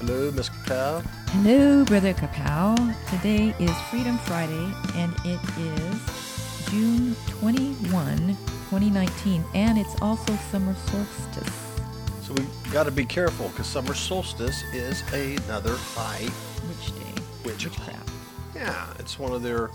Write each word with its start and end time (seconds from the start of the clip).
Hello, 0.00 0.30
Miss 0.30 0.50
Kapow. 0.50 1.02
Hello, 1.30 1.82
Brother 1.86 2.12
Kapow. 2.12 2.76
Today 3.08 3.54
is 3.58 3.70
Freedom 3.88 4.18
Friday, 4.18 4.70
and 4.94 5.10
it 5.24 5.40
is 5.58 6.68
June 6.68 7.16
21, 7.28 8.18
2019, 8.68 9.42
and 9.54 9.78
it's 9.78 9.98
also 10.02 10.34
summer 10.50 10.74
solstice. 10.74 11.50
So 12.20 12.34
we 12.34 12.44
got 12.70 12.84
to 12.84 12.90
be 12.90 13.06
careful 13.06 13.48
because 13.48 13.66
summer 13.66 13.94
solstice 13.94 14.62
is 14.74 15.00
another 15.14 15.74
high 15.78 16.28
witch 16.68 16.88
day? 16.88 17.22
witch. 17.46 17.64
Witchcraft. 17.64 18.10
Yeah, 18.54 18.86
it's 18.98 19.18
one 19.18 19.32
of 19.32 19.42
their 19.42 19.70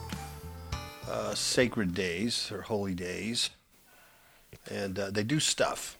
uh, 1.09 1.33
sacred 1.33 1.95
days, 1.95 2.47
their 2.49 2.61
holy 2.61 2.93
days, 2.93 3.49
and 4.69 4.99
uh, 4.99 5.09
they 5.09 5.23
do 5.23 5.39
stuff 5.39 5.97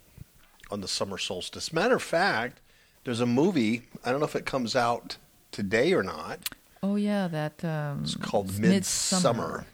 on 0.69 0.81
the 0.81 0.87
summer 0.87 1.17
solstice. 1.17 1.73
Matter 1.73 1.95
of 1.95 2.03
fact, 2.03 2.61
there's 3.03 3.19
a 3.21 3.25
movie. 3.25 3.83
I 4.03 4.11
don't 4.11 4.19
know 4.19 4.25
if 4.25 4.35
it 4.35 4.45
comes 4.45 4.75
out 4.75 5.17
today 5.51 5.93
or 5.93 6.03
not. 6.03 6.39
Oh 6.83 6.95
yeah, 6.95 7.27
that 7.27 7.63
um, 7.63 8.01
It's 8.03 8.15
called 8.15 8.49
it's 8.49 8.59
Midsommar, 8.59 9.65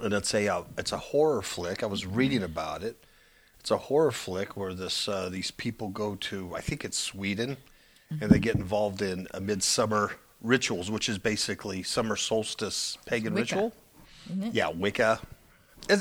and 0.00 0.12
it's 0.14 0.32
a 0.34 0.48
uh, 0.48 0.62
it's 0.78 0.92
a 0.92 0.98
horror 0.98 1.42
flick. 1.42 1.82
I 1.82 1.86
was 1.86 2.06
reading 2.06 2.42
about 2.42 2.82
it. 2.82 3.04
It's 3.58 3.70
a 3.70 3.76
horror 3.76 4.12
flick 4.12 4.56
where 4.56 4.74
this 4.74 5.08
uh, 5.08 5.28
these 5.28 5.50
people 5.50 5.88
go 5.88 6.14
to 6.16 6.54
I 6.54 6.60
think 6.60 6.84
it's 6.84 6.98
Sweden, 6.98 7.56
and 8.10 8.30
they 8.30 8.38
get 8.38 8.54
involved 8.54 9.02
in 9.02 9.26
a 9.32 9.40
midsummer 9.40 10.12
rituals, 10.40 10.90
which 10.90 11.08
is 11.08 11.18
basically 11.18 11.82
summer 11.82 12.16
solstice 12.16 12.98
pagan 13.06 13.34
Wicca, 13.34 13.54
ritual. 13.56 13.72
Yeah, 14.52 14.68
Wicca. 14.68 15.20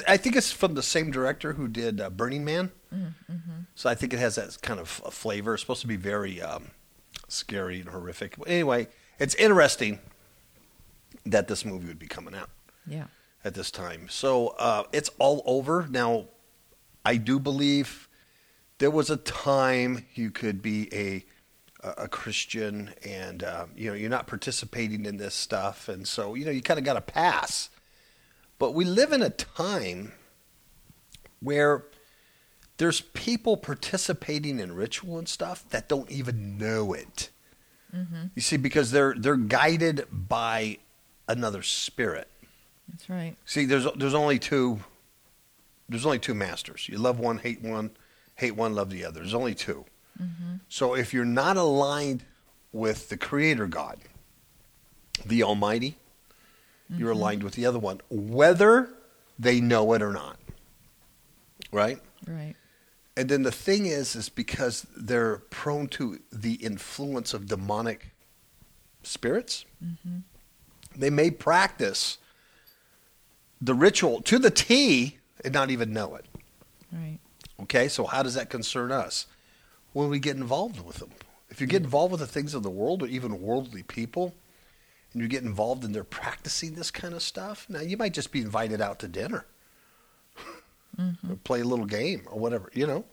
I 0.07 0.17
think 0.17 0.35
it's 0.35 0.51
from 0.51 0.75
the 0.75 0.83
same 0.83 1.09
director 1.09 1.53
who 1.53 1.67
did 1.67 1.99
uh, 1.99 2.11
Burning 2.11 2.45
Man. 2.45 2.71
So 3.75 3.89
I 3.89 3.95
think 3.95 4.13
it 4.13 4.19
has 4.19 4.35
that 4.35 4.57
kind 4.61 4.79
of 4.79 4.87
flavor. 4.89 5.53
It's 5.53 5.61
supposed 5.63 5.81
to 5.81 5.87
be 5.87 5.95
very 5.95 6.41
um, 6.41 6.71
scary 7.27 7.79
and 7.79 7.89
horrific. 7.89 8.35
But 8.37 8.47
Anyway, 8.49 8.87
it's 9.19 9.33
interesting 9.35 9.99
that 11.25 11.47
this 11.47 11.65
movie 11.65 11.87
would 11.87 11.99
be 11.99 12.07
coming 12.07 12.35
out 12.35 12.49
Yeah. 12.85 13.05
at 13.43 13.53
this 13.53 13.71
time. 13.71 14.07
So 14.09 14.49
uh, 14.59 14.83
it's 14.91 15.09
all 15.19 15.41
over 15.45 15.87
now. 15.89 16.25
I 17.05 17.17
do 17.17 17.39
believe 17.39 18.07
there 18.77 18.91
was 18.91 19.09
a 19.09 19.17
time 19.17 20.05
you 20.15 20.31
could 20.31 20.61
be 20.61 20.89
a 20.93 21.25
a 21.97 22.07
Christian 22.07 22.91
and 23.03 23.43
uh, 23.43 23.65
you 23.75 23.89
know 23.89 23.95
you're 23.95 24.07
not 24.09 24.27
participating 24.27 25.03
in 25.07 25.17
this 25.17 25.33
stuff, 25.33 25.89
and 25.89 26.07
so 26.07 26.35
you 26.35 26.45
know 26.45 26.51
you 26.51 26.61
kind 26.61 26.77
of 26.77 26.83
got 26.85 26.93
to 26.93 27.01
pass. 27.01 27.71
But 28.59 28.75
we 28.75 28.85
live 28.85 29.11
in 29.11 29.23
a 29.23 29.31
time 29.31 30.11
where 31.39 31.85
there's 32.81 33.01
people 33.01 33.57
participating 33.57 34.59
in 34.59 34.73
ritual 34.73 35.19
and 35.19 35.29
stuff 35.29 35.69
that 35.69 35.87
don't 35.87 36.09
even 36.09 36.57
know 36.57 36.93
it. 36.93 37.29
Mm-hmm. 37.95 38.23
You 38.33 38.41
see, 38.41 38.57
because 38.57 38.89
they're 38.89 39.13
they're 39.15 39.35
guided 39.35 40.07
by 40.11 40.79
another 41.27 41.61
spirit. 41.61 42.27
That's 42.89 43.07
right. 43.07 43.35
See, 43.45 43.65
there's 43.65 43.85
there's 43.95 44.15
only 44.15 44.39
two. 44.39 44.79
There's 45.89 46.07
only 46.07 46.17
two 46.17 46.33
masters. 46.33 46.89
You 46.89 46.97
love 46.97 47.19
one, 47.19 47.37
hate 47.37 47.61
one, 47.61 47.91
hate 48.33 48.55
one, 48.55 48.73
love 48.73 48.89
the 48.89 49.05
other. 49.05 49.19
There's 49.19 49.35
only 49.35 49.53
2 49.53 49.85
mm-hmm. 50.19 50.55
So 50.67 50.95
if 50.95 51.13
you're 51.13 51.23
not 51.23 51.57
aligned 51.57 52.23
with 52.71 53.09
the 53.09 53.17
Creator 53.17 53.67
God, 53.67 53.99
the 55.23 55.43
Almighty, 55.43 55.97
you're 56.89 57.11
mm-hmm. 57.11 57.19
aligned 57.19 57.43
with 57.43 57.53
the 57.53 57.67
other 57.67 57.77
one, 57.77 58.01
whether 58.09 58.89
they 59.37 59.61
know 59.61 59.93
it 59.93 60.01
or 60.01 60.13
not. 60.13 60.39
Right. 61.71 61.99
Right. 62.25 62.55
And 63.17 63.29
then 63.29 63.43
the 63.43 63.51
thing 63.51 63.85
is, 63.85 64.15
is 64.15 64.29
because 64.29 64.87
they're 64.95 65.37
prone 65.49 65.87
to 65.89 66.19
the 66.31 66.53
influence 66.53 67.33
of 67.33 67.47
demonic 67.47 68.13
spirits, 69.03 69.65
mm-hmm. 69.83 70.19
they 70.95 71.09
may 71.09 71.29
practice 71.29 72.17
the 73.59 73.73
ritual 73.73 74.21
to 74.21 74.39
the 74.39 74.49
T 74.49 75.17
and 75.43 75.53
not 75.53 75.69
even 75.69 75.93
know 75.93 76.15
it. 76.15 76.25
Right. 76.91 77.19
Okay, 77.63 77.87
so 77.87 78.05
how 78.05 78.23
does 78.23 78.33
that 78.35 78.49
concern 78.49 78.91
us? 78.91 79.27
When 79.93 80.09
we 80.09 80.19
get 80.19 80.37
involved 80.37 80.85
with 80.85 80.97
them. 80.97 81.11
If 81.49 81.59
you 81.59 81.67
get 81.67 81.83
involved 81.83 82.11
with 82.11 82.21
the 82.21 82.27
things 82.27 82.53
of 82.53 82.63
the 82.63 82.69
world 82.69 83.03
or 83.03 83.07
even 83.07 83.41
worldly 83.41 83.83
people, 83.83 84.33
and 85.13 85.21
you 85.21 85.27
get 85.27 85.43
involved 85.43 85.83
in 85.83 85.91
their 85.91 86.05
practicing 86.05 86.75
this 86.75 86.91
kind 86.91 87.13
of 87.13 87.21
stuff, 87.21 87.65
now 87.69 87.81
you 87.81 87.97
might 87.97 88.13
just 88.13 88.31
be 88.31 88.41
invited 88.41 88.79
out 88.79 88.99
to 88.99 89.07
dinner, 89.07 89.45
or 90.99 91.35
play 91.43 91.61
a 91.61 91.65
little 91.65 91.85
game 91.85 92.23
or 92.29 92.39
whatever, 92.39 92.69
you 92.73 92.85
know. 92.87 93.05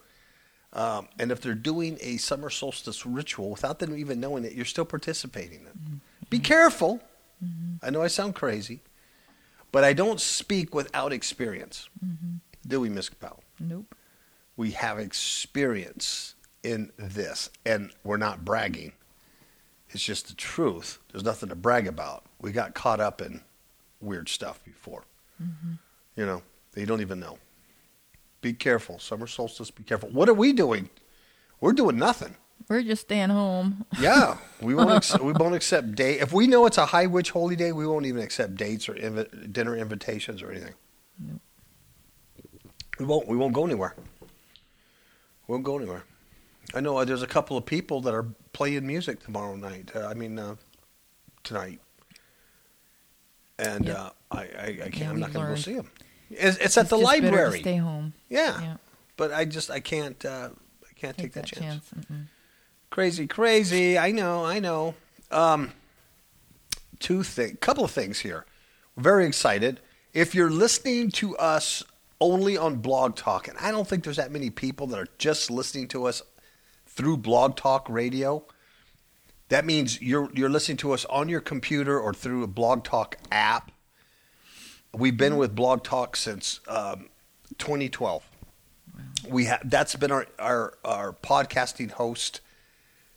Um, 0.73 1.09
and 1.19 1.33
if 1.33 1.41
they're 1.41 1.55
doing 1.55 1.97
a 2.01 2.19
summer 2.19 2.51
solstice 2.51 3.07
ritual 3.07 3.51
without 3.51 3.79
them 3.79 3.97
even 3.97 4.21
knowing 4.21 4.45
it, 4.45 4.53
you're 4.53 4.67
still 4.67 4.85
participating 4.85 5.61
in 5.61 5.67
it. 5.67 5.79
Mm-hmm. 5.83 5.97
Be 6.29 6.39
careful. 6.39 7.01
Mm-hmm. 7.43 7.77
I 7.87 7.91
know 7.91 8.03
I 8.03 8.09
sound 8.09 8.35
crazy, 8.35 8.81
but 9.73 9.83
I 9.85 9.95
don't 9.95 10.21
speak 10.21 10.75
without 10.75 11.13
experience. 11.13 11.89
Do 12.67 12.81
we, 12.81 12.91
Miss 12.91 13.09
Kapow? 13.09 13.39
Nope. 13.61 13.95
we 14.57 14.73
have 14.73 14.99
experience 14.99 16.35
in 16.63 16.93
this, 16.99 17.49
and 17.65 17.91
we're 18.05 18.19
not 18.19 18.45
bragging. 18.45 18.93
It's 19.91 20.03
just 20.03 20.29
the 20.29 20.35
truth. 20.35 20.99
There's 21.11 21.25
nothing 21.25 21.49
to 21.49 21.55
brag 21.55 21.87
about. 21.87 22.25
We 22.41 22.53
got 22.53 22.75
caught 22.75 23.01
up 23.01 23.23
in 23.23 23.41
weird 24.01 24.29
stuff 24.29 24.63
before. 24.65 25.05
You 26.17 26.27
know, 26.27 26.43
they 26.73 26.85
don't 26.85 27.01
even 27.01 27.21
know. 27.21 27.39
Be 28.41 28.53
careful. 28.53 28.99
Summer 28.99 29.27
solstice, 29.27 29.71
be 29.71 29.83
careful. 29.83 30.09
What 30.11 30.29
are 30.29 30.35
we 30.35 30.53
doing? 30.53 30.91
We're 31.61 31.73
doing 31.73 31.99
nothing. 31.99 32.37
We're 32.69 32.83
just 32.83 33.03
staying 33.03 33.31
home. 33.31 33.85
Yeah, 33.99 34.37
we 34.61 34.75
won't. 34.75 34.91
Ex- 34.91 35.19
we 35.19 35.33
won't 35.33 35.55
accept 35.55 35.95
date. 35.95 36.21
If 36.21 36.33
we 36.33 36.47
know 36.47 36.67
it's 36.67 36.79
a 36.79 36.87
high 36.87 37.07
witch 37.07 37.31
holy 37.31 37.57
day, 37.57 37.73
we 37.73 37.87
won't 37.87 38.07
even 38.07 38.23
accept 38.23 38.57
dates 38.57 38.89
or 38.89 38.95
invi- 38.95 39.53
dinner 39.53 39.77
invitations 39.77 40.43
or 40.43 40.51
anything. 40.53 40.75
Nope. 41.19 41.41
We 42.99 43.05
won't. 43.07 43.27
We 43.29 43.37
won't 43.37 43.55
go 43.55 43.65
anywhere. 43.65 43.95
We 45.47 45.53
won't 45.53 45.65
go 45.65 45.79
anywhere. 45.79 46.05
I 46.75 46.81
know 46.81 46.99
uh, 46.99 47.05
there's 47.07 47.23
a 47.23 47.27
couple 47.27 47.57
of 47.57 47.65
people 47.65 48.01
that 48.03 48.13
are 48.15 48.27
playing 48.53 48.87
music 48.87 49.21
tomorrow 49.25 49.57
night. 49.57 49.91
Uh, 49.97 50.07
I 50.07 50.15
mean, 50.15 50.39
uh, 50.39 50.57
tonight, 51.43 51.81
and 53.59 53.87
Yep. 53.87 53.97
uh, 53.97 54.11
I, 54.31 54.39
I, 54.39 54.43
I 54.67 54.75
can't. 54.91 54.97
Yeah, 54.99 55.11
I'm 55.11 55.21
not 55.21 55.33
going 55.33 55.47
to 55.47 55.53
go 55.55 55.59
see 55.59 55.75
them. 55.75 55.91
It's, 56.31 56.57
it's 56.59 56.77
at 56.77 56.89
the 56.89 56.99
just 56.99 57.11
better 57.11 57.21
to 57.21 57.27
library. 57.27 57.61
stay 57.61 57.77
home. 57.77 58.13
Yeah. 58.29 58.61
Yeah. 58.61 58.77
but 59.17 59.33
I 59.33 59.45
just 59.45 59.71
I 59.71 59.81
can't. 59.81 60.23
Uh, 60.25 60.51
I 60.85 60.93
can't 61.01 61.17
take, 61.17 61.33
Take, 61.33 61.33
that, 61.35 61.47
chance. 61.47 61.91
Mm-mm. 61.97 62.27
Crazy, 62.91 63.27
crazy. 63.27 63.99
I 63.99 64.11
know, 64.11 64.45
I 64.45 64.59
know. 64.59 64.95
Um, 65.31 65.73
two 66.99 67.23
thing, 67.23 67.57
couple 67.57 67.85
of 67.85 67.91
things 67.91 68.21
here. 68.21 68.45
We're 68.97 69.03
very 69.05 69.27
excited. 69.27 69.81
If 70.15 70.35
you're 70.35 70.51
listening 70.51 71.11
to 71.13 71.37
us 71.37 71.85
only 72.21 72.57
on 72.57 72.77
Blog 72.77 73.15
Talk, 73.15 73.47
and 73.47 73.57
I 73.59 73.71
don't 73.71 73.87
think 73.87 74.05
there's 74.05 74.17
that 74.17 74.33
many 74.33 74.51
people 74.51 74.87
that 74.89 74.99
are 74.99 75.07
just 75.19 75.51
listening 75.51 75.87
to 75.89 76.07
us 76.07 76.23
through 76.87 77.19
Blog 77.19 77.57
Talk 77.57 77.89
Radio. 77.89 78.45
That 79.51 79.65
means 79.65 80.03
you're 80.03 80.29
you're 80.35 80.49
listening 80.51 80.79
to 80.79 80.93
us 80.93 81.05
on 81.07 81.29
your 81.29 81.41
computer 81.41 81.99
or 81.99 82.13
through 82.13 82.43
a 82.43 82.49
Blog 82.49 82.85
Talk 82.85 83.17
app. 83.31 83.71
We've 84.99 85.17
been 85.17 85.37
with 85.37 85.55
Blog 85.55 85.85
Talk 85.85 86.17
since 86.17 86.61
um, 86.67 87.09
2012. 87.59 88.29
We 89.29 89.47
ha- 89.47 89.61
that's 89.65 89.95
been 89.97 90.11
our, 90.11 90.27
our 90.39 90.75
our 90.85 91.13
podcasting 91.13 91.93
host 91.93 92.41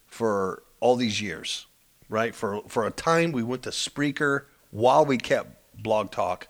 for 0.06 0.64
all 0.80 0.96
these 0.96 1.22
years, 1.22 1.66
right? 2.08 2.36
For 2.36 2.62
for 2.68 2.86
a 2.86 2.92
time 2.92 3.32
we 3.32 3.44
went 3.44 3.64
to 3.64 3.70
Spreaker 3.72 4.46
while 4.70 5.06
we 5.06 5.18
kept 5.18 5.82
Blog 5.82 6.12
Talk, 6.12 6.48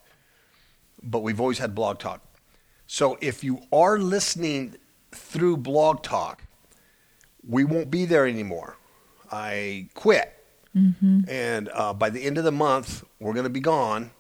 but 1.01 1.19
we've 1.19 1.39
always 1.39 1.59
had 1.59 1.73
Blog 1.73 1.99
Talk. 1.99 2.21
So 2.87 3.17
if 3.21 3.43
you 3.43 3.61
are 3.71 3.97
listening 3.97 4.75
through 5.11 5.57
Blog 5.57 6.03
Talk. 6.03 6.43
We 7.47 7.63
won't 7.63 7.89
be 7.89 8.05
there 8.05 8.27
anymore. 8.27 8.77
I 9.31 9.87
quit. 9.93 10.33
And 11.27 11.69
uh, 11.73 11.93
by 11.93 12.09
the 12.09 12.23
end 12.23 12.37
of 12.37 12.43
the 12.43 12.51
month, 12.51 13.03
we're 13.19 13.33
going 13.33 13.43
to 13.43 13.49
be 13.49 13.59
gone. 13.59 14.11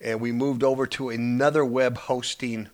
And 0.00 0.20
we 0.20 0.32
moved 0.32 0.62
over 0.62 0.86
to 0.86 1.08
another 1.08 1.64
web 1.64 1.98
hosting 1.98 2.68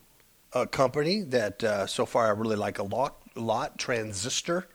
uh, 0.52 0.66
company 0.66 1.22
that 1.22 1.64
uh, 1.64 1.86
so 1.86 2.06
far 2.06 2.26
I 2.26 2.30
really 2.30 2.56
like 2.56 2.78
a 2.78 2.82
lot, 2.82 3.16
lot 3.34 3.78
transistor.fm. 3.78 4.66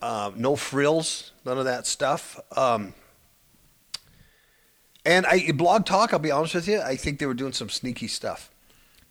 Uh, 0.00 0.30
no 0.36 0.56
frills, 0.56 1.32
none 1.44 1.58
of 1.58 1.64
that 1.66 1.86
stuff. 1.86 2.40
Um, 2.56 2.94
and 5.04 5.26
I 5.26 5.52
Blog 5.52 5.86
Talk, 5.86 6.12
I'll 6.12 6.18
be 6.18 6.30
honest 6.30 6.54
with 6.54 6.68
you, 6.68 6.80
I 6.80 6.96
think 6.96 7.18
they 7.18 7.26
were 7.26 7.34
doing 7.34 7.52
some 7.52 7.70
sneaky 7.70 8.08
stuff 8.08 8.50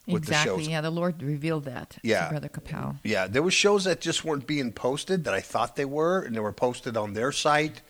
with 0.07 0.23
exactly. 0.23 0.51
the 0.51 0.57
shows. 0.63 0.69
Yeah, 0.69 0.81
the 0.81 0.89
Lord 0.89 1.21
revealed 1.21 1.65
that 1.65 1.97
Yeah. 2.03 2.25
to 2.25 2.29
Brother 2.31 2.49
Kapow. 2.49 2.97
Yeah, 3.03 3.27
there 3.27 3.43
were 3.43 3.51
shows 3.51 3.83
that 3.85 4.01
just 4.01 4.25
weren't 4.25 4.47
being 4.47 4.71
posted 4.71 5.23
that 5.23 5.33
I 5.33 5.41
thought 5.41 5.75
they 5.75 5.85
were, 5.85 6.21
and 6.21 6.35
they 6.35 6.39
were 6.39 6.53
posted 6.53 6.97
on 6.97 7.13
their 7.13 7.31
site, 7.31 7.81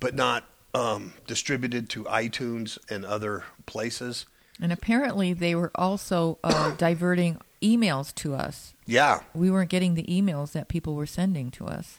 but 0.00 0.14
not 0.14 0.44
um, 0.76 1.14
distributed 1.26 1.88
to 1.90 2.04
iTunes 2.04 2.78
and 2.90 3.04
other 3.04 3.44
places. 3.64 4.26
And 4.60 4.72
apparently, 4.72 5.32
they 5.32 5.54
were 5.54 5.70
also 5.74 6.38
uh, 6.44 6.70
diverting 6.76 7.40
emails 7.62 8.14
to 8.16 8.34
us. 8.34 8.74
Yeah, 8.86 9.20
We 9.34 9.50
weren't 9.50 9.70
getting 9.70 9.94
the 9.94 10.04
emails 10.04 10.52
that 10.52 10.68
people 10.68 10.94
were 10.94 11.06
sending 11.06 11.50
to 11.52 11.66
us. 11.66 11.98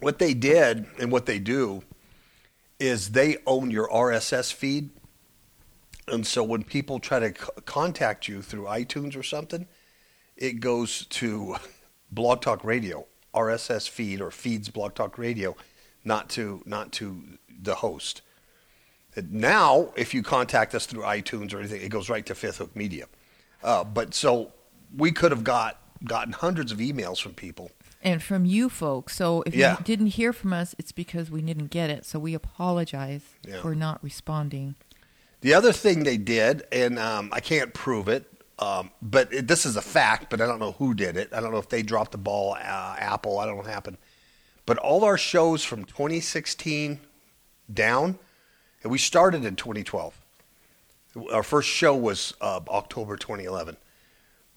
what 0.00 0.18
they 0.18 0.34
did 0.34 0.86
and 0.98 1.12
what 1.12 1.26
they 1.26 1.38
do 1.38 1.82
is 2.78 3.10
they 3.12 3.36
own 3.46 3.70
your 3.70 3.88
RSS 3.88 4.52
feed. 4.52 4.90
And 6.08 6.26
so 6.26 6.42
when 6.42 6.62
people 6.64 6.98
try 7.00 7.18
to 7.20 7.28
c- 7.28 7.50
contact 7.64 8.28
you 8.28 8.42
through 8.42 8.64
iTunes 8.64 9.16
or 9.16 9.22
something, 9.22 9.66
it 10.36 10.60
goes 10.60 11.06
to 11.06 11.56
Blog 12.10 12.42
Talk 12.42 12.64
Radio, 12.64 13.06
RSS 13.34 13.88
feed 13.88 14.20
or 14.20 14.30
feeds 14.30 14.68
Blog 14.68 14.94
Talk 14.94 15.18
Radio, 15.18 15.56
not 16.06 16.30
to 16.30 16.62
not 16.64 16.92
to 16.92 17.22
the 17.62 17.74
host. 17.76 18.22
Now, 19.30 19.92
if 19.96 20.12
you 20.12 20.22
contact 20.22 20.74
us 20.74 20.84
through 20.86 21.02
iTunes 21.02 21.54
or 21.54 21.58
anything, 21.58 21.80
it 21.80 21.88
goes 21.88 22.10
right 22.10 22.24
to 22.26 22.34
Fifth 22.34 22.58
Hook 22.58 22.76
Media. 22.76 23.06
Uh, 23.62 23.82
but 23.82 24.14
so 24.14 24.52
we 24.94 25.10
could 25.10 25.30
have 25.30 25.42
got 25.44 25.80
gotten 26.04 26.34
hundreds 26.34 26.70
of 26.70 26.78
emails 26.78 27.20
from 27.20 27.32
people 27.32 27.70
And 28.02 28.22
from 28.22 28.44
you 28.44 28.68
folks. 28.68 29.16
So 29.16 29.42
if 29.46 29.54
Yeah. 29.54 29.78
you 29.78 29.84
didn't 29.84 30.08
hear 30.08 30.32
from 30.34 30.52
us, 30.52 30.74
it's 30.78 30.92
because 30.92 31.30
we 31.30 31.40
didn't 31.40 31.68
get 31.68 31.88
it. 31.90 32.04
So 32.04 32.18
we 32.18 32.34
apologize 32.34 33.22
Yeah. 33.42 33.62
for 33.62 33.74
not 33.74 34.04
responding. 34.04 34.74
The 35.40 35.54
other 35.54 35.72
thing 35.72 36.04
they 36.04 36.18
did, 36.18 36.64
and 36.70 36.98
um, 36.98 37.30
I 37.32 37.40
can't 37.40 37.72
prove 37.72 38.08
it, 38.08 38.30
um, 38.58 38.90
but 39.00 39.32
it, 39.32 39.48
this 39.48 39.64
is 39.64 39.76
a 39.76 39.82
fact, 39.82 40.28
but 40.30 40.40
I 40.42 40.46
don't 40.46 40.58
know 40.58 40.72
who 40.72 40.92
did 40.94 41.16
it. 41.16 41.32
I 41.32 41.40
don't 41.40 41.50
know 41.52 41.58
if 41.58 41.68
they 41.70 41.82
dropped 41.82 42.12
the 42.12 42.18
ball, 42.18 42.54
uh, 42.54 42.96
Apple. 42.98 43.38
I 43.38 43.46
don't 43.46 43.54
know 43.56 43.62
what 43.62 43.70
happened. 43.70 43.96
But 44.66 44.78
all 44.78 45.04
our 45.04 45.16
shows 45.16 45.64
from 45.64 45.84
2016 45.84 47.00
down, 47.72 48.18
and 48.82 48.92
we 48.92 48.98
started 48.98 49.44
in 49.44 49.56
2012. 49.56 50.20
Our 51.32 51.42
first 51.42 51.68
show 51.68 51.96
was 51.96 52.34
uh, 52.40 52.60
October 52.68 53.16
2011. 53.16 53.76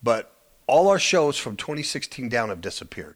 But 0.02 0.34
all 0.68 0.88
our 0.90 1.00
shows 1.00 1.38
from 1.38 1.56
2016 1.56 2.28
down 2.30 2.50
have 2.50 2.62
disappeared. 2.62 3.16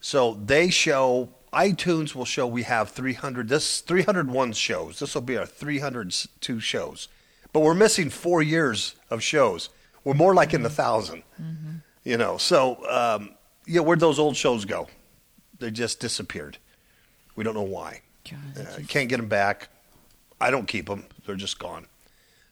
So 0.00 0.34
they 0.44 0.70
show 0.70 1.28
iTunes 1.52 2.14
will 2.14 2.24
show 2.24 2.46
we 2.46 2.62
have 2.62 2.90
300 2.90 3.48
this 3.48 3.80
301 3.80 4.52
shows. 4.52 5.00
This 5.00 5.14
will 5.14 5.22
be 5.22 5.36
our 5.36 5.46
302 5.46 6.60
shows. 6.60 7.08
But 7.52 7.60
we're 7.60 7.74
missing 7.74 8.08
4 8.08 8.42
years 8.42 8.94
of 9.10 9.22
shows. 9.22 9.70
We're 10.04 10.14
more 10.14 10.34
like 10.34 10.54
in 10.54 10.62
the 10.62 10.68
1000. 10.68 11.22
You 12.04 12.16
know, 12.16 12.38
so 12.38 12.78
um 12.88 13.34
yeah, 13.66 13.80
where'd 13.80 14.00
those 14.00 14.18
old 14.18 14.36
shows 14.36 14.64
go? 14.64 14.88
They 15.60 15.70
just 15.70 16.00
disappeared. 16.00 16.58
We 17.36 17.44
don't 17.44 17.54
know 17.54 17.62
why. 17.62 18.02
God, 18.28 18.66
Uh, 18.66 18.80
can't 18.88 19.08
get 19.08 19.18
them 19.18 19.28
back. 19.28 19.68
I 20.40 20.50
don't 20.50 20.66
keep 20.66 20.86
them. 20.86 21.04
They're 21.26 21.36
just 21.36 21.58
gone. 21.58 21.86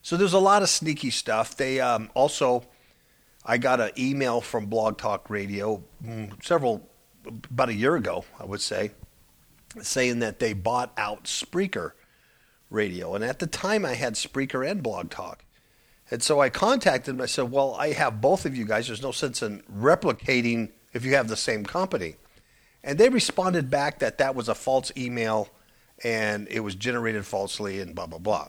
So 0.03 0.17
there's 0.17 0.33
a 0.33 0.39
lot 0.39 0.63
of 0.63 0.69
sneaky 0.69 1.11
stuff. 1.11 1.57
They 1.57 1.81
um, 1.81 2.11
also, 2.15 2.65
I 3.45 3.59
got 3.59 3.81
an 3.81 3.91
email 3.99 4.41
from 4.41 4.67
Blog 4.67 4.99
Talk 4.99 5.29
Radio 5.29 5.83
mm, 6.05 6.43
several, 6.45 6.89
about 7.51 7.69
a 7.71 7.75
year 7.75 7.97
ago, 7.97 8.25
I 8.39 8.45
would 8.45 8.61
say, 8.61 8.93
saying 9.83 10.21
that 10.21 10.39
they 10.39 10.53
bought 10.53 10.93
out 10.97 11.25
Spreaker 11.25 11.93
Radio. 12.71 13.15
And 13.15 13.25
at 13.25 13.39
the 13.39 13.47
time, 13.47 13.85
I 13.85 13.95
had 13.95 14.15
Spreaker 14.15 14.69
and 14.69 14.83
Blog 14.83 15.11
Talk. 15.11 15.45
And 16.11 16.23
so 16.23 16.41
I 16.41 16.49
contacted 16.49 17.15
them. 17.17 17.21
I 17.23 17.27
said, 17.27 17.51
Well, 17.51 17.75
I 17.75 17.93
have 17.93 18.21
both 18.21 18.47
of 18.47 18.57
you 18.57 18.65
guys. 18.65 18.87
There's 18.87 19.03
no 19.03 19.13
sense 19.13 19.43
in 19.43 19.63
replicating 19.75 20.71
if 20.95 21.05
you 21.05 21.15
have 21.15 21.29
the 21.29 21.37
same 21.37 21.65
company. 21.65 22.17
And 22.83 22.99
they 22.99 23.09
responded 23.09 23.71
back 23.71 23.99
that 23.99 24.19
that 24.19 24.35
was 24.35 24.49
a 24.49 24.55
false 24.55 24.93
email 24.97 25.49
and 26.05 26.47
it 26.49 26.61
was 26.61 26.75
generated 26.75 27.27
falsely 27.27 27.81
and 27.81 27.95
blah, 27.95 28.07
blah, 28.07 28.19
blah. 28.19 28.49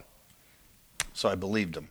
So 1.14 1.30
I 1.30 1.36
believed 1.36 1.74
them. 1.74 1.90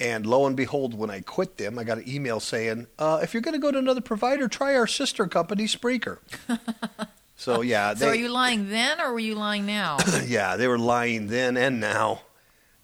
And 0.00 0.26
lo 0.26 0.46
and 0.46 0.56
behold, 0.56 0.94
when 0.94 1.10
I 1.10 1.20
quit 1.20 1.58
them, 1.58 1.78
I 1.78 1.84
got 1.84 1.98
an 1.98 2.08
email 2.08 2.40
saying, 2.40 2.88
uh, 2.98 3.20
if 3.22 3.34
you're 3.34 3.42
going 3.42 3.54
to 3.54 3.60
go 3.60 3.70
to 3.70 3.78
another 3.78 4.00
provider, 4.00 4.48
try 4.48 4.74
our 4.74 4.86
sister 4.86 5.26
company, 5.26 5.64
Spreaker. 5.64 6.18
so, 7.36 7.60
yeah. 7.60 7.94
so 7.94 8.08
are 8.08 8.14
you 8.14 8.28
lying 8.28 8.68
then 8.68 9.00
or 9.00 9.12
were 9.12 9.20
you 9.20 9.36
lying 9.36 9.64
now? 9.64 9.98
yeah, 10.26 10.56
they 10.56 10.66
were 10.66 10.78
lying 10.78 11.28
then 11.28 11.56
and 11.56 11.78
now. 11.80 12.22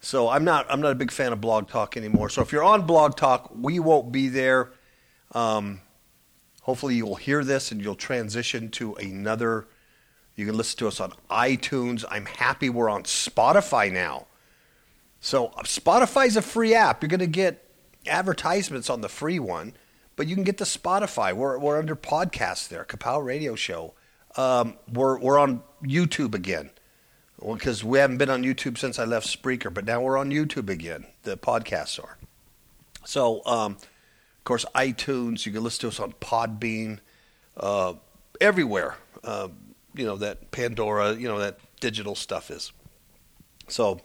So 0.00 0.28
I'm 0.28 0.44
not 0.44 0.66
I'm 0.70 0.80
not 0.80 0.92
a 0.92 0.94
big 0.94 1.10
fan 1.10 1.32
of 1.32 1.40
Blog 1.40 1.68
Talk 1.68 1.96
anymore. 1.96 2.30
So 2.30 2.42
if 2.42 2.52
you're 2.52 2.62
on 2.62 2.86
Blog 2.86 3.16
Talk, 3.16 3.50
we 3.54 3.80
won't 3.80 4.12
be 4.12 4.28
there. 4.28 4.70
Um, 5.32 5.80
hopefully 6.68 6.96
you'll 6.96 7.14
hear 7.14 7.42
this 7.44 7.72
and 7.72 7.80
you'll 7.80 7.94
transition 7.94 8.68
to 8.68 8.94
another. 8.96 9.66
You 10.36 10.44
can 10.44 10.54
listen 10.54 10.78
to 10.80 10.88
us 10.88 11.00
on 11.00 11.14
iTunes. 11.30 12.04
I'm 12.10 12.26
happy 12.26 12.68
we're 12.68 12.90
on 12.90 13.04
Spotify 13.04 13.90
now. 13.90 14.26
So 15.18 15.48
Spotify's 15.60 16.36
a 16.36 16.42
free 16.42 16.74
app. 16.74 17.02
You're 17.02 17.08
going 17.08 17.20
to 17.20 17.26
get 17.26 17.64
advertisements 18.06 18.90
on 18.90 19.00
the 19.00 19.08
free 19.08 19.38
one, 19.38 19.72
but 20.14 20.26
you 20.26 20.34
can 20.34 20.44
get 20.44 20.58
the 20.58 20.66
Spotify. 20.66 21.32
We're 21.32 21.58
we're 21.58 21.78
under 21.78 21.96
podcast 21.96 22.68
there, 22.68 22.84
Kapow 22.84 23.24
Radio 23.24 23.54
Show. 23.54 23.94
Um, 24.36 24.74
we're 24.92 25.18
we're 25.18 25.38
on 25.38 25.62
YouTube 25.82 26.34
again. 26.34 26.68
Well, 27.40 27.54
because 27.56 27.82
we 27.82 27.98
haven't 27.98 28.18
been 28.18 28.28
on 28.28 28.42
YouTube 28.42 28.76
since 28.76 28.98
I 28.98 29.06
left 29.06 29.26
Spreaker, 29.26 29.72
but 29.72 29.86
now 29.86 30.02
we're 30.02 30.18
on 30.18 30.30
YouTube 30.30 30.68
again. 30.68 31.06
The 31.22 31.38
podcasts 31.38 31.98
are. 31.98 32.18
So, 33.06 33.42
um, 33.46 33.78
of 34.38 34.44
course, 34.44 34.64
iTunes. 34.74 35.44
You 35.44 35.52
can 35.52 35.62
listen 35.62 35.82
to 35.82 35.88
us 35.88 36.00
on 36.00 36.12
Podbean, 36.20 37.00
uh, 37.56 37.94
everywhere. 38.40 38.96
Uh, 39.22 39.48
you 39.94 40.04
know 40.04 40.16
that 40.16 40.50
Pandora. 40.50 41.14
You 41.14 41.28
know 41.28 41.38
that 41.38 41.58
digital 41.80 42.14
stuff 42.14 42.50
is. 42.50 42.72
So, 43.68 44.00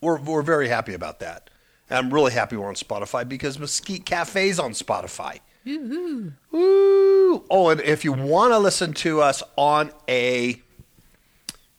we're 0.00 0.20
we're 0.20 0.42
very 0.42 0.68
happy 0.68 0.94
about 0.94 1.20
that. 1.20 1.50
And 1.88 1.98
I'm 1.98 2.14
really 2.14 2.32
happy 2.32 2.56
we're 2.56 2.68
on 2.68 2.74
Spotify 2.74 3.28
because 3.28 3.58
Mesquite 3.58 4.06
Cafe's 4.06 4.58
on 4.58 4.72
Spotify. 4.72 5.40
Woo-hoo. 5.64 6.32
Woo! 6.52 7.44
Oh, 7.50 7.68
and 7.68 7.80
if 7.80 8.04
you 8.04 8.12
want 8.12 8.52
to 8.52 8.58
listen 8.58 8.92
to 8.94 9.20
us 9.20 9.42
on 9.56 9.92
a 10.08 10.60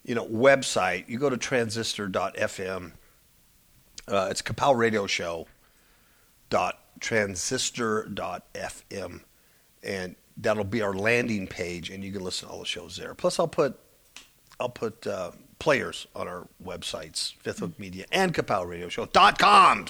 you 0.03 0.15
know 0.15 0.25
website, 0.27 1.07
you 1.07 1.17
go 1.17 1.29
to 1.29 1.37
transistor.fm. 1.37 2.91
Uh, 4.07 4.27
it's 4.29 4.41
Kapow 4.41 4.75
Radio 4.75 5.07
Show 5.07 5.47
dot 6.49 6.80
transistor.fm 7.01 9.21
and 9.83 10.15
that'll 10.37 10.63
be 10.63 10.81
our 10.81 10.93
landing 10.93 11.47
page 11.47 11.89
and 11.89 12.03
you 12.03 12.11
can 12.13 12.23
listen 12.23 12.47
to 12.47 12.53
all 12.53 12.59
the 12.59 12.65
shows 12.65 12.95
there. 12.95 13.13
Plus 13.13 13.39
I'll 13.39 13.47
put 13.47 13.77
I'll 14.59 14.69
put 14.69 15.05
uh, 15.05 15.31
players 15.59 16.07
on 16.15 16.27
our 16.27 16.47
websites, 16.63 17.35
Fifth 17.37 17.59
Hook 17.59 17.77
Media 17.79 18.05
and 18.11 18.33
Kapow 18.33 18.67
Radio 18.67 18.89
Show 18.89 19.05
dot 19.07 19.37
com. 19.37 19.87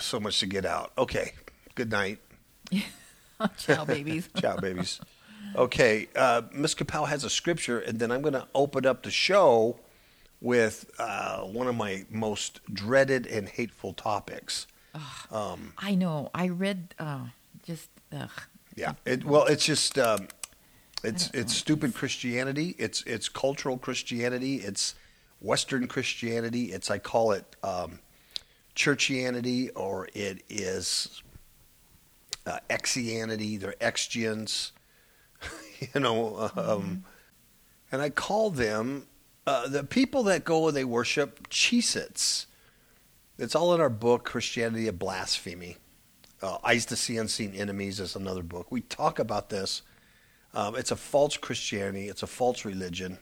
so 0.00 0.20
much 0.20 0.38
to 0.40 0.46
get 0.46 0.64
out. 0.64 0.92
Okay. 0.96 1.32
Good 1.74 1.90
night. 1.90 2.18
Ciao, 3.56 3.84
babies. 3.84 4.28
Ciao, 4.36 4.56
babies. 4.56 5.00
Okay, 5.56 6.08
uh, 6.14 6.42
Miss 6.52 6.74
Kapow 6.74 7.08
has 7.08 7.24
a 7.24 7.30
scripture, 7.30 7.80
and 7.80 7.98
then 7.98 8.12
I'm 8.12 8.22
going 8.22 8.34
to 8.34 8.46
open 8.54 8.86
up 8.86 9.02
the 9.02 9.10
show 9.10 9.80
with 10.40 10.90
uh, 10.98 11.40
one 11.40 11.66
of 11.66 11.76
my 11.76 12.04
most 12.10 12.60
dreaded 12.72 13.26
and 13.26 13.48
hateful 13.48 13.92
topics. 13.92 14.66
Um, 15.30 15.72
I 15.78 15.94
know. 15.94 16.30
I 16.34 16.48
read 16.48 16.94
uh, 16.98 17.26
just 17.64 17.88
ugh. 18.12 18.30
yeah, 18.74 18.94
it, 19.04 19.24
well, 19.24 19.46
it's 19.46 19.64
just 19.64 19.98
um, 19.98 20.28
it's 21.04 21.30
it's 21.32 21.54
stupid 21.54 21.94
Christianity. 21.94 22.74
It's 22.78 23.02
it's 23.02 23.28
cultural 23.28 23.78
Christianity. 23.78 24.56
It's 24.56 24.94
Western 25.40 25.86
Christianity. 25.86 26.72
It's 26.72 26.90
I 26.90 26.98
call 26.98 27.32
it 27.32 27.44
um, 27.62 28.00
churchianity, 28.74 29.70
or 29.76 30.08
it 30.12 30.42
is 30.48 31.22
uh, 32.46 32.58
exianity. 32.68 33.58
They're 33.60 33.74
exgians, 33.80 34.72
you 35.94 36.00
know. 36.00 36.50
Um, 36.56 37.04
And 37.92 38.00
I 38.00 38.10
call 38.10 38.50
them 38.50 39.06
uh, 39.50 39.66
the 39.66 39.82
people 39.82 40.22
that 40.22 40.44
go 40.44 40.68
and 40.68 40.76
they 40.76 40.84
worship 40.84 41.48
Cheez-Its. 41.48 42.46
It's 43.36 43.56
all 43.56 43.74
in 43.74 43.80
our 43.80 43.90
book, 43.90 44.24
Christianity 44.24 44.86
of 44.86 44.98
Blasphemy. 44.98 45.76
Uh, 46.40 46.58
Eyes 46.62 46.86
to 46.86 46.96
See 46.96 47.16
Unseen 47.16 47.54
Enemies 47.54 47.98
is 47.98 48.14
another 48.14 48.44
book. 48.44 48.70
We 48.70 48.82
talk 48.82 49.18
about 49.18 49.50
this. 49.50 49.82
Um, 50.54 50.76
it's 50.76 50.92
a 50.92 50.96
false 50.96 51.36
Christianity, 51.36 52.08
it's 52.08 52.22
a 52.22 52.26
false 52.26 52.64
religion, 52.64 53.18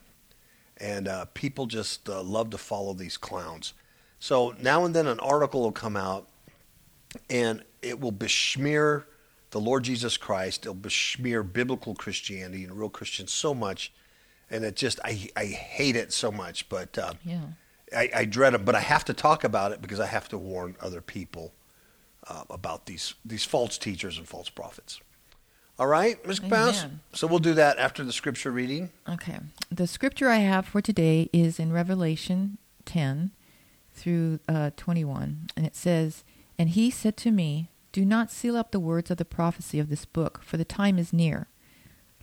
and 0.78 1.08
uh, 1.08 1.26
people 1.34 1.66
just 1.66 2.08
uh, 2.08 2.22
love 2.22 2.50
to 2.50 2.58
follow 2.58 2.94
these 2.94 3.16
clowns. 3.16 3.74
So 4.18 4.54
now 4.60 4.84
and 4.84 4.94
then 4.94 5.06
an 5.06 5.20
article 5.20 5.62
will 5.62 5.72
come 5.72 5.96
out, 5.96 6.28
and 7.28 7.64
it 7.82 8.00
will 8.00 8.12
besmear 8.12 9.06
the 9.50 9.60
Lord 9.60 9.84
Jesus 9.84 10.16
Christ. 10.16 10.64
It'll 10.64 10.74
besmear 10.74 11.42
biblical 11.42 11.94
Christianity 11.94 12.64
and 12.64 12.78
real 12.78 12.88
Christians 12.88 13.32
so 13.32 13.54
much, 13.54 13.92
and 14.50 14.64
it 14.64 14.76
just 14.76 15.00
I 15.04 15.28
I 15.36 15.46
hate 15.46 15.96
it 15.96 16.12
so 16.12 16.30
much. 16.30 16.68
But 16.68 16.96
uh, 16.98 17.14
Yeah. 17.24 17.40
I, 17.96 18.10
I 18.14 18.24
dread 18.26 18.52
it, 18.52 18.66
but 18.66 18.74
I 18.74 18.80
have 18.80 19.04
to 19.06 19.14
talk 19.14 19.44
about 19.44 19.72
it 19.72 19.80
because 19.80 19.98
I 19.98 20.06
have 20.06 20.28
to 20.28 20.36
warn 20.38 20.76
other 20.80 21.00
people 21.00 21.54
uh, 22.28 22.44
about 22.50 22.86
these 22.86 23.14
these 23.24 23.44
false 23.44 23.78
teachers 23.78 24.18
and 24.18 24.28
false 24.28 24.50
prophets. 24.50 25.00
All 25.78 25.86
right, 25.86 26.24
Ms. 26.26 26.40
Pass. 26.40 26.86
So 27.12 27.28
we'll 27.28 27.38
do 27.38 27.54
that 27.54 27.78
after 27.78 28.02
the 28.02 28.12
scripture 28.12 28.50
reading. 28.50 28.90
Okay. 29.08 29.38
The 29.70 29.86
scripture 29.86 30.28
I 30.28 30.38
have 30.38 30.66
for 30.66 30.80
today 30.80 31.30
is 31.32 31.60
in 31.60 31.72
Revelation 31.72 32.58
10 32.84 33.30
through 33.94 34.40
uh, 34.48 34.70
21. 34.76 35.50
And 35.56 35.64
it 35.64 35.76
says, 35.76 36.24
And 36.58 36.70
he 36.70 36.90
said 36.90 37.16
to 37.18 37.30
me, 37.30 37.70
Do 37.92 38.04
not 38.04 38.32
seal 38.32 38.56
up 38.56 38.72
the 38.72 38.80
words 38.80 39.08
of 39.12 39.18
the 39.18 39.24
prophecy 39.24 39.78
of 39.78 39.88
this 39.88 40.04
book, 40.04 40.40
for 40.42 40.56
the 40.56 40.64
time 40.64 40.98
is 40.98 41.12
near. 41.12 41.46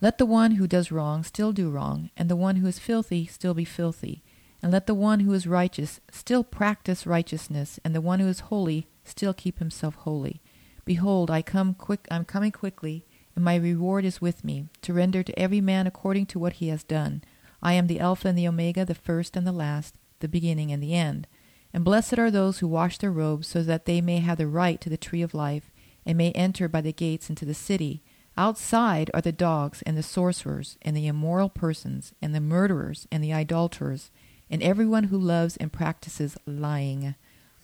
Let 0.00 0.18
the 0.18 0.26
one 0.26 0.52
who 0.52 0.66
does 0.66 0.92
wrong 0.92 1.22
still 1.22 1.52
do 1.52 1.70
wrong, 1.70 2.10
and 2.16 2.28
the 2.28 2.36
one 2.36 2.56
who 2.56 2.66
is 2.66 2.78
filthy 2.78 3.26
still 3.26 3.54
be 3.54 3.64
filthy. 3.64 4.22
And 4.62 4.70
let 4.72 4.86
the 4.86 4.94
one 4.94 5.20
who 5.20 5.32
is 5.32 5.46
righteous 5.46 6.00
still 6.10 6.44
practice 6.44 7.06
righteousness, 7.06 7.80
and 7.84 7.94
the 7.94 8.00
one 8.00 8.20
who 8.20 8.26
is 8.26 8.40
holy 8.40 8.88
still 9.04 9.32
keep 9.32 9.58
himself 9.58 9.94
holy. 9.94 10.42
Behold, 10.84 11.30
I 11.30 11.40
come 11.40 11.74
quick 11.74 12.06
I'm 12.10 12.24
coming 12.24 12.52
quickly, 12.52 13.06
and 13.34 13.44
my 13.44 13.56
reward 13.56 14.04
is 14.04 14.20
with 14.20 14.44
me, 14.44 14.68
to 14.82 14.92
render 14.92 15.22
to 15.22 15.38
every 15.38 15.60
man 15.60 15.86
according 15.86 16.26
to 16.26 16.38
what 16.38 16.54
he 16.54 16.68
has 16.68 16.84
done. 16.84 17.22
I 17.62 17.72
am 17.72 17.86
the 17.86 18.00
Alpha 18.00 18.28
and 18.28 18.36
the 18.36 18.48
Omega, 18.48 18.84
the 18.84 18.94
first 18.94 19.36
and 19.36 19.46
the 19.46 19.52
last, 19.52 19.96
the 20.20 20.28
beginning 20.28 20.72
and 20.72 20.82
the 20.82 20.94
end. 20.94 21.26
And 21.72 21.84
blessed 21.84 22.18
are 22.18 22.30
those 22.30 22.58
who 22.58 22.68
wash 22.68 22.98
their 22.98 23.10
robes, 23.10 23.48
so 23.48 23.62
that 23.62 23.86
they 23.86 24.00
may 24.00 24.18
have 24.18 24.38
the 24.38 24.46
right 24.46 24.80
to 24.82 24.90
the 24.90 24.96
tree 24.96 25.22
of 25.22 25.34
life, 25.34 25.70
and 26.04 26.16
may 26.18 26.32
enter 26.32 26.68
by 26.68 26.82
the 26.82 26.92
gates 26.92 27.28
into 27.30 27.44
the 27.44 27.54
city. 27.54 28.02
Outside 28.38 29.10
are 29.14 29.22
the 29.22 29.32
dogs, 29.32 29.82
and 29.82 29.96
the 29.96 30.02
sorcerers, 30.02 30.76
and 30.82 30.94
the 30.94 31.06
immoral 31.06 31.48
persons, 31.48 32.12
and 32.20 32.34
the 32.34 32.40
murderers, 32.40 33.08
and 33.10 33.24
the 33.24 33.32
idolaters, 33.32 34.10
and 34.50 34.62
everyone 34.62 35.04
who 35.04 35.18
loves 35.18 35.56
and 35.56 35.72
practices 35.72 36.36
lying. 36.46 37.14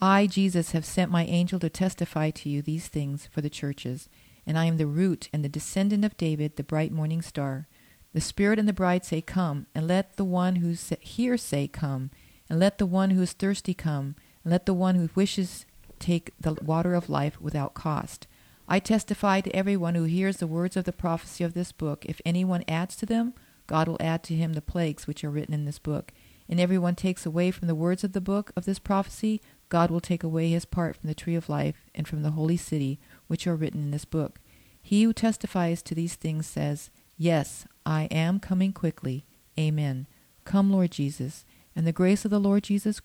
I, 0.00 0.26
Jesus, 0.26 0.72
have 0.72 0.84
sent 0.84 1.10
my 1.10 1.24
angel 1.24 1.60
to 1.60 1.68
testify 1.68 2.30
to 2.30 2.48
you 2.48 2.62
these 2.62 2.88
things 2.88 3.28
for 3.30 3.40
the 3.40 3.50
churches. 3.50 4.08
And 4.44 4.58
I 4.58 4.64
am 4.64 4.76
the 4.76 4.86
root 4.86 5.28
and 5.32 5.44
the 5.44 5.48
descendant 5.48 6.04
of 6.04 6.16
David, 6.16 6.56
the 6.56 6.64
bright 6.64 6.90
morning 6.90 7.22
star. 7.22 7.68
The 8.12 8.20
Spirit 8.20 8.58
and 8.58 8.66
the 8.66 8.72
bride 8.72 9.04
say, 9.04 9.20
Come, 9.20 9.66
and 9.74 9.86
let 9.86 10.16
the 10.16 10.24
one 10.24 10.56
who 10.56 10.74
hears 11.00 11.42
say, 11.42 11.68
Come, 11.68 12.10
and 12.50 12.58
let 12.58 12.78
the 12.78 12.86
one 12.86 13.10
who 13.10 13.22
is 13.22 13.32
thirsty 13.32 13.74
come, 13.74 14.16
and 14.42 14.50
let 14.50 14.66
the 14.66 14.74
one 14.74 14.96
who 14.96 15.08
wishes 15.14 15.66
take 16.00 16.32
the 16.40 16.54
water 16.54 16.94
of 16.94 17.08
life 17.08 17.40
without 17.40 17.74
cost. 17.74 18.26
I 18.68 18.78
testify 18.78 19.40
to 19.40 19.54
everyone 19.54 19.94
who 19.94 20.04
hears 20.04 20.38
the 20.38 20.46
words 20.46 20.76
of 20.76 20.84
the 20.84 20.92
prophecy 20.92 21.44
of 21.44 21.54
this 21.54 21.72
book. 21.72 22.04
If 22.06 22.20
anyone 22.24 22.64
adds 22.68 22.96
to 22.96 23.06
them, 23.06 23.34
God 23.66 23.88
will 23.88 23.98
add 24.00 24.22
to 24.24 24.34
him 24.34 24.52
the 24.52 24.62
plagues 24.62 25.06
which 25.06 25.24
are 25.24 25.30
written 25.30 25.54
in 25.54 25.64
this 25.64 25.78
book. 25.78 26.12
And 26.48 26.60
everyone 26.60 26.94
takes 26.94 27.24
away 27.24 27.50
from 27.50 27.68
the 27.68 27.74
words 27.74 28.04
of 28.04 28.12
the 28.12 28.20
book 28.20 28.52
of 28.56 28.64
this 28.64 28.78
prophecy, 28.78 29.40
God 29.68 29.90
will 29.90 30.00
take 30.00 30.22
away 30.22 30.50
his 30.50 30.66
part 30.66 30.96
from 30.96 31.08
the 31.08 31.14
tree 31.14 31.34
of 31.34 31.48
life 31.48 31.86
and 31.94 32.06
from 32.06 32.22
the 32.22 32.32
holy 32.32 32.58
city 32.58 33.00
which 33.26 33.46
are 33.46 33.56
written 33.56 33.82
in 33.82 33.90
this 33.90 34.04
book. 34.04 34.38
He 34.82 35.04
who 35.04 35.14
testifies 35.14 35.82
to 35.82 35.94
these 35.94 36.14
things 36.14 36.46
says, 36.46 36.90
Yes, 37.16 37.66
I 37.86 38.04
am 38.10 38.38
coming 38.38 38.72
quickly. 38.72 39.24
Amen. 39.58 40.06
Come, 40.44 40.70
Lord 40.70 40.90
Jesus, 40.90 41.46
and 41.74 41.86
the 41.86 41.92
grace 41.92 42.24
of 42.24 42.30
the 42.30 42.38
Lord 42.38 42.64
Jesus 42.64 43.00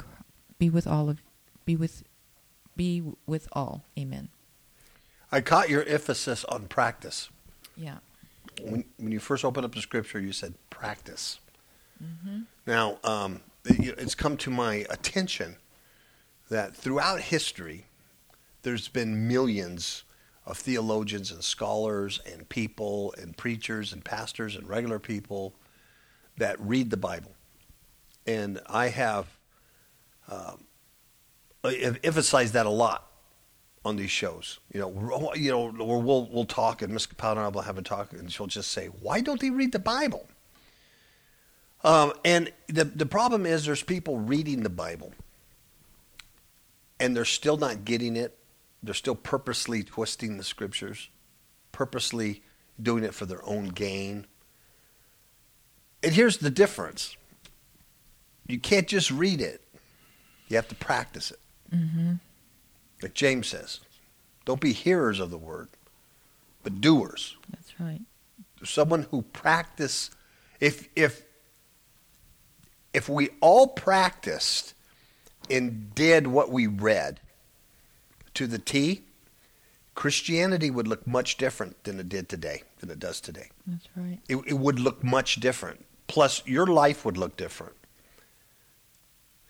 be 0.59 0.69
with 0.69 0.87
all 0.87 1.09
of 1.09 1.21
be 1.65 1.75
with 1.75 2.03
be 2.75 3.01
with 3.25 3.47
all. 3.53 3.85
Amen. 3.97 4.29
I 5.31 5.41
caught 5.41 5.69
your 5.69 5.83
emphasis 5.83 6.43
on 6.45 6.67
practice. 6.67 7.29
Yeah. 7.75 7.97
When, 8.61 8.85
when 8.97 9.11
you 9.11 9.19
first 9.19 9.43
opened 9.45 9.65
up 9.65 9.75
the 9.75 9.81
scripture, 9.81 10.19
you 10.19 10.31
said 10.31 10.53
practice. 10.69 11.39
Now, 12.65 12.99
um, 13.03 13.41
it- 13.65 13.97
it's 13.99 14.15
come 14.15 14.37
to 14.37 14.49
my 14.51 14.85
attention 14.89 15.57
that 16.49 16.75
throughout 16.75 17.21
history, 17.21 17.85
there's 18.61 18.87
been 18.87 19.27
millions 19.27 20.03
of 20.45 20.57
theologians 20.57 21.31
and 21.31 21.43
scholars 21.43 22.19
and 22.25 22.47
people 22.49 23.13
and 23.17 23.35
preachers 23.35 23.91
and 23.91 24.03
pastors 24.05 24.55
and 24.55 24.67
regular 24.69 24.99
people 24.99 25.53
that 26.37 26.59
read 26.59 26.89
the 26.89 26.97
Bible. 26.97 27.33
And 28.25 28.61
I 28.67 28.87
have 28.89 29.27
um, 30.29 30.65
I've 31.63 31.99
emphasized 32.03 32.53
that 32.53 32.65
a 32.65 32.69
lot 32.69 33.06
on 33.85 33.95
these 33.95 34.11
shows. 34.11 34.59
You 34.73 34.81
know, 34.81 35.33
you 35.35 35.51
know, 35.51 35.71
we'll 35.73 36.27
we'll 36.31 36.45
talk, 36.45 36.81
and 36.81 36.93
Miss 36.93 37.07
Kapow 37.07 37.31
and 37.31 37.39
I 37.39 37.47
will 37.47 37.61
have 37.61 37.77
a 37.77 37.81
talk, 37.81 38.13
and 38.13 38.31
she'll 38.31 38.47
just 38.47 38.71
say, 38.71 38.87
"Why 38.87 39.21
don't 39.21 39.39
they 39.39 39.49
read 39.49 39.71
the 39.71 39.79
Bible?" 39.79 40.27
Um, 41.83 42.13
and 42.25 42.51
the 42.67 42.85
the 42.85 43.05
problem 43.05 43.45
is, 43.45 43.65
there's 43.65 43.83
people 43.83 44.19
reading 44.19 44.63
the 44.63 44.69
Bible, 44.69 45.13
and 46.99 47.15
they're 47.15 47.25
still 47.25 47.57
not 47.57 47.85
getting 47.85 48.15
it. 48.15 48.37
They're 48.83 48.93
still 48.93 49.15
purposely 49.15 49.83
twisting 49.83 50.37
the 50.37 50.43
scriptures, 50.43 51.09
purposely 51.71 52.43
doing 52.81 53.03
it 53.03 53.13
for 53.13 53.25
their 53.25 53.43
own 53.45 53.69
gain. 53.69 54.27
And 56.03 56.13
here's 56.13 56.37
the 56.37 56.49
difference: 56.49 57.15
you 58.47 58.59
can't 58.59 58.87
just 58.87 59.11
read 59.11 59.39
it; 59.39 59.61
you 60.47 60.55
have 60.55 60.67
to 60.67 60.75
practice 60.75 61.31
it. 61.31 61.39
Mm-hmm. 61.73 62.13
Like 63.01 63.13
James 63.13 63.47
says, 63.47 63.79
don't 64.45 64.61
be 64.61 64.73
hearers 64.73 65.19
of 65.19 65.29
the 65.29 65.37
word, 65.37 65.69
but 66.63 66.81
doers. 66.81 67.35
That's 67.49 67.79
right. 67.79 68.01
Someone 68.63 69.03
who 69.11 69.21
practice. 69.21 70.09
If 70.59 70.89
if 70.95 71.23
if 72.93 73.07
we 73.07 73.29
all 73.41 73.67
practiced 73.67 74.73
and 75.49 75.93
did 75.93 76.27
what 76.27 76.51
we 76.51 76.65
read 76.65 77.19
to 78.33 78.47
the 78.47 78.57
T, 78.57 79.03
Christianity 79.93 80.71
would 80.71 80.87
look 80.87 81.05
much 81.05 81.37
different 81.37 81.83
than 81.83 81.99
it 81.99 82.09
did 82.09 82.29
today, 82.29 82.63
than 82.79 82.89
it 82.89 82.99
does 82.99 83.21
today. 83.21 83.49
That's 83.65 83.87
right. 83.95 84.19
It, 84.27 84.37
it 84.47 84.53
would 84.53 84.79
look 84.79 85.03
much 85.03 85.35
different. 85.35 85.85
Plus, 86.07 86.41
your 86.45 86.65
life 86.65 87.03
would 87.03 87.17
look 87.17 87.35
different. 87.37 87.73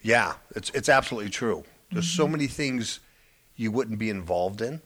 Yeah, 0.02 0.34
it's 0.56 0.70
it's 0.72 0.90
absolutely 0.90 1.30
true. 1.30 1.64
There's 1.92 2.10
so 2.10 2.24
mm-hmm. 2.24 2.32
many 2.34 2.48
things 2.48 3.00
you 3.58 3.72
wouldn't 3.72 4.00
be 4.00 4.10
involved 4.10 4.62
in. 4.62 4.82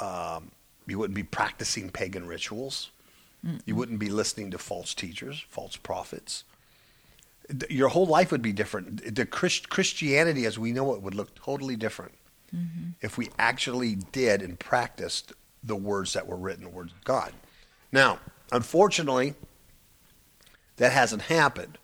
Um, 0.00 0.52
you 0.86 0.98
wouldn't 0.98 1.14
be 1.14 1.22
practicing 1.22 1.90
pagan 1.90 2.26
rituals. 2.26 2.90
You 3.66 3.76
wouldn't 3.76 3.98
be 3.98 4.08
listening 4.08 4.50
to 4.52 4.58
false 4.58 4.94
teachers, 4.94 5.44
false 5.50 5.76
prophets. 5.76 6.44
Your 7.68 7.88
whole 7.90 8.06
life 8.06 8.32
would 8.32 8.40
be 8.40 8.54
different. 8.54 9.14
The 9.14 9.26
Christ- 9.26 9.68
Christianity, 9.68 10.46
as 10.46 10.58
we 10.58 10.72
know 10.72 10.94
it, 10.94 11.02
would 11.02 11.14
look 11.14 11.34
totally 11.34 11.76
different 11.76 12.14
if 13.02 13.18
we 13.18 13.28
actually 13.38 13.96
did 13.96 14.40
and 14.40 14.58
practiced 14.58 15.32
the 15.62 15.76
words 15.76 16.12
that 16.14 16.26
were 16.26 16.36
written, 16.36 16.64
the 16.64 16.70
words 16.70 16.92
of 16.92 17.04
God. 17.04 17.32
Now, 17.92 18.18
unfortunately, 18.52 19.34
that 20.76 20.92
hasn't 20.92 21.22
happened. 21.22 21.78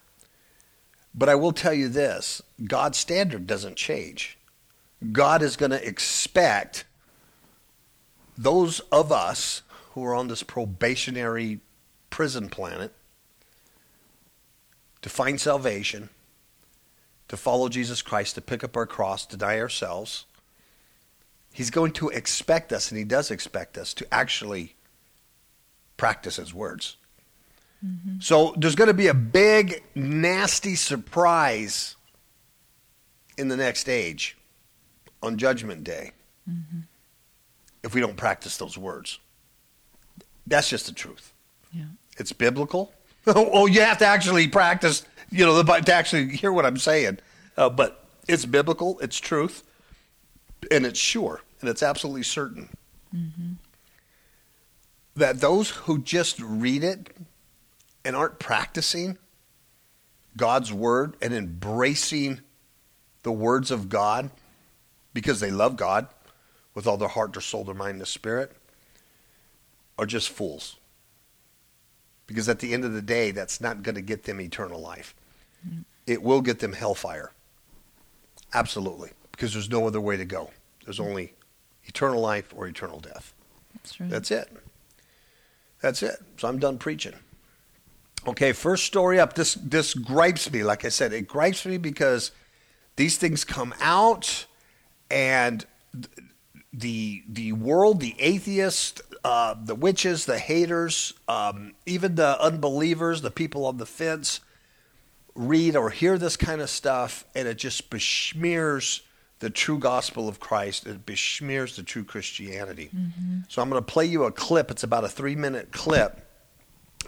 But 1.15 1.29
I 1.29 1.35
will 1.35 1.53
tell 1.53 1.75
you 1.75 1.89
this 1.89 2.41
God's 2.65 2.99
standard 2.99 3.47
doesn't 3.47 3.77
change. 3.77 4.39
God 5.13 5.43
is 5.43 5.57
going 5.57 5.71
to 5.71 5.87
expect 5.87 6.85
those 8.37 8.81
of 8.93 9.11
us 9.11 9.63
who 9.93 10.05
are 10.05 10.15
on 10.15 10.29
this 10.29 10.43
probationary 10.43 11.61
prison 12.11 12.49
planet 12.49 12.93
to 15.03 15.09
find 15.09 15.41
salvation, 15.41 16.11
to 17.29 17.37
follow 17.37 17.69
Jesus 17.69 18.03
Christ, 18.03 18.35
to 18.35 18.41
pick 18.41 18.63
up 18.63 18.77
our 18.77 18.87
cross, 18.87 19.25
to 19.27 19.37
die 19.37 19.59
ourselves. 19.59 20.27
He's 21.53 21.71
going 21.71 21.93
to 21.93 22.09
expect 22.11 22.73
us, 22.73 22.91
and 22.91 22.99
He 22.99 23.05
does 23.05 23.31
expect 23.31 23.79
us, 23.79 23.95
to 23.95 24.07
actually 24.13 24.75
practice 25.97 26.37
His 26.37 26.53
words. 26.53 26.97
Mm-hmm. 27.85 28.21
So 28.21 28.55
there's 28.59 28.75
going 28.75 28.89
to 28.89 28.95
be 28.95 29.07
a 29.07 29.15
big, 29.15 29.83
nasty 29.95 30.75
surprise 30.75 31.97
in 33.39 33.49
the 33.49 33.57
next 33.57 33.89
age 33.89 34.37
on 35.23 35.39
Judgment 35.39 35.85
Day 35.85 36.13
if 37.83 37.95
we 37.95 38.01
don't 38.01 38.17
practice 38.17 38.57
those 38.57 38.77
words. 38.77 39.19
That's 40.47 40.69
just 40.69 40.87
the 40.87 40.93
truth. 40.93 41.33
Yeah. 41.73 41.85
It's 42.19 42.33
biblical. 42.33 42.93
oh, 43.27 43.67
you 43.67 43.81
have 43.83 43.99
to 43.99 44.07
actually 44.07 44.49
practice, 44.49 45.05
you 45.31 45.45
know, 45.45 45.63
the, 45.63 45.81
to 45.81 45.93
actually 45.95 46.29
hear 46.37 46.53
what 46.53 46.67
I'm 46.67 46.77
saying. 46.77 47.19
Uh, 47.57 47.69
but 47.71 48.05
it's 48.29 48.45
biblical. 48.45 48.99
It's 49.01 49.19
truth. 49.19 49.63
and 50.71 50.85
it's 50.85 50.99
sure 50.99 51.43
and 51.61 51.69
it's 51.69 51.83
absolutely 51.83 52.23
certain 52.23 52.69
that 55.17 55.41
those 55.41 55.71
who 55.71 55.99
just 55.99 56.41
read 56.41 56.83
it 56.85 57.11
and 58.05 58.17
aren't 58.17 58.39
practicing 58.39 59.19
God's 60.37 60.73
word 60.73 61.17
and 61.21 61.35
embracing 61.35 62.41
the 63.23 63.33
words 63.33 63.71
of 63.71 63.89
God 63.89 64.31
because 65.13 65.41
they 65.41 65.51
love 65.51 65.77
God 65.77 66.09
with 66.75 66.87
all 66.87 66.97
their 66.97 67.09
heart, 67.09 67.33
their 67.33 67.43
soul, 67.43 67.65
their 67.65 67.75
mind, 67.75 67.93
and 67.93 68.01
their 68.01 68.07
spirit 68.07 68.53
are 69.99 70.07
just 70.07 70.31
fools. 70.31 70.77
Because 72.27 72.49
at 72.49 72.61
the 72.61 72.73
end 72.73 72.85
of 72.85 72.93
the 72.93 73.03
day, 73.03 73.33
that's 73.33 73.61
not 73.61 73.83
going 73.83 73.97
to 73.97 74.01
get 74.01 74.25
them 74.25 74.41
eternal 74.41 74.81
life. 74.81 75.15
Mm-hmm. 75.67 75.81
It 76.07 76.23
will 76.23 76.41
get 76.41 76.61
them 76.61 76.73
hellfire. 76.73 77.33
Absolutely. 78.55 79.11
Because 79.33 79.53
there's 79.53 79.71
no 79.71 79.87
other 79.87 80.01
way 80.01 80.17
to 80.17 80.25
go. 80.25 80.51
There's 80.85 81.01
only 81.01 81.35
eternal 81.85 82.21
life 82.21 82.53
or 82.57 82.67
eternal 82.67 83.01
death. 83.01 83.35
That's 83.75 84.01
right. 84.01 84.11
That's 84.11 84.31
it. 84.31 84.49
That's 85.81 86.03
it. 86.03 86.17
So 86.37 86.49
I'm 86.49 86.59
done 86.59 86.79
preaching. 86.79 87.15
Okay, 88.27 88.53
first 88.53 88.85
story 88.85 89.19
up. 89.19 89.33
This 89.35 89.55
this 89.55 89.95
gripes 89.95 90.53
me. 90.53 90.63
Like 90.63 90.85
I 90.85 90.91
said, 90.91 91.13
it 91.13 91.27
gripes 91.27 91.65
me 91.65 91.79
because 91.79 92.33
these 92.97 93.17
things 93.17 93.45
come 93.45 93.75
out, 93.81 94.47
and 95.11 95.65
the 96.73 97.23
the 97.29 97.53
world, 97.53 98.01
the 98.01 98.15
atheists, 98.19 99.03
uh, 99.25 99.55
the 99.63 99.75
witches, 99.75 100.27
the 100.27 100.39
haters, 100.39 101.15
um, 101.29 101.73
even 101.87 102.15
the 102.15 102.41
unbelievers, 102.41 103.23
the 103.23 103.31
people 103.31 103.67
on 103.67 103.77
the 103.79 103.87
fence, 103.87 104.41
read 105.35 105.77
or 105.77 105.91
hear 105.91 106.17
this 106.17 106.37
kind 106.37 106.61
of 106.61 106.71
stuff, 106.71 107.25
and 107.35 107.49
it 107.49 107.59
just 107.59 107.91
besmears 107.91 109.01
the 109.41 109.51
true 109.51 109.79
gospel 109.79 110.29
of 110.29 110.39
Christ. 110.39 110.87
It 110.87 111.05
besmears 111.05 111.77
the 111.77 111.83
true 111.83 112.05
Christianity. 112.05 112.91
So 113.49 113.61
I'm 113.63 113.71
going 113.71 113.83
to 113.83 113.93
play 113.93 114.05
you 114.07 114.25
a 114.25 114.33
clip. 114.33 114.71
It's 114.71 114.83
about 114.85 115.05
a 115.05 115.09
three 115.09 115.37
minute 115.37 115.73
clip, 115.73 116.27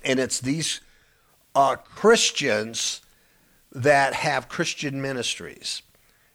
and 0.04 0.18
it's 0.18 0.40
these 0.40 0.80
uh, 1.54 1.76
Christians 1.76 3.02
that 3.70 4.14
have 4.14 4.48
Christian 4.48 5.00
ministries. 5.00 5.82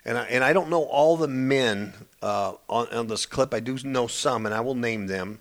And 0.08 0.18
I, 0.18 0.24
and 0.24 0.42
I 0.42 0.54
don't 0.54 0.70
know 0.70 0.84
all 0.84 1.18
the 1.18 1.28
men 1.28 1.94
uh, 2.22 2.54
on, 2.70 2.88
on 2.88 3.08
this 3.08 3.26
clip. 3.26 3.54
I 3.54 3.60
do 3.60 3.78
know 3.84 4.08
some, 4.08 4.46
and 4.46 4.56
I 4.56 4.62
will 4.62 4.74
name 4.74 5.08
them. 5.08 5.40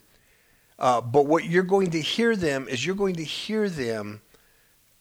Uh, 0.76 1.00
but 1.00 1.26
what 1.26 1.44
you're 1.44 1.62
going 1.62 1.92
to 1.92 2.00
hear 2.00 2.34
them 2.34 2.66
is 2.68 2.84
you're 2.84 2.96
going 2.96 3.14
to 3.14 3.24
hear 3.24 3.68
them 3.68 4.20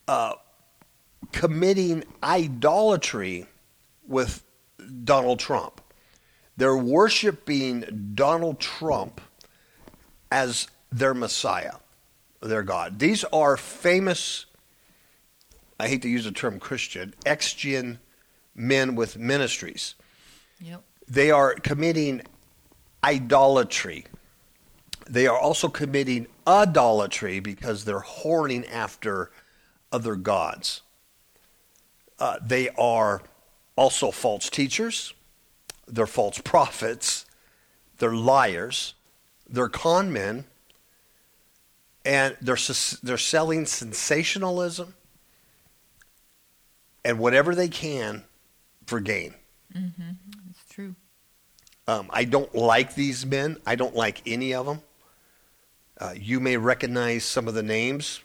uh, 0.08 0.36
committing 1.32 2.04
idolatry 2.24 3.48
with 4.08 4.44
Donald 5.04 5.40
Trump. 5.40 5.82
They're 6.56 6.78
worshiping 6.78 8.12
Donald 8.14 8.60
Trump 8.60 9.20
as 10.32 10.68
their 10.92 11.16
Messiah, 11.16 11.78
their 12.40 12.62
God. 12.62 13.00
These 13.00 13.24
are 13.26 13.58
famous, 13.58 14.46
I 15.80 15.88
hate 15.88 16.04
to 16.04 16.10
use 16.10 16.26
the 16.26 16.32
term 16.32 16.60
Christian, 16.60 17.16
ex-gen 17.26 17.98
men 18.56 18.96
with 18.96 19.18
ministries. 19.18 19.96
Yep. 20.62 20.82
They 21.08 21.30
are 21.30 21.54
committing 21.56 22.22
idolatry. 23.04 24.06
They 25.08 25.28
are 25.28 25.38
also 25.38 25.68
committing 25.68 26.28
idolatry 26.48 27.40
because 27.40 27.86
they're 27.86 28.00
whoring 28.00 28.68
after 28.72 29.32
other 29.92 30.16
gods. 30.16 30.82
Uh, 32.18 32.38
they 32.42 32.70
are 32.70 33.22
also 33.76 34.10
false 34.10 34.50
teachers. 34.50 35.14
They're 35.88 36.08
false 36.08 36.40
prophets. 36.40 37.26
They're 38.00 38.16
liars. 38.16 38.96
They're 39.48 39.70
con 39.70 40.12
men. 40.12 40.46
And 42.04 42.38
they're, 42.42 42.58
they're 43.04 43.18
selling 43.18 43.66
sensationalism 43.66 44.94
and 47.04 47.20
whatever 47.20 47.54
they 47.54 47.68
can 47.68 48.24
for 48.86 49.00
gain. 49.00 49.34
It's 49.74 50.66
true. 50.70 50.96
Um, 51.88 52.10
I 52.12 52.24
don't 52.24 52.54
like 52.56 52.96
these 52.96 53.26
men. 53.26 53.58
I 53.66 53.76
don't 53.76 53.96
like 53.96 54.22
any 54.26 54.54
of 54.54 54.66
them. 54.66 54.82
Uh, 56.00 56.14
you 56.16 56.40
may 56.40 56.58
recognize 56.58 57.24
some 57.24 57.48
of 57.48 57.54
the 57.54 57.64
names. 57.64 58.22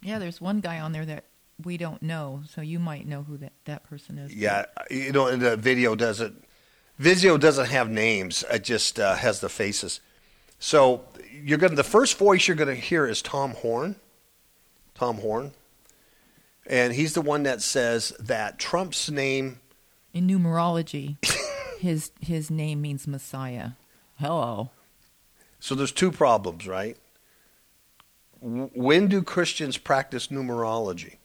Yeah, 0.00 0.18
there's 0.18 0.40
one 0.40 0.60
guy 0.60 0.80
on 0.80 0.92
there 0.92 1.04
that 1.04 1.24
we 1.64 1.76
don't 1.76 2.02
know, 2.02 2.42
so 2.48 2.60
you 2.60 2.78
might 2.78 3.06
know 3.06 3.24
who 3.24 3.36
that, 3.38 3.52
that 3.64 3.84
person 3.84 4.18
is. 4.18 4.32
Yeah, 4.34 4.66
you 4.90 5.12
know, 5.12 5.26
and 5.26 5.42
the 5.42 5.56
video 5.56 5.94
doesn't. 5.94 6.44
Vizio 7.00 7.38
doesn't 7.38 7.66
have 7.66 7.90
names. 7.90 8.44
It 8.50 8.64
just 8.64 8.98
uh, 8.98 9.14
has 9.16 9.40
the 9.40 9.48
faces. 9.48 10.00
So 10.58 11.04
you're 11.32 11.58
going. 11.58 11.70
to 11.70 11.76
The 11.76 11.84
first 11.84 12.16
voice 12.16 12.46
you're 12.48 12.56
going 12.56 12.74
to 12.74 12.80
hear 12.80 13.06
is 13.06 13.22
Tom 13.22 13.52
Horn. 13.52 13.96
Tom 14.94 15.18
Horn, 15.18 15.52
and 16.68 16.92
he's 16.92 17.14
the 17.14 17.22
one 17.22 17.42
that 17.44 17.62
says 17.62 18.12
that 18.20 18.58
Trump's 18.58 19.10
name. 19.10 19.60
In 20.12 20.26
numerology, 20.26 21.16
his 21.80 22.10
his 22.20 22.50
name 22.50 22.82
means 22.82 23.06
Messiah. 23.06 23.70
Hello. 24.16 24.70
So 25.60 25.74
there's 25.74 25.92
two 25.92 26.12
problems, 26.12 26.66
right? 26.66 26.96
When 28.40 29.08
do 29.08 29.22
Christians 29.22 29.78
practice 29.78 30.28
numerology? 30.28 31.16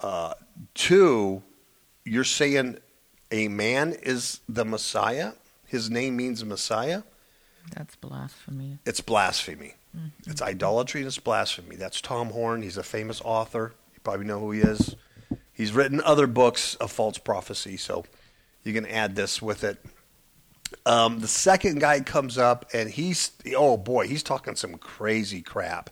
Uh, 0.00 0.34
two, 0.74 1.42
you're 2.04 2.24
saying 2.24 2.78
a 3.30 3.46
man 3.48 3.92
is 4.02 4.40
the 4.48 4.64
Messiah. 4.64 5.32
His 5.66 5.90
name 5.90 6.16
means 6.16 6.44
Messiah. 6.44 7.02
That's 7.74 7.94
blasphemy. 7.94 8.78
It's 8.84 9.00
blasphemy. 9.00 9.74
It's 10.26 10.42
idolatry 10.42 11.02
and 11.02 11.08
it's 11.08 11.18
blasphemy. 11.18 11.76
That's 11.76 12.00
Tom 12.00 12.30
Horn. 12.30 12.62
He's 12.62 12.76
a 12.76 12.82
famous 12.82 13.20
author. 13.24 13.74
Probably 14.04 14.26
know 14.26 14.40
who 14.40 14.50
he 14.52 14.60
is. 14.60 14.96
He's 15.52 15.72
written 15.72 16.00
other 16.04 16.26
books 16.26 16.74
of 16.76 16.90
false 16.90 17.18
prophecy, 17.18 17.76
so 17.76 18.04
you 18.64 18.72
can 18.72 18.86
add 18.86 19.14
this 19.16 19.40
with 19.40 19.64
it. 19.64 19.84
Um, 20.86 21.20
the 21.20 21.28
second 21.28 21.80
guy 21.80 22.00
comes 22.00 22.38
up 22.38 22.70
and 22.72 22.90
he's 22.90 23.32
oh 23.54 23.76
boy, 23.76 24.08
he's 24.08 24.22
talking 24.22 24.56
some 24.56 24.76
crazy 24.76 25.42
crap 25.42 25.90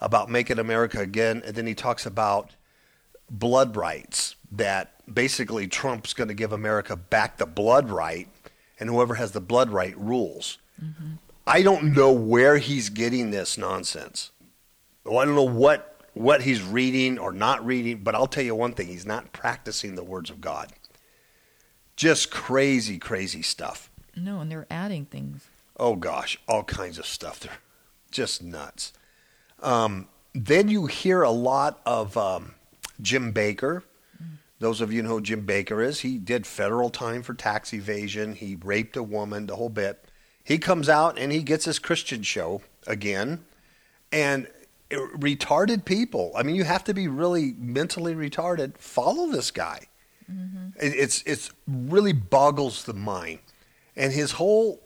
about 0.00 0.30
making 0.30 0.58
America 0.58 1.00
again, 1.00 1.42
and 1.44 1.54
then 1.54 1.66
he 1.66 1.74
talks 1.74 2.06
about 2.06 2.50
blood 3.30 3.76
rights 3.76 4.36
that 4.52 4.92
basically 5.12 5.66
Trump's 5.66 6.14
going 6.14 6.28
to 6.28 6.34
give 6.34 6.52
America 6.52 6.96
back 6.96 7.36
the 7.38 7.46
blood 7.46 7.90
right, 7.90 8.28
and 8.78 8.88
whoever 8.88 9.14
has 9.14 9.32
the 9.32 9.40
blood 9.40 9.70
right 9.70 9.96
rules. 9.98 10.58
I 11.46 11.62
don't 11.62 11.94
know 11.94 12.12
where 12.12 12.56
he's 12.58 12.88
getting 12.88 13.30
this 13.30 13.58
nonsense. 13.58 14.30
Well, 15.04 15.18
I 15.18 15.24
don't 15.26 15.34
know 15.34 15.42
what 15.42 15.93
what 16.14 16.42
he's 16.42 16.62
reading 16.62 17.18
or 17.18 17.32
not 17.32 17.64
reading, 17.64 17.98
but 18.02 18.14
I'll 18.14 18.26
tell 18.26 18.44
you 18.44 18.54
one 18.54 18.72
thing: 18.72 18.86
he's 18.86 19.06
not 19.06 19.32
practicing 19.32 19.94
the 19.94 20.04
words 20.04 20.30
of 20.30 20.40
God. 20.40 20.72
Just 21.96 22.30
crazy, 22.30 22.98
crazy 22.98 23.42
stuff. 23.42 23.90
No, 24.16 24.40
and 24.40 24.50
they're 24.50 24.66
adding 24.70 25.06
things. 25.06 25.48
Oh 25.76 25.96
gosh, 25.96 26.38
all 26.48 26.64
kinds 26.64 26.98
of 26.98 27.06
stuff. 27.06 27.40
They're 27.40 27.58
just 28.10 28.42
nuts. 28.42 28.92
Um, 29.62 30.08
then 30.34 30.68
you 30.68 30.86
hear 30.86 31.22
a 31.22 31.30
lot 31.30 31.80
of 31.84 32.16
um, 32.16 32.54
Jim 33.00 33.32
Bakker. 33.32 33.82
Those 34.60 34.80
of 34.80 34.92
you 34.92 35.02
know 35.02 35.10
who 35.10 35.20
Jim 35.20 35.46
Bakker 35.46 35.84
is. 35.84 36.00
He 36.00 36.16
did 36.16 36.46
federal 36.46 36.88
time 36.90 37.22
for 37.22 37.34
tax 37.34 37.74
evasion. 37.74 38.34
He 38.34 38.56
raped 38.56 38.96
a 38.96 39.02
woman, 39.02 39.46
the 39.46 39.56
whole 39.56 39.68
bit. 39.68 40.04
He 40.42 40.58
comes 40.58 40.88
out 40.88 41.18
and 41.18 41.32
he 41.32 41.42
gets 41.42 41.64
his 41.64 41.78
Christian 41.78 42.22
show 42.22 42.62
again. 42.86 43.44
And 44.12 44.46
retarded 44.90 45.84
people, 45.84 46.32
I 46.36 46.42
mean, 46.42 46.56
you 46.56 46.64
have 46.64 46.84
to 46.84 46.94
be 46.94 47.08
really 47.08 47.54
mentally 47.58 48.14
retarded. 48.14 48.76
Follow 48.78 49.28
this 49.30 49.50
guy. 49.50 49.88
It, 50.80 50.94
it's 50.94 51.22
it's 51.24 51.50
really 51.66 52.12
boggles 52.12 52.84
the 52.84 52.94
mind. 52.94 53.40
And 53.96 54.12
his 54.12 54.32
whole 54.32 54.80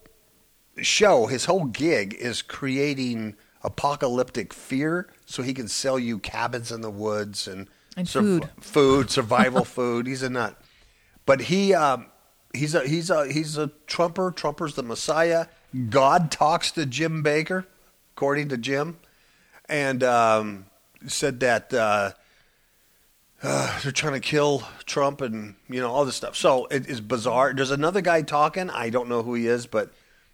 show, 0.78 1.26
his 1.26 1.44
whole 1.44 1.64
gig 1.66 2.14
is 2.14 2.42
creating 2.42 3.36
apocalyptic 3.62 4.52
fear 4.52 5.08
so 5.26 5.42
he 5.42 5.54
can 5.54 5.68
sell 5.68 5.98
you 5.98 6.18
cabins 6.18 6.70
in 6.72 6.80
the 6.80 6.90
woods 6.90 7.46
and, 7.48 7.68
And 7.96 8.08
food. 8.08 8.48
food, 8.60 9.10
survival 9.18 9.64
food. 9.64 10.06
He's 10.06 10.22
a 10.22 10.30
nut. 10.30 10.60
But 11.26 11.42
he 11.42 11.72
um, 11.74 12.06
he's 12.54 12.74
a 12.74 12.86
he's 12.86 13.08
a 13.10 13.30
he's 13.32 13.56
a 13.56 13.68
trumper. 13.86 14.30
Trumper's 14.32 14.74
the 14.74 14.82
Messiah. 14.82 15.46
God 15.90 16.30
talks 16.30 16.72
to 16.72 16.84
Jim 16.86 17.22
Bakker, 17.22 17.64
according 18.16 18.48
to 18.48 18.56
Jim, 18.56 18.98
and 19.68 20.02
um, 20.02 20.66
said 21.06 21.40
that 21.40 21.72
uh, 21.72 22.12
uh, 23.42 23.80
they're 23.82 23.92
trying 23.92 24.14
to 24.14 24.20
kill 24.20 24.62
Trump 24.86 25.20
and 25.20 25.54
you 25.68 25.80
know 25.80 25.90
all 25.90 26.04
this 26.04 26.16
stuff. 26.16 26.36
So 26.36 26.66
it 26.66 26.88
is 26.88 27.00
bizarre. 27.00 27.52
There's 27.52 27.70
another 27.70 28.00
guy 28.00 28.22
talking. 28.22 28.70
I 28.70 28.90
don't 28.90 29.08
know 29.08 29.22
who 29.22 29.34
he 29.34 29.46
is, 29.46 29.66
but 29.66 29.92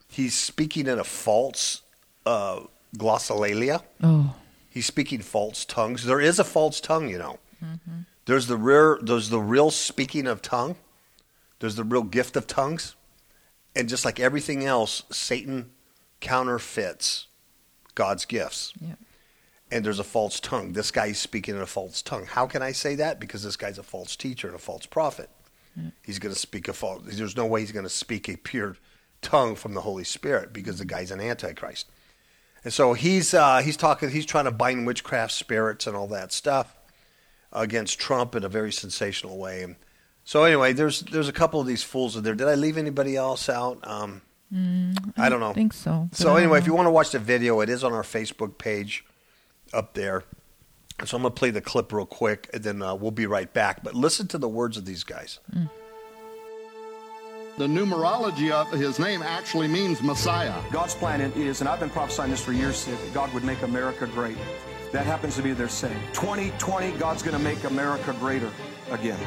he's 0.09 0.35
speaking 0.35 0.87
in 0.87 0.99
a 0.99 1.05
false 1.05 1.83
uh, 2.27 2.61
glossolalia. 2.97 3.83
Oh, 4.03 4.35
He's 4.71 4.87
speaking 4.87 5.21
false 5.21 5.65
tongues. 5.65 6.05
There 6.05 6.21
is 6.21 6.41
a 6.41 6.45
false 6.45 6.81
tongue, 6.81 7.09
you 7.09 7.17
know. 7.17 7.39
There's 8.27 8.49
the 8.49 8.57
real, 8.57 8.99
there's 9.01 9.29
the 9.29 9.39
real 9.39 9.71
speaking 9.71 10.27
of 10.27 10.43
tongue. 10.43 10.75
There's 11.61 11.77
the 11.77 11.85
real 11.85 12.03
gift 12.03 12.37
of 12.37 12.49
tongues. 12.49 12.97
And 13.77 13.89
just 13.89 14.05
like 14.05 14.19
everything 14.19 14.65
else, 14.65 15.05
Satan 15.11 15.71
counterfeits 16.21 17.29
God's 17.95 18.25
gifts. 18.25 18.73
Yeah. 18.81 18.95
And 19.71 19.85
there's 19.85 19.99
a 19.99 20.05
false 20.05 20.41
tongue. 20.41 20.73
This 20.73 20.91
guy's 20.91 21.19
speaking 21.19 21.57
in 21.57 21.61
a 21.61 21.67
false 21.67 22.03
tongue. 22.03 22.27
How 22.27 22.47
can 22.47 22.63
I 22.63 22.73
say 22.73 22.95
that? 22.97 23.19
Because 23.19 23.43
this 23.43 23.57
guy's 23.57 23.79
a 23.79 23.83
false 23.83 24.15
teacher 24.15 24.47
and 24.47 24.55
a 24.55 24.61
false 24.61 24.87
prophet. 24.87 25.31
He's 26.03 26.21
going 26.21 26.33
to 26.33 26.39
speak 26.39 26.69
a 26.69 26.73
false. 26.73 27.03
There's 27.05 27.37
no 27.37 27.47
way 27.47 27.61
he's 27.61 27.73
going 27.73 27.85
to 27.85 27.91
speak 27.91 28.29
a 28.29 28.37
pure 28.37 28.77
tongue 29.23 29.57
from 29.57 29.75
the 29.75 29.81
Holy 29.81 30.05
Spirit 30.05 30.53
because 30.53 30.79
the 30.79 30.85
guy's 30.85 31.11
an 31.11 31.21
antichrist. 31.21 31.91
And 32.63 32.73
so 32.73 32.95
he's 32.95 33.35
uh, 33.35 33.59
he's 33.59 33.77
talking. 33.77 34.11
He's 34.11 34.25
trying 34.25 34.45
to 34.45 34.51
bind 34.51 34.87
witchcraft 34.87 35.33
spirits 35.33 35.87
and 35.87 35.97
all 35.97 36.07
that 36.09 36.33
stuff 36.33 36.77
against 37.53 37.99
Trump 37.99 38.35
in 38.35 38.45
a 38.45 38.49
very 38.49 38.73
sensational 38.73 39.37
way. 39.37 39.63
And 39.63 39.77
so 40.23 40.45
anyway, 40.45 40.73
there's 40.73 41.01
there's 41.01 41.29
a 41.29 41.33
couple 41.33 41.61
of 41.61 41.67
these 41.67 41.83
fools 41.83 42.17
in 42.17 42.23
there. 42.23 42.35
Did 42.35 42.49
I 42.49 42.55
leave 42.55 42.79
anybody 42.79 43.17
else 43.17 43.49
out? 43.49 43.87
Um, 43.87 44.23
I 45.17 45.29
don't 45.29 45.41
know. 45.41 45.53
think 45.53 45.73
so. 45.73 46.09
So 46.13 46.37
anyway, 46.37 46.59
if 46.59 46.67
you 46.67 46.75
want 46.75 46.87
to 46.87 46.93
watch 46.93 47.11
the 47.11 47.19
video, 47.19 47.61
it 47.61 47.69
is 47.69 47.83
on 47.83 47.93
our 47.93 48.03
Facebook 48.03 48.57
page 48.57 49.05
up 49.75 49.95
there. 49.95 50.25
So 51.05 51.17
I'm 51.17 51.23
going 51.23 51.35
to 51.35 51.39
play 51.39 51.51
the 51.51 51.61
clip 51.61 51.93
real 51.93 52.07
quick, 52.07 52.49
and 52.55 52.63
then 52.63 52.81
uh, 52.81 52.95
we'll 52.95 53.11
be 53.11 53.27
right 53.27 53.53
back. 53.53 53.83
But 53.83 53.95
listen 53.95 54.29
to 54.29 54.39
the 54.39 54.49
words 54.49 54.77
of 54.77 54.85
these 54.85 55.03
guys. 55.03 55.41
The 57.59 57.67
numerology 57.67 58.51
of 58.51 58.71
his 58.73 58.99
name 58.99 59.23
actually 59.23 59.69
means 59.69 60.03
Messiah. 60.03 60.55
God's 60.73 60.95
plan 60.95 61.21
is, 61.21 61.61
and 61.61 61.69
I've 61.69 61.81
been 61.81 61.91
prophesying 61.91 62.31
this 62.31 62.43
for 62.45 62.53
years, 62.53 62.85
that 62.87 63.15
God 63.15 63.33
would 63.35 63.45
make 63.45 63.63
America 63.63 64.07
great. 64.07 64.37
That 64.93 65.07
happens 65.07 65.37
to 65.37 65.43
be 65.43 65.53
their 65.53 65.69
saying. 65.69 66.01
2020, 66.13 66.93
God's 66.93 67.23
going 67.23 67.37
to 67.37 67.43
make 67.43 67.63
America 67.65 68.15
greater 68.21 68.51
again. 68.91 69.19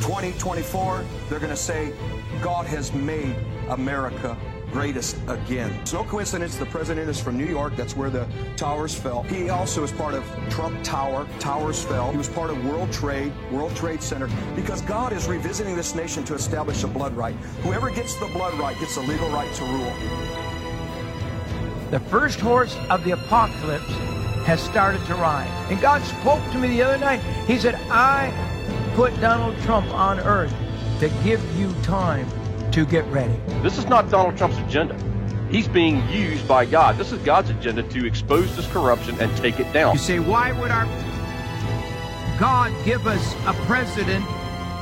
2024, 0.00 1.04
they're 1.28 1.38
going 1.38 1.50
to 1.50 1.56
say, 1.56 1.92
God 2.42 2.66
has 2.66 2.92
made 2.92 3.34
America 3.70 4.36
greatest 4.72 5.16
again. 5.28 5.70
It's 5.80 5.92
no 5.92 6.04
coincidence 6.04 6.56
the 6.56 6.66
president 6.66 7.08
is 7.08 7.20
from 7.20 7.36
New 7.36 7.46
York. 7.46 7.76
That's 7.76 7.96
where 7.96 8.10
the 8.10 8.26
towers 8.56 8.94
fell. 8.94 9.22
He 9.24 9.50
also 9.50 9.82
is 9.84 9.92
part 9.92 10.14
of 10.14 10.24
Trump 10.50 10.82
Tower. 10.82 11.26
Towers 11.38 11.82
fell. 11.82 12.10
He 12.10 12.18
was 12.18 12.28
part 12.28 12.50
of 12.50 12.64
World 12.64 12.92
Trade, 12.92 13.32
World 13.50 13.74
Trade 13.76 14.02
Center, 14.02 14.28
because 14.54 14.82
God 14.82 15.12
is 15.12 15.26
revisiting 15.26 15.76
this 15.76 15.94
nation 15.94 16.24
to 16.24 16.34
establish 16.34 16.84
a 16.84 16.88
blood 16.88 17.16
right. 17.16 17.34
Whoever 17.62 17.90
gets 17.90 18.14
the 18.16 18.26
blood 18.26 18.54
right 18.54 18.78
gets 18.78 18.96
a 18.96 19.00
legal 19.00 19.30
right 19.30 19.52
to 19.54 19.64
rule. 19.64 19.92
The 21.90 22.00
first 22.00 22.38
horse 22.38 22.76
of 22.90 23.02
the 23.04 23.12
apocalypse 23.12 23.90
has 24.44 24.62
started 24.62 25.04
to 25.06 25.14
ride. 25.14 25.48
And 25.70 25.80
God 25.80 26.02
spoke 26.02 26.42
to 26.52 26.58
me 26.58 26.68
the 26.68 26.82
other 26.82 26.98
night. 26.98 27.20
He 27.46 27.58
said, 27.58 27.74
I 27.90 28.32
put 28.94 29.18
Donald 29.20 29.58
Trump 29.62 29.86
on 29.94 30.20
earth 30.20 30.54
to 31.00 31.08
give 31.22 31.42
you 31.56 31.72
time 31.82 32.26
to 32.78 32.86
get 32.88 33.04
ready. 33.06 33.34
This 33.60 33.76
is 33.76 33.86
not 33.86 34.08
Donald 34.08 34.36
Trump's 34.36 34.56
agenda. 34.58 34.96
He's 35.50 35.66
being 35.66 36.08
used 36.10 36.46
by 36.46 36.64
God. 36.64 36.96
This 36.96 37.10
is 37.10 37.18
God's 37.22 37.50
agenda 37.50 37.82
to 37.82 38.06
expose 38.06 38.54
this 38.54 38.68
corruption 38.68 39.18
and 39.20 39.36
take 39.36 39.58
it 39.58 39.72
down. 39.72 39.94
You 39.94 39.98
say, 39.98 40.20
why 40.20 40.52
would 40.52 40.70
our 40.70 40.86
God 42.38 42.72
give 42.84 43.08
us 43.08 43.34
a 43.46 43.54
president 43.66 44.22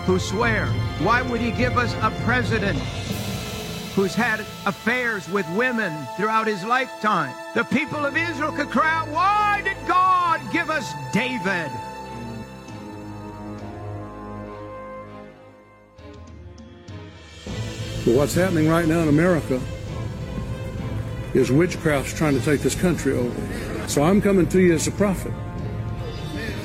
who 0.05 0.19
swears? 0.19 0.69
Why 1.01 1.23
would 1.23 1.41
he 1.41 1.51
give 1.53 1.79
us 1.79 1.95
a 2.03 2.11
president 2.25 2.79
who's 3.95 4.15
had 4.15 4.41
affairs 4.67 5.27
with 5.31 5.49
women 5.57 5.91
throughout 6.19 6.47
his 6.47 6.63
lifetime? 6.65 7.35
The 7.55 7.65
people 7.65 8.05
of 8.05 8.15
Israel 8.15 8.53
could 8.53 8.69
cry 8.69 8.93
out, 8.93 9.09
why 9.09 9.63
did 9.65 9.77
God 9.89 10.43
give 10.53 10.69
us 10.69 10.93
David? 11.15 11.71
But 18.07 18.14
what's 18.14 18.35
happening 18.35 18.69
right 18.69 18.87
now 18.87 19.01
in 19.01 19.09
America 19.09 19.61
is 21.35 21.51
witchcraft's 21.51 22.14
trying 22.14 22.38
to 22.38 22.40
take 22.40 22.61
this 22.61 22.77
country 22.77 23.12
over. 23.12 23.88
So 23.88 24.05
I'm 24.05 24.23
coming 24.23 24.49
to 24.51 24.61
you 24.61 24.75
as 24.75 24.87
a 24.87 24.92
prophet, 24.92 25.33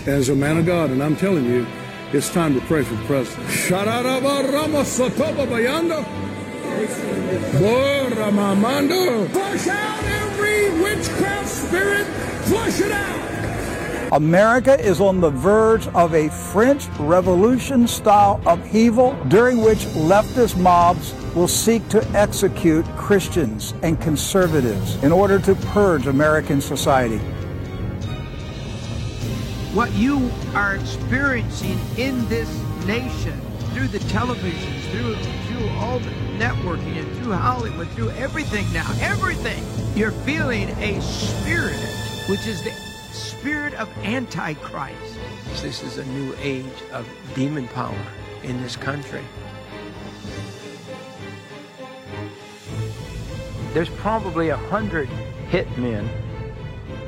as 0.05 0.29
a 0.29 0.35
man 0.35 0.59
of 0.59 0.67
God, 0.67 0.91
and 0.91 1.01
I'm 1.01 1.15
telling 1.15 1.45
you, 1.45 1.65
it's 2.13 2.29
time 2.29 2.53
to 2.53 2.61
pray 2.67 2.83
for 2.83 2.93
the 2.93 3.03
president. 3.05 3.49
Flush 9.29 9.67
out 9.67 10.03
every 10.03 10.69
witchcraft 10.79 11.49
spirit. 11.49 12.05
Flush 12.45 12.81
it 12.81 12.91
out. 12.91 14.13
America 14.13 14.79
is 14.79 15.01
on 15.01 15.21
the 15.21 15.31
verge 15.31 15.87
of 15.87 16.13
a 16.13 16.29
French 16.29 16.87
Revolution 16.99 17.87
style 17.87 18.39
upheaval 18.45 19.17
during 19.29 19.61
which 19.61 19.79
leftist 19.95 20.55
mobs 20.55 21.15
will 21.35 21.47
seek 21.47 21.87
to 21.89 22.05
execute 22.11 22.85
Christians 22.97 23.73
and 23.83 23.99
conservatives 24.01 25.01
in 25.03 25.11
order 25.11 25.39
to 25.39 25.55
purge 25.55 26.07
American 26.07 26.61
society. 26.61 27.21
what 29.73 29.93
you 29.93 30.29
are 30.53 30.75
experiencing 30.75 31.79
in 31.97 32.27
this 32.27 32.49
nation 32.85 33.39
through 33.73 33.87
the 33.87 33.99
televisions, 33.99 34.81
through 34.91 35.15
through 35.47 35.69
all 35.79 35.99
the 35.99 36.09
networking 36.37 36.97
and 36.97 37.17
through 37.17 37.31
Hollywood, 37.31 37.87
through 37.91 38.09
everything 38.11 38.71
now, 38.73 38.91
everything. 38.99 39.63
You're 39.95 40.11
feeling 40.11 40.69
a 40.79 41.01
spirit, 41.01 41.79
which 42.27 42.45
is 42.47 42.61
the 42.63 42.71
spirit 43.13 43.73
of 43.75 43.87
Antichrist. 43.99 45.17
This 45.61 45.83
is 45.83 45.97
a 45.97 46.05
new 46.05 46.35
age 46.39 46.65
of 46.91 47.07
demon 47.33 47.69
power 47.69 48.05
in 48.43 48.61
this 48.61 48.75
country. 48.75 49.23
There's 53.73 53.89
probably 53.89 54.49
a 54.49 54.57
hundred 54.57 55.09
hitmen 55.49 56.07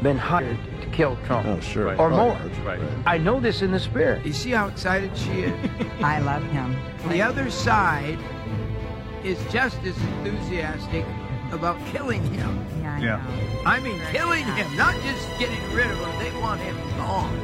been 0.01 0.17
hired 0.17 0.57
to 0.81 0.87
kill 0.87 1.17
Trump. 1.25 1.45
Oh, 1.47 1.59
sure. 1.59 1.95
Or 1.99 2.09
Right. 2.09 2.17
more. 2.17 2.65
Right. 2.65 2.79
I 3.05 3.17
know 3.17 3.39
this 3.39 3.61
in 3.61 3.71
the 3.71 3.79
spirit. 3.79 4.25
You 4.25 4.33
see 4.33 4.51
how 4.51 4.67
excited 4.67 5.11
she 5.17 5.43
is? 5.43 5.53
I 6.03 6.19
love 6.19 6.43
him. 6.51 6.75
the 7.09 7.21
other 7.21 7.49
side 7.49 8.17
is 9.23 9.37
just 9.51 9.77
as 9.83 9.95
enthusiastic 10.25 11.05
about 11.51 11.77
killing 11.87 12.23
him. 12.33 12.65
Yeah, 12.81 12.95
I 12.95 12.99
Yeah. 12.99 13.15
know. 13.17 13.61
I 13.65 13.79
mean, 13.79 13.99
killing 14.11 14.43
him, 14.45 14.75
not 14.77 14.95
just 15.03 15.27
getting 15.39 15.61
rid 15.73 15.87
of 15.89 15.97
him. 15.97 16.19
They 16.19 16.31
want 16.41 16.59
him 16.61 16.75
gone. 16.97 17.39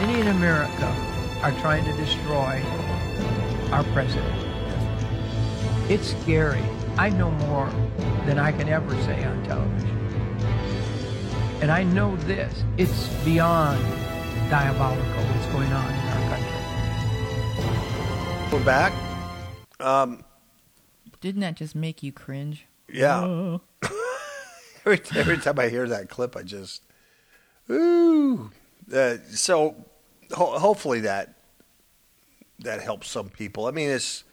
Many 0.00 0.20
in 0.20 0.28
America 0.28 0.94
are 1.42 1.52
trying 1.60 1.84
to 1.84 1.92
destroy 1.96 2.62
our 3.72 3.84
president. 3.94 4.43
It's 5.88 6.16
scary. 6.22 6.62
I 6.96 7.10
know 7.10 7.30
more 7.30 7.68
than 8.24 8.38
I 8.38 8.52
can 8.52 8.68
ever 8.70 8.90
say 9.02 9.22
on 9.24 9.42
television. 9.44 9.90
And 11.60 11.70
I 11.70 11.82
know 11.84 12.16
this 12.16 12.64
it's 12.78 13.08
beyond 13.24 13.82
diabolical 14.50 15.04
what's 15.04 15.46
going 15.52 15.70
on 15.72 15.92
in 15.92 16.00
our 16.08 16.28
country. 18.48 18.58
We're 18.58 18.64
back. 18.64 18.92
Um, 19.80 20.24
Didn't 21.20 21.42
that 21.42 21.56
just 21.56 21.74
make 21.74 22.02
you 22.02 22.12
cringe? 22.12 22.66
yeah. 22.90 23.58
every, 24.86 25.00
every 25.16 25.38
time 25.38 25.58
I 25.58 25.68
hear 25.68 25.88
that 25.88 26.08
clip, 26.08 26.36
I 26.36 26.42
just, 26.42 26.82
ooh. 27.70 28.50
Uh, 28.92 29.16
so 29.30 29.74
ho- 30.32 30.58
hopefully 30.58 31.00
that 31.00 31.34
that 32.60 32.80
helps 32.80 33.08
some 33.10 33.28
people. 33.28 33.66
I 33.66 33.70
mean, 33.70 33.90
it's 33.90 34.24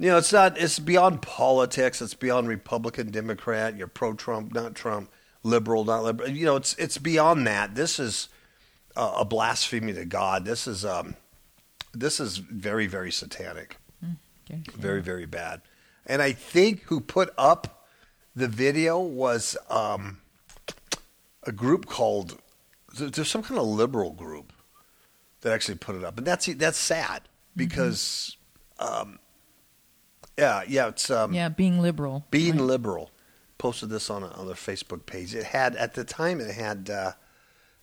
you 0.00 0.08
know, 0.08 0.18
it's 0.18 0.32
not. 0.32 0.58
It's 0.58 0.78
beyond 0.78 1.22
politics. 1.22 2.02
It's 2.02 2.14
beyond 2.14 2.48
Republican, 2.48 3.10
Democrat. 3.10 3.76
You're 3.76 3.86
pro-Trump, 3.86 4.52
not 4.52 4.74
Trump. 4.74 5.10
Liberal, 5.42 5.84
not 5.84 6.02
liberal. 6.02 6.30
You 6.30 6.46
know, 6.46 6.56
it's 6.56 6.74
it's 6.74 6.98
beyond 6.98 7.46
that. 7.46 7.74
This 7.74 8.00
is 8.00 8.28
a, 8.96 9.12
a 9.18 9.24
blasphemy 9.24 9.92
to 9.92 10.04
God. 10.04 10.44
This 10.44 10.66
is 10.66 10.84
um, 10.84 11.14
this 11.92 12.18
is 12.18 12.38
very 12.38 12.86
very 12.86 13.12
satanic. 13.12 13.76
Okay. 14.50 14.62
Very, 14.76 15.00
very 15.00 15.26
bad. 15.26 15.62
And 16.06 16.20
I 16.20 16.32
think 16.32 16.82
who 16.84 17.00
put 17.00 17.32
up 17.38 17.86
the 18.34 18.48
video 18.48 18.98
was 18.98 19.56
um, 19.68 20.18
a 21.44 21.52
group 21.52 21.86
called 21.86 22.40
there's 22.98 23.28
some 23.28 23.42
kind 23.42 23.60
of 23.60 23.66
liberal 23.66 24.10
group 24.10 24.52
that 25.42 25.52
actually 25.52 25.76
put 25.76 25.94
it 25.94 26.04
up, 26.04 26.18
and 26.18 26.26
that's 26.26 26.46
that's 26.54 26.78
sad 26.78 27.22
because, 27.54 28.36
um, 28.78 29.20
yeah, 30.40 30.62
yeah, 30.66 30.88
it's 30.88 31.10
um, 31.10 31.32
Yeah, 31.34 31.48
being 31.50 31.80
liberal. 31.80 32.24
being 32.30 32.56
Right. 32.56 32.62
liberal. 32.64 33.10
Posted 33.58 33.90
this 33.90 34.08
on 34.08 34.22
a, 34.22 34.28
on 34.28 34.46
their 34.46 34.54
Facebook 34.56 35.04
page. 35.04 35.34
It 35.34 35.44
had 35.44 35.76
at 35.76 35.92
the 35.94 36.02
time 36.04 36.40
it 36.40 36.54
had 36.54 36.88
uh, 36.88 37.12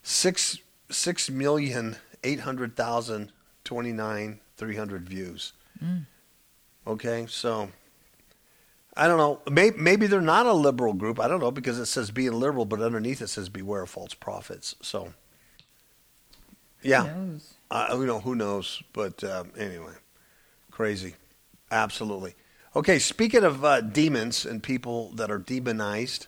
six 0.02 0.58
six 0.90 1.30
million 1.30 1.98
eight 2.24 2.40
hundred 2.42 2.76
thousand 2.76 3.32
twenty 3.64 3.92
nine 3.94 4.40
three 4.58 4.76
hundred 4.76 5.08
views. 5.08 5.54
Okay, 6.88 7.28
so 7.30 7.70
I 8.96 9.08
don't 9.08 9.18
know. 9.20 9.40
Maybe, 9.52 9.78
maybe 9.78 10.08
they're 10.08 10.22
not 10.22 10.48
a 10.48 10.54
liberal 10.54 10.94
group. 10.94 11.20
I 11.20 11.28
don't 11.28 11.40
know 11.42 11.52
because 11.52 11.78
it 11.78 11.86
says 11.86 12.10
being 12.10 12.32
liberal, 12.34 12.66
but 12.66 12.82
underneath 12.82 13.22
it 13.22 13.28
says 13.28 13.48
beware 13.50 13.84
of 13.84 13.90
false 13.92 14.16
prophets. 14.16 14.76
So 14.82 15.14
Yeah. 16.82 17.04
Who 17.08 17.26
knows? 17.34 17.54
Uh, 17.70 17.96
you 18.00 18.06
know, 18.08 18.20
who 18.22 18.34
knows? 18.34 18.82
But 18.94 19.24
um, 19.24 19.52
anyway, 19.58 19.94
crazy. 20.72 21.16
Absolutely. 21.70 22.34
Okay, 22.78 23.00
speaking 23.00 23.44
of 23.44 23.66
uh, 23.66 23.82
demons 23.82 24.46
and 24.46 24.62
people 24.62 25.10
that 25.14 25.32
are 25.32 25.40
demonized 25.40 26.28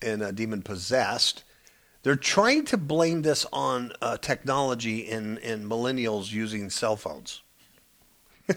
and 0.00 0.22
uh, 0.22 0.30
demon 0.30 0.62
possessed, 0.62 1.42
they're 2.04 2.14
trying 2.14 2.64
to 2.66 2.76
blame 2.76 3.22
this 3.22 3.44
on 3.52 3.92
uh, 4.00 4.18
technology 4.18 5.10
and, 5.10 5.38
and 5.38 5.68
millennials 5.68 6.30
using 6.30 6.70
cell 6.70 6.94
phones. 6.94 7.42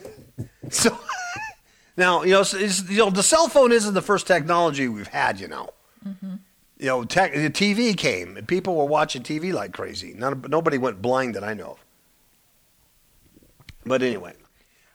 so 0.69 0.95
now, 1.97 2.21
you 2.21 2.33
know, 2.33 2.43
you 2.87 2.97
know, 2.97 3.09
the 3.09 3.23
cell 3.23 3.47
phone 3.47 3.71
isn't 3.71 3.95
the 3.95 4.01
first 4.03 4.27
technology 4.27 4.87
we've 4.87 5.07
had, 5.07 5.39
you 5.39 5.47
know 5.47 5.71
you 6.79 6.85
know, 6.85 7.03
tech, 7.03 7.33
the 7.33 7.49
TV 7.49 7.95
came 7.95 8.37
and 8.37 8.47
people 8.47 8.75
were 8.75 8.85
watching 8.85 9.21
TV 9.21 9.51
like 9.51 9.73
crazy. 9.73 10.13
None, 10.15 10.45
nobody 10.47 10.77
went 10.77 11.01
blind 11.01 11.35
that 11.35 11.43
I 11.43 11.53
know 11.53 11.71
of. 11.71 11.85
But 13.85 14.01
anyway, 14.01 14.33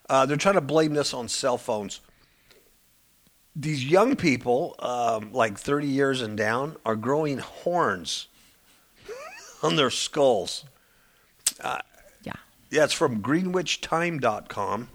uh, 0.08 0.26
they're 0.26 0.36
trying 0.36 0.54
to 0.54 0.60
blame 0.60 0.94
this 0.94 1.14
on 1.14 1.28
cell 1.28 1.58
phones. 1.58 2.00
These 3.56 3.84
young 3.84 4.16
people, 4.16 4.74
um, 4.80 5.32
like 5.32 5.58
30 5.58 5.86
years 5.86 6.20
and 6.20 6.36
down, 6.36 6.76
are 6.84 6.96
growing 6.96 7.38
horns 7.38 8.26
on 9.62 9.76
their 9.76 9.90
skulls. 9.90 10.64
Yeah. 11.62 12.32
Yeah, 12.70 12.84
it's 12.84 12.92
from 12.92 13.22
greenwichtime.com. 13.22 14.88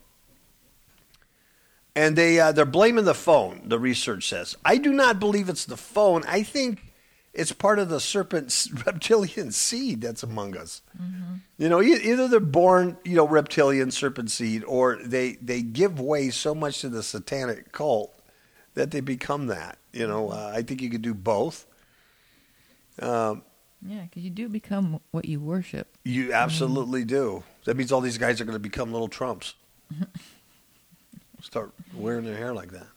And 1.95 2.15
they 2.15 2.39
uh, 2.39 2.52
they're 2.52 2.65
blaming 2.65 3.06
the 3.06 3.13
phone. 3.13 3.62
The 3.65 3.80
research 3.80 4.28
says, 4.30 4.56
"I 4.63 4.78
do 4.78 4.93
not 4.93 5.19
believe 5.19 5.50
it's 5.50 5.65
the 5.65 5.76
phone. 5.76 6.24
I 6.28 6.43
think 6.43 6.88
it's 7.39 7.54
part 7.54 7.80
of 7.80 7.89
the 7.89 7.99
serpent's 7.99 8.69
reptilian 8.86 9.52
seed 9.52 10.02
that's 10.02 10.23
among 10.23 10.58
us. 10.58 10.82
You 11.58 11.69
know, 11.69 11.82
either 11.82 12.28
they're 12.28 12.39
born, 12.39 12.97
you 13.04 13.15
know, 13.15 13.28
reptilian 13.28 13.91
serpent 13.91 14.30
seed, 14.32 14.63
or 14.65 14.97
they 15.04 15.34
they 15.41 15.62
give 15.62 15.99
way 15.99 16.30
so 16.30 16.54
much 16.54 16.82
to 16.82 16.89
the 16.89 17.02
satanic 17.02 17.71
cult 17.71 18.13
that 18.73 18.91
they 18.91 18.99
become 18.99 19.47
that. 19.47 19.78
You 19.93 20.08
know, 20.08 20.30
uh, 20.30 20.52
I 20.54 20.62
think 20.62 20.82
you 20.82 20.89
could 20.89 21.02
do 21.02 21.13
both. 21.13 21.65
Um, 23.02 23.43
Yeah, 23.82 24.02
because 24.02 24.23
you 24.23 24.30
do 24.30 24.49
become 24.49 24.99
what 25.12 25.25
you 25.25 25.39
worship. 25.39 25.97
You 26.04 26.34
absolutely 26.34 27.06
do. 27.06 27.43
That 27.65 27.78
means 27.78 27.91
all 27.91 28.02
these 28.02 28.17
guys 28.17 28.41
are 28.41 28.45
going 28.45 28.56
to 28.56 28.60
become 28.60 28.91
little 28.91 29.08
Trumps. 29.08 29.56
Start 31.41 31.71
wearing 31.93 32.25
their 32.25 32.36
hair 32.36 32.54
like 32.54 32.71
that. 32.71 32.88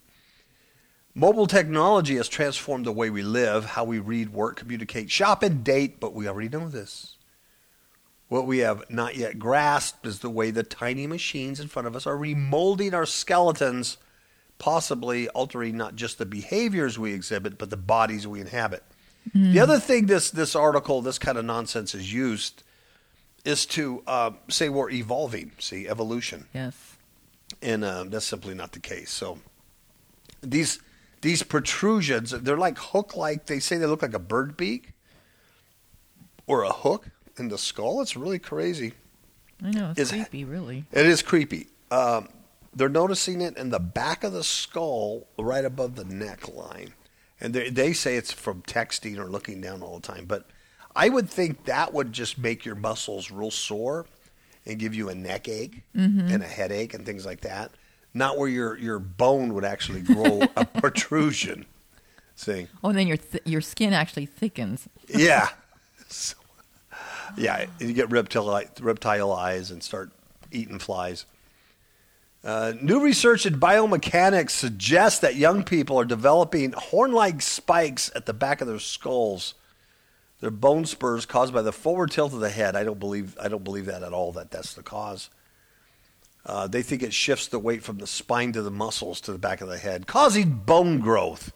Mobile 1.15 1.47
technology 1.47 2.17
has 2.17 2.29
transformed 2.29 2.87
the 2.87 2.93
way 2.93 3.11
we 3.11 3.23
live, 3.23 3.67
how 3.67 3.85
we 3.85 3.99
read, 3.99 4.31
work, 4.31 4.57
communicate, 4.57 5.11
shop, 5.11 5.43
and 5.43 5.63
date, 5.63 6.01
but 6.01 6.15
we 6.15 6.27
already 6.27 6.49
know 6.49 6.69
this. 6.69 7.17
What 8.29 8.47
we 8.47 8.59
have 8.59 8.89
not 8.89 9.15
yet 9.15 9.39
grasped 9.39 10.07
is 10.07 10.21
the 10.21 10.31
way 10.31 10.51
the 10.51 10.63
tiny 10.63 11.07
machines 11.07 11.61
in 11.61 11.69
front 11.69 11.87
of 11.87 11.95
us 11.95 12.07
are 12.07 12.17
remolding 12.17 12.95
our 12.95 13.05
skeletons, 13.05 13.99
possibly 14.57 15.29
altering 15.31 15.77
not 15.77 15.97
just 15.97 16.17
the 16.17 16.25
behaviors 16.25 16.99
we 16.99 17.13
exhibit, 17.13 17.59
but 17.59 17.69
the 17.69 17.77
bodies 17.77 18.27
we 18.27 18.41
inhabit. 18.41 18.83
The 19.35 19.61
other 19.61 19.79
thing 19.79 20.07
this, 20.07 20.31
this 20.31 20.57
article, 20.57 21.03
this 21.03 21.19
kind 21.19 21.39
of 21.39 21.45
nonsense 21.45 21.95
is 21.95 22.13
used 22.13 22.63
is 23.45 23.67
to 23.67 24.03
uh, 24.07 24.31
say 24.49 24.69
we're 24.69 24.91
evolving, 24.91 25.53
see, 25.59 25.87
evolution. 25.87 26.49
Yes. 26.55 26.97
And 27.61 27.85
uh, 27.85 28.05
that's 28.05 28.27
simply 28.27 28.55
not 28.55 28.73
the 28.73 28.81
case. 28.81 29.11
So 29.11 29.39
these 30.41 30.81
these 31.23 31.43
protrusions, 31.43 32.31
they're 32.31 32.57
like 32.59 32.79
hook 32.79 33.17
like, 33.17 33.47
they 33.47 33.59
say 33.59 33.77
they 33.79 33.87
look 33.87 34.03
like 34.03 34.15
a 34.15 34.19
bird 34.19 34.57
beak 34.57 34.93
or 36.47 36.63
a 36.63 36.73
hook 36.73 37.09
in 37.39 37.49
the 37.49 37.59
skull. 37.59 38.01
It's 38.03 38.17
really 38.17 38.39
crazy. 38.39 38.93
I 39.65 39.71
know. 39.71 39.91
It's 39.97 40.01
Is- 40.01 40.11
creepy, 40.11 40.45
really. 40.45 40.85
It 40.93 41.07
is 41.07 41.23
creepy. 41.23 41.69
Um, 41.91 42.29
they're 42.75 42.89
noticing 42.89 43.41
it 43.41 43.57
in 43.57 43.71
the 43.71 43.79
back 43.79 44.25
of 44.25 44.33
the 44.33 44.43
skull, 44.45 45.27
right 45.39 45.65
above 45.65 45.95
the 45.95 46.05
neckline, 46.05 46.91
and 47.41 47.53
they 47.55 47.69
they 47.69 47.93
say 47.93 48.17
it's 48.17 48.33
from 48.33 48.63
texting 48.63 49.19
or 49.19 49.27
looking 49.27 49.61
down 49.61 49.83
all 49.83 49.99
the 49.99 50.07
time. 50.07 50.25
But 50.25 50.47
I 50.97 51.11
would 51.11 51.29
think 51.29 51.67
that 51.67 51.93
would 51.93 52.13
just 52.15 52.39
make 52.39 52.65
your 52.65 52.75
muscles 52.75 53.31
real 53.31 53.51
sore 53.51 54.07
and 54.65 54.79
give 54.79 54.95
you 54.95 55.11
a 55.11 55.15
neck 55.15 55.49
ache 55.49 55.83
Mhm. 55.95 56.33
and 56.33 56.43
a 56.43 56.47
headache 56.47 56.95
and 56.95 57.05
things 57.05 57.27
like 57.27 57.43
that. 57.43 57.73
Not 58.15 58.37
where 58.39 58.49
your 58.49 58.77
your 58.79 58.99
bone 58.99 59.55
would 59.55 59.65
actually 59.65 60.03
grow 60.03 60.43
a 60.57 60.65
protrusion. 60.65 61.67
See, 62.35 62.67
Oh, 62.83 62.89
and 62.91 62.99
then 62.99 63.07
your 63.07 63.17
th- 63.19 63.43
your 63.47 63.61
skin 63.61 63.93
actually 63.93 64.27
thickens. 64.27 64.89
yeah. 65.09 65.49
So, 66.09 66.37
yeah, 67.39 67.65
you 67.81 67.95
get 67.95 68.11
reptile, 68.11 68.63
reptile 68.81 69.33
eyes 69.33 69.71
and 69.71 69.83
start 69.83 70.11
eating 70.51 70.79
flies. 70.79 71.25
Uh, 72.45 72.75
new 72.83 73.03
research 73.03 73.47
in 73.47 73.59
biomechanics 73.59 74.51
suggests 74.51 75.21
that 75.21 75.37
young 75.37 75.63
people 75.65 75.99
are 75.99 76.05
developing 76.05 76.73
horn 76.73 77.13
like 77.13 77.41
spikes 77.41 78.11
at 78.15 78.27
the 78.27 78.35
back 78.35 78.61
of 78.61 78.67
their 78.69 78.79
skulls. 78.79 79.55
They're 80.41 80.51
bone 80.51 80.85
spurs 80.85 81.25
caused 81.25 81.55
by 81.55 81.63
the 81.63 81.73
forward 81.73 82.11
tilt 82.11 82.35
of 82.35 82.41
the 82.41 82.51
head. 82.51 82.77
I 82.77 82.85
don't 82.85 82.99
believe 83.01 83.39
I 83.41 83.49
don't 83.49 83.65
believe 83.65 83.87
that 83.87 84.03
at 84.03 84.13
all. 84.13 84.33
That 84.33 84.51
that's 84.51 84.75
the 84.75 84.83
cause. 84.83 85.31
Uh, 86.45 86.67
they 86.67 86.83
think 86.83 87.03
it 87.03 87.15
shifts 87.15 87.47
the 87.47 87.59
weight 87.59 87.83
from 87.83 87.99
the 87.99 88.07
spine 88.07 88.53
to 88.53 88.63
the 88.63 88.71
muscles 88.71 89.21
to 89.21 89.33
the 89.33 89.39
back 89.39 89.61
of 89.61 89.69
the 89.69 89.79
head, 89.79 90.07
causing 90.07 90.51
bone 90.51 90.99
growth 90.99 91.53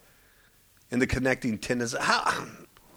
in 0.91 1.01
the 1.01 1.07
connecting 1.07 1.59
tendons. 1.59 1.95
How 1.99 2.47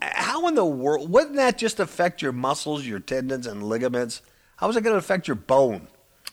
how 0.02 0.48
in 0.48 0.56
the 0.56 0.66
world 0.66 1.10
wouldn't 1.12 1.36
that 1.36 1.58
just 1.58 1.80
affect 1.80 2.22
your 2.22 2.32
muscles, 2.32 2.86
your 2.86 3.00
tendons, 3.00 3.48
and 3.48 3.64
ligaments? 3.64 4.22
How 4.58 4.70
is 4.70 4.76
it 4.76 4.82
going 4.82 4.94
to 4.94 5.00
affect 5.00 5.28
your 5.28 5.36
bone? 5.36 5.88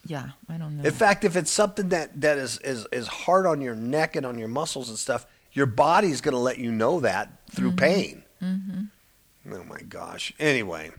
Yeah, 0.05 0.31
I 0.49 0.57
don't 0.57 0.77
know. 0.77 0.85
In 0.85 0.93
fact, 0.93 1.25
if 1.25 1.37
it's 1.37 1.51
something 1.51 1.89
that, 1.89 2.21
that 2.21 2.39
is, 2.39 2.59
is, 2.59 2.87
is 2.93 3.09
hard 3.09 3.47
on 3.47 3.61
your 3.61 3.75
neck 3.75 4.15
and 4.15 4.25
on 4.25 4.39
your 4.39 4.49
muscles 4.49 4.89
and 4.89 4.99
stuff, 4.99 5.27
your 5.53 5.67
body's 5.67 6.21
going 6.21 6.35
to 6.35 6.41
let 6.41 6.59
you 6.59 6.71
know 6.71 7.01
that 7.01 7.31
through 7.51 7.73
pain. 7.73 8.23
Mm-hmm. 8.43 9.53
Oh 9.53 9.65
my 9.65 9.81
gosh. 9.81 10.33
Anyway, 10.39 10.93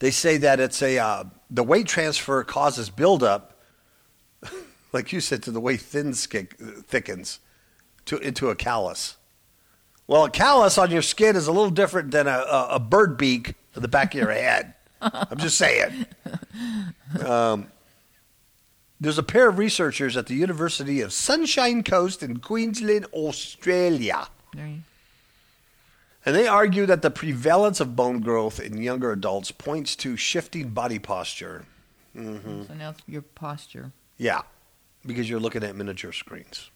they 0.00 0.10
say 0.10 0.36
that 0.38 0.60
it's 0.60 0.82
a 0.82 0.98
uh, 0.98 1.24
the 1.50 1.62
weight 1.62 1.86
transfer 1.86 2.42
causes 2.44 2.90
buildup, 2.90 3.58
like 4.92 5.12
you 5.12 5.20
said, 5.20 5.42
to 5.44 5.50
the 5.50 5.60
way 5.60 5.76
thin 5.76 6.14
skin 6.14 6.46
thickens 6.86 7.40
to 8.06 8.18
into 8.18 8.50
a 8.50 8.54
callus. 8.54 9.16
Well, 10.06 10.24
a 10.24 10.30
callus 10.30 10.78
on 10.78 10.90
your 10.90 11.02
skin 11.02 11.34
is 11.34 11.46
a 11.48 11.52
little 11.52 11.70
different 11.70 12.12
than 12.12 12.26
a, 12.28 12.30
a, 12.48 12.68
a 12.72 12.78
bird 12.78 13.16
beak 13.16 13.54
on 13.74 13.82
the 13.82 13.88
back 13.88 14.14
of 14.14 14.20
your 14.20 14.30
head. 14.30 14.74
I'm 15.00 15.38
just 15.38 15.58
saying. 15.58 16.06
Um, 17.24 17.66
there's 19.00 19.18
a 19.18 19.22
pair 19.22 19.48
of 19.48 19.58
researchers 19.58 20.16
at 20.16 20.26
the 20.26 20.34
University 20.34 21.00
of 21.00 21.12
Sunshine 21.12 21.82
Coast 21.82 22.22
in 22.22 22.38
Queensland, 22.38 23.06
Australia. 23.12 24.28
You- 24.56 24.80
And 26.26 26.34
they 26.34 26.48
argue 26.48 26.86
that 26.86 27.02
the 27.02 27.10
prevalence 27.10 27.78
of 27.78 27.94
bone 27.94 28.20
growth 28.20 28.58
in 28.58 28.82
younger 28.82 29.12
adults 29.12 29.52
points 29.52 29.94
to 29.96 30.16
shifting 30.16 30.70
body 30.70 30.98
posture. 30.98 31.64
hmm 32.14 32.64
So 32.66 32.74
now 32.74 32.90
it's 32.90 33.00
your 33.06 33.22
posture. 33.22 33.92
Yeah, 34.18 34.42
because 35.06 35.30
you're 35.30 35.40
looking 35.40 35.62
at 35.62 35.76
miniature 35.76 36.12
screens. 36.12 36.70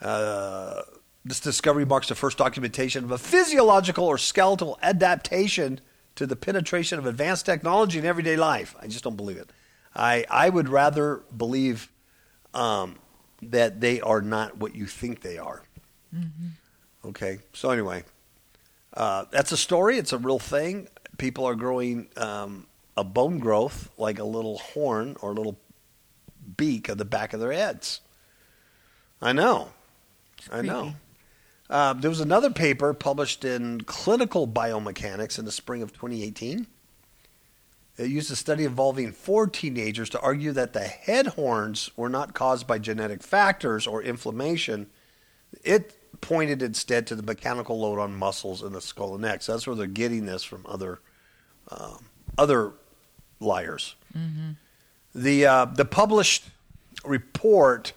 Uh, 0.00 0.82
this 1.24 1.38
discovery 1.40 1.84
marks 1.84 2.08
the 2.08 2.14
first 2.16 2.36
documentation 2.36 3.04
of 3.04 3.12
a 3.12 3.18
physiological 3.18 4.04
or 4.04 4.18
skeletal 4.18 4.78
adaptation 4.82 5.80
to 6.16 6.26
the 6.26 6.36
penetration 6.36 6.98
of 6.98 7.06
advanced 7.06 7.46
technology 7.46 7.98
in 7.98 8.04
everyday 8.04 8.36
life. 8.36 8.74
I 8.80 8.88
just 8.88 9.04
don't 9.04 9.16
believe 9.16 9.36
it. 9.36 9.50
I, 9.94 10.24
I 10.30 10.48
would 10.48 10.68
rather 10.68 11.22
believe 11.36 11.90
um, 12.54 12.96
that 13.40 13.80
they 13.80 14.00
are 14.00 14.20
not 14.20 14.56
what 14.58 14.74
you 14.74 14.86
think 14.86 15.20
they 15.20 15.38
are. 15.38 15.62
Okay, 17.04 17.38
so 17.52 17.70
anyway, 17.70 18.02
uh, 18.96 19.26
that's 19.30 19.52
a 19.52 19.56
story. 19.56 19.98
It's 19.98 20.12
a 20.12 20.18
real 20.18 20.38
thing. 20.38 20.88
People 21.18 21.44
are 21.44 21.54
growing 21.54 22.08
um, 22.16 22.66
a 22.96 23.04
bone 23.04 23.38
growth 23.38 23.90
like 23.98 24.18
a 24.18 24.24
little 24.24 24.58
horn 24.58 25.16
or 25.20 25.30
a 25.30 25.34
little 25.34 25.58
beak 26.56 26.88
at 26.88 26.98
the 26.98 27.04
back 27.04 27.32
of 27.32 27.40
their 27.40 27.52
heads. 27.52 28.00
I 29.20 29.32
know. 29.32 29.70
I 30.50 30.62
know. 30.62 30.94
Uh, 31.68 31.92
there 31.94 32.10
was 32.10 32.20
another 32.20 32.50
paper 32.50 32.94
published 32.94 33.44
in 33.44 33.80
Clinical 33.82 34.46
Biomechanics 34.46 35.38
in 35.38 35.44
the 35.44 35.52
spring 35.52 35.82
of 35.82 35.92
2018. 35.92 36.66
It 37.98 38.10
used 38.10 38.30
a 38.30 38.36
study 38.36 38.64
involving 38.64 39.10
four 39.12 39.46
teenagers 39.46 40.10
to 40.10 40.20
argue 40.20 40.52
that 40.52 40.74
the 40.74 40.84
head 40.84 41.28
horns 41.28 41.90
were 41.96 42.10
not 42.10 42.34
caused 42.34 42.66
by 42.66 42.78
genetic 42.78 43.22
factors 43.22 43.86
or 43.86 44.02
inflammation. 44.02 44.88
It 45.64 45.96
pointed 46.20 46.62
instead 46.62 47.06
to 47.08 47.14
the 47.14 47.22
mechanical 47.22 47.78
load 47.80 47.98
on 47.98 48.14
muscles 48.16 48.62
in 48.62 48.72
the 48.72 48.80
skull 48.80 49.14
and 49.14 49.22
neck. 49.22 49.42
So 49.42 49.52
that's 49.52 49.66
where 49.66 49.76
they're 49.76 49.86
getting 49.86 50.26
this 50.26 50.42
from 50.44 50.64
other 50.66 51.00
um, 51.70 52.06
other 52.38 52.72
liars. 53.40 53.94
The 55.14 55.46
uh, 55.46 55.64
the 55.66 55.84
published 55.84 56.44
report 57.04 57.92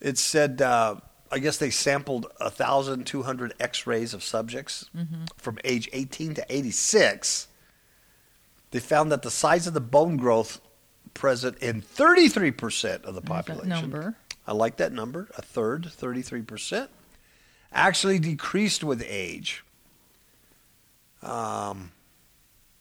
it 0.00 0.16
said 0.18 0.60
uh, 0.62 0.96
I 1.30 1.38
guess 1.38 1.58
they 1.58 1.70
sampled 1.70 2.26
1,200 2.38 3.54
X-rays 3.60 4.14
of 4.14 4.22
subjects 4.24 4.88
Mm-hmm. 4.96 5.24
from 5.36 5.58
age 5.64 5.88
18 5.92 6.34
to 6.34 6.46
86. 6.48 7.46
They 8.72 8.78
found 8.80 9.10
that 9.12 9.22
the 9.22 9.30
size 9.30 9.66
of 9.66 9.74
the 9.74 9.80
bone 9.80 10.16
growth 10.16 10.60
present 11.14 11.58
in 11.58 11.82
33% 11.82 13.04
of 13.04 13.14
the 13.14 13.20
population. 13.20 13.90
I 14.50 14.52
like 14.52 14.78
that 14.78 14.92
number. 14.92 15.28
A 15.38 15.42
third, 15.42 15.84
33%, 15.84 16.88
actually 17.72 18.18
decreased 18.18 18.82
with 18.82 19.00
age. 19.06 19.62
Um, 21.22 21.92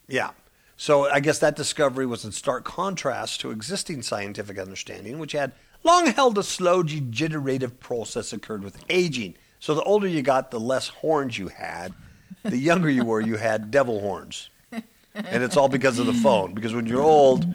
yeah. 0.08 0.32
So 0.78 1.08
I 1.08 1.20
guess 1.20 1.38
that 1.40 1.56
discovery 1.56 2.08
was 2.08 2.26
in 2.26 2.32
stark 2.32 2.64
contrast 2.66 3.42
to 3.42 3.52
existing 3.52 4.02
scientific 4.02 4.58
understanding, 4.58 5.20
which 5.20 5.34
had 5.34 5.52
long 5.84 6.08
held 6.08 6.40
a 6.40 6.44
slow 6.44 6.82
degenerative 6.82 7.80
process 7.80 8.34
occurred 8.34 8.64
with 8.64 8.84
aging. 8.90 9.36
So 9.60 9.76
the 9.76 9.84
older 9.84 10.08
you 10.08 10.24
got, 10.24 10.50
the 10.50 10.60
less 10.60 10.88
horns 10.88 11.38
you 11.38 11.50
had. 11.50 11.94
The 12.42 12.58
younger 12.58 12.90
you 12.90 13.06
were, 13.06 13.22
you 13.22 13.36
had 13.36 13.70
devil 13.70 14.00
horns. 14.00 14.50
And 15.14 15.44
it's 15.44 15.56
all 15.58 15.70
because 15.70 16.00
of 16.00 16.08
the 16.08 16.14
phone. 16.14 16.56
Because 16.56 16.74
when 16.74 16.88
you're 16.88 17.04
old, 17.04 17.46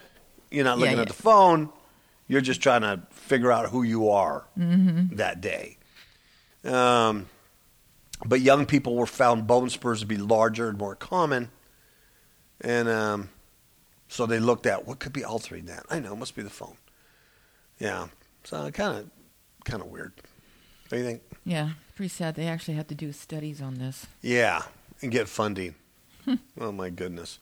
you're 0.53 0.63
not 0.63 0.77
Yeah, 0.79 0.83
looking 0.83 0.97
yeah. 0.99 1.03
at 1.03 1.09
the 1.09 1.15
phone. 1.15 1.71
You're 2.29 2.43
just 2.43 2.63
trying 2.63 2.83
to 2.83 3.01
figure 3.25 3.51
out 3.53 3.71
who 3.71 3.83
you 3.83 4.09
are 4.11 4.45
Mm-hmm. 4.59 5.17
that 5.17 5.41
day. 5.41 5.79
Um, 6.65 7.27
but 8.25 8.41
young 8.41 8.65
people 8.67 8.95
were 8.97 9.07
found 9.07 9.47
bone 9.47 9.69
spurs 9.71 10.01
to 10.01 10.07
be 10.07 10.17
larger 10.17 10.69
and 10.69 10.79
more 10.79 10.95
common. 10.95 11.51
And 12.61 12.89
um, 12.89 13.29
so 14.09 14.27
they 14.27 14.39
looked 14.39 14.67
at 14.67 14.87
what 14.87 14.99
could 14.99 15.13
be 15.13 15.25
altering 15.25 15.67
that. 15.67 15.85
I 15.91 16.01
know, 16.01 16.13
it 16.13 16.17
must 16.19 16.35
be 16.37 16.43
the 16.43 16.51
phone. 16.51 16.77
Yeah. 17.79 18.07
So 18.45 18.71
kind 18.71 18.99
of 18.99 19.11
kind 19.65 19.83
of 19.83 19.89
weird. 19.89 20.13
What 20.89 20.91
do 20.91 20.99
you 20.99 21.05
think? 21.05 21.23
Yeah, 21.45 21.71
pretty 21.97 22.09
sad. 22.11 22.35
They 22.35 22.47
actually 22.47 22.75
had 22.75 22.89
to 22.89 22.95
do 22.95 23.11
studies 23.13 23.61
on 23.61 23.75
this. 23.75 24.07
Yeah, 24.23 24.63
and 25.03 25.11
get 25.11 25.29
funding. 25.29 25.75
oh 26.61 26.73
my 26.73 26.91
goodness. 26.91 27.39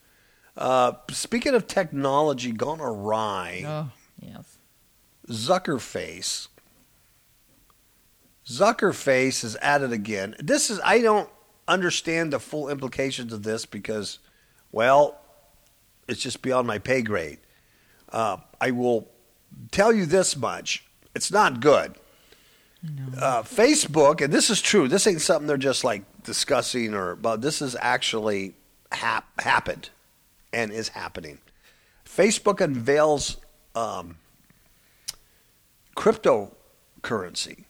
Uh, 0.57 0.93
speaking 1.11 1.55
of 1.55 1.67
technology 1.67 2.53
gone 2.53 2.81
awry, 2.81 3.63
Oh, 3.67 3.91
yes. 4.21 4.59
Zuckerface. 5.29 6.49
Zuckerface 8.47 9.45
is 9.45 9.57
at 9.57 9.83
it 9.83 9.93
again. 9.93 10.35
This 10.39 10.71
is 10.71 10.81
I 10.85 11.01
don't 11.01 11.29
understand 11.69 12.33
the 12.33 12.41
full 12.41 12.69
implications 12.69 13.33
of 13.33 13.43
this 13.43 13.67
because, 13.67 14.19
well, 14.73 15.19
it's 16.09 16.21
just 16.21 16.43
beyond 16.43 16.67
my 16.67 16.79
pay 16.79 17.03
grade. 17.03 17.39
Uh, 18.11 18.39
I 18.61 18.73
will 18.73 19.09
tell 19.71 19.93
you 19.93 20.07
this 20.07 20.37
much: 20.37 20.85
it's 21.15 21.31
not 21.31 21.61
good. 21.61 21.95
Uh, 23.17 23.43
Facebook, 23.43 24.21
and 24.21 24.33
this 24.33 24.51
is 24.51 24.61
true. 24.61 24.89
This 24.89 25.07
ain't 25.07 25.21
something 25.21 25.47
they're 25.47 25.57
just 25.57 25.85
like 25.85 26.03
discussing 26.25 26.95
or, 26.95 27.15
but 27.15 27.41
this 27.41 27.63
is 27.63 27.77
actually 27.81 28.55
hap- 28.91 29.41
happened 29.41 29.91
and 30.53 30.73
is 30.73 30.89
happening. 30.89 31.39
Facebook 32.05 32.61
unveils 32.61 33.37
um, 33.77 34.17
cryptocurrency. 35.97 37.65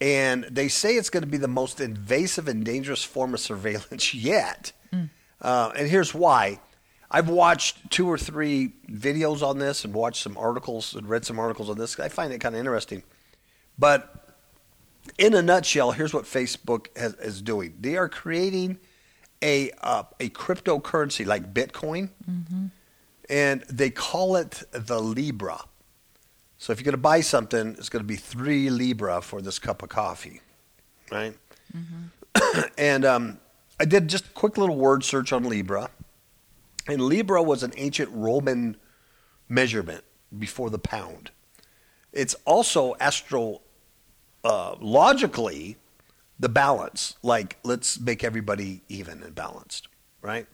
And 0.00 0.44
they 0.44 0.68
say 0.68 0.96
it's 0.96 1.10
going 1.10 1.22
to 1.22 1.28
be 1.28 1.36
the 1.36 1.48
most 1.48 1.80
invasive 1.80 2.48
and 2.48 2.64
dangerous 2.64 3.04
form 3.04 3.34
of 3.34 3.40
surveillance 3.40 4.14
yet. 4.32 4.72
Uh, 5.42 5.72
and 5.76 5.88
here's 5.88 6.14
why. 6.14 6.60
I've 7.10 7.28
watched 7.28 7.90
two 7.90 8.08
or 8.08 8.16
three 8.16 8.72
videos 8.88 9.42
on 9.42 9.58
this 9.58 9.84
and 9.84 9.92
watched 9.92 10.22
some 10.22 10.36
articles 10.38 10.94
and 10.94 11.08
read 11.08 11.24
some 11.24 11.38
articles 11.38 11.68
on 11.68 11.76
this. 11.76 11.98
I 11.98 12.08
find 12.08 12.32
it 12.32 12.38
kind 12.40 12.54
of 12.54 12.60
interesting. 12.60 13.02
But 13.78 14.34
in 15.18 15.34
a 15.34 15.42
nutshell, 15.42 15.90
here's 15.92 16.14
what 16.14 16.24
Facebook 16.24 16.86
has, 16.96 17.14
is 17.14 17.42
doing. 17.42 17.74
They 17.80 17.96
are 17.96 18.08
creating 18.08 18.78
a 19.42 19.70
uh, 19.82 20.04
a 20.20 20.28
cryptocurrency 20.30 21.26
like 21.26 21.52
Bitcoin, 21.52 22.10
and 23.28 23.62
they 23.62 23.90
call 23.90 24.36
it 24.36 24.62
the 24.70 25.00
Libra. 25.00 25.60
So 26.60 26.72
if 26.74 26.78
you're 26.78 26.84
going 26.84 26.92
to 26.92 26.98
buy 26.98 27.22
something, 27.22 27.74
it's 27.78 27.88
going 27.88 28.02
to 28.02 28.06
be 28.06 28.16
three 28.16 28.68
Libra 28.68 29.22
for 29.22 29.40
this 29.40 29.58
cup 29.58 29.82
of 29.82 29.88
coffee, 29.88 30.42
right? 31.10 31.34
and 32.76 33.02
um, 33.06 33.38
I 33.80 33.86
did 33.86 34.08
just 34.08 34.26
a 34.26 34.30
quick 34.32 34.58
little 34.58 34.76
word 34.76 35.02
search 35.02 35.32
on 35.32 35.44
Libra, 35.44 35.88
and 36.86 37.00
Libra 37.00 37.42
was 37.42 37.62
an 37.62 37.72
ancient 37.78 38.10
Roman 38.12 38.76
measurement 39.48 40.04
before 40.38 40.68
the 40.68 40.78
pound. 40.78 41.30
It's 42.12 42.34
also 42.44 42.94
astrologically 43.00 43.62
uh, 44.44 45.78
the 46.38 46.48
balance. 46.50 47.16
Like 47.22 47.56
let's 47.62 47.98
make 47.98 48.22
everybody 48.22 48.82
even 48.90 49.22
and 49.22 49.34
balanced, 49.34 49.88
right? 50.20 50.46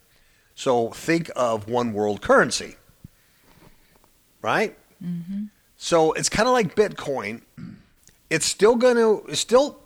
So 0.54 0.90
think 0.90 1.32
of 1.34 1.68
one 1.68 1.92
world 1.92 2.22
currency, 2.22 2.76
right? 4.40 4.78
So 5.76 6.12
it's 6.12 6.28
kind 6.28 6.48
of 6.48 6.52
like 6.52 6.74
Bitcoin. 6.74 7.42
It's 8.30 8.46
still 8.46 8.76
going 8.76 8.96
to, 8.96 9.34
still, 9.34 9.78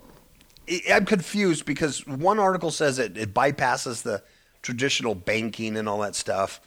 I'm 0.92 1.04
confused 1.04 1.66
because 1.66 2.06
one 2.06 2.38
article 2.38 2.70
says 2.70 2.98
it, 2.98 3.16
it 3.18 3.34
bypasses 3.34 4.02
the 4.02 4.22
traditional 4.62 5.14
banking 5.14 5.76
and 5.76 5.88
all 5.88 5.98
that 6.00 6.14
stuff. 6.14 6.60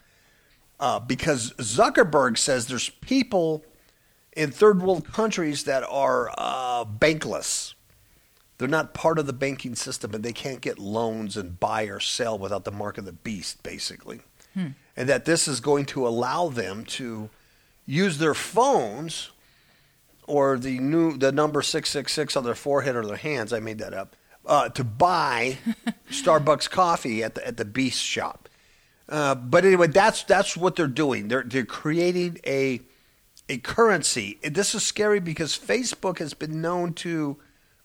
Uh, 0.80 1.00
because 1.00 1.54
Zuckerberg 1.54 2.38
says 2.38 2.68
there's 2.68 2.90
people 2.90 3.64
in 4.36 4.52
third 4.52 4.82
world 4.82 5.12
countries 5.12 5.64
that 5.64 5.84
are 5.90 6.32
uh, 6.38 6.84
bankless. 6.84 7.74
They're 8.58 8.68
not 8.68 8.94
part 8.94 9.20
of 9.20 9.26
the 9.26 9.34
banking 9.34 9.76
system 9.76 10.14
and 10.14 10.24
they 10.24 10.34
can't 10.34 10.62
get 10.62 10.80
loans 10.80 11.38
and 11.38 11.60
buy 11.60 11.84
or 11.84 12.00
sell 12.00 12.38
without 12.38 12.66
the 12.66 12.72
mark 12.72 12.98
of 12.98 13.06
the 13.06 13.14
beast, 13.14 13.64
basically. 13.64 14.22
And 14.96 15.10
that 15.10 15.26
this 15.26 15.48
is 15.48 15.60
going 15.60 15.86
to 15.88 16.08
allow 16.08 16.50
them 16.50 16.86
to 16.86 17.30
use 17.86 18.18
their 18.18 18.34
phones 18.34 19.32
or 20.28 20.58
the 20.58 20.80
new 20.80 21.18
the 21.18 21.32
number 21.32 21.62
666 21.62 22.36
on 22.36 22.44
their 22.44 22.56
forehead 22.56 22.96
or 22.96 23.06
their 23.06 23.18
hands 23.18 23.52
i 23.52 23.60
made 23.60 23.80
that 23.80 23.94
up 23.94 24.16
uh, 24.46 24.70
to 24.70 24.84
buy 24.84 25.58
starbucks 26.10 26.70
coffee 26.70 27.24
at 27.24 27.36
the 27.36 27.48
at 27.48 27.58
the 27.58 27.66
beast 27.66 28.02
shop. 28.02 28.50
Uh, 29.10 29.36
but 29.36 29.66
anyway 29.66 29.88
that's 29.88 30.24
that's 30.24 30.56
what 30.58 30.76
they're 30.76 30.88
doing. 30.88 31.28
They're 31.28 31.44
they're 31.44 31.66
creating 31.66 32.40
a 32.46 32.82
a 33.50 33.58
currency. 33.60 34.40
And 34.44 34.56
this 34.56 34.74
is 34.74 34.84
scary 34.84 35.20
because 35.20 35.58
facebook 35.58 36.20
has 36.20 36.34
been 36.34 36.62
known 36.62 36.94
to 36.94 37.38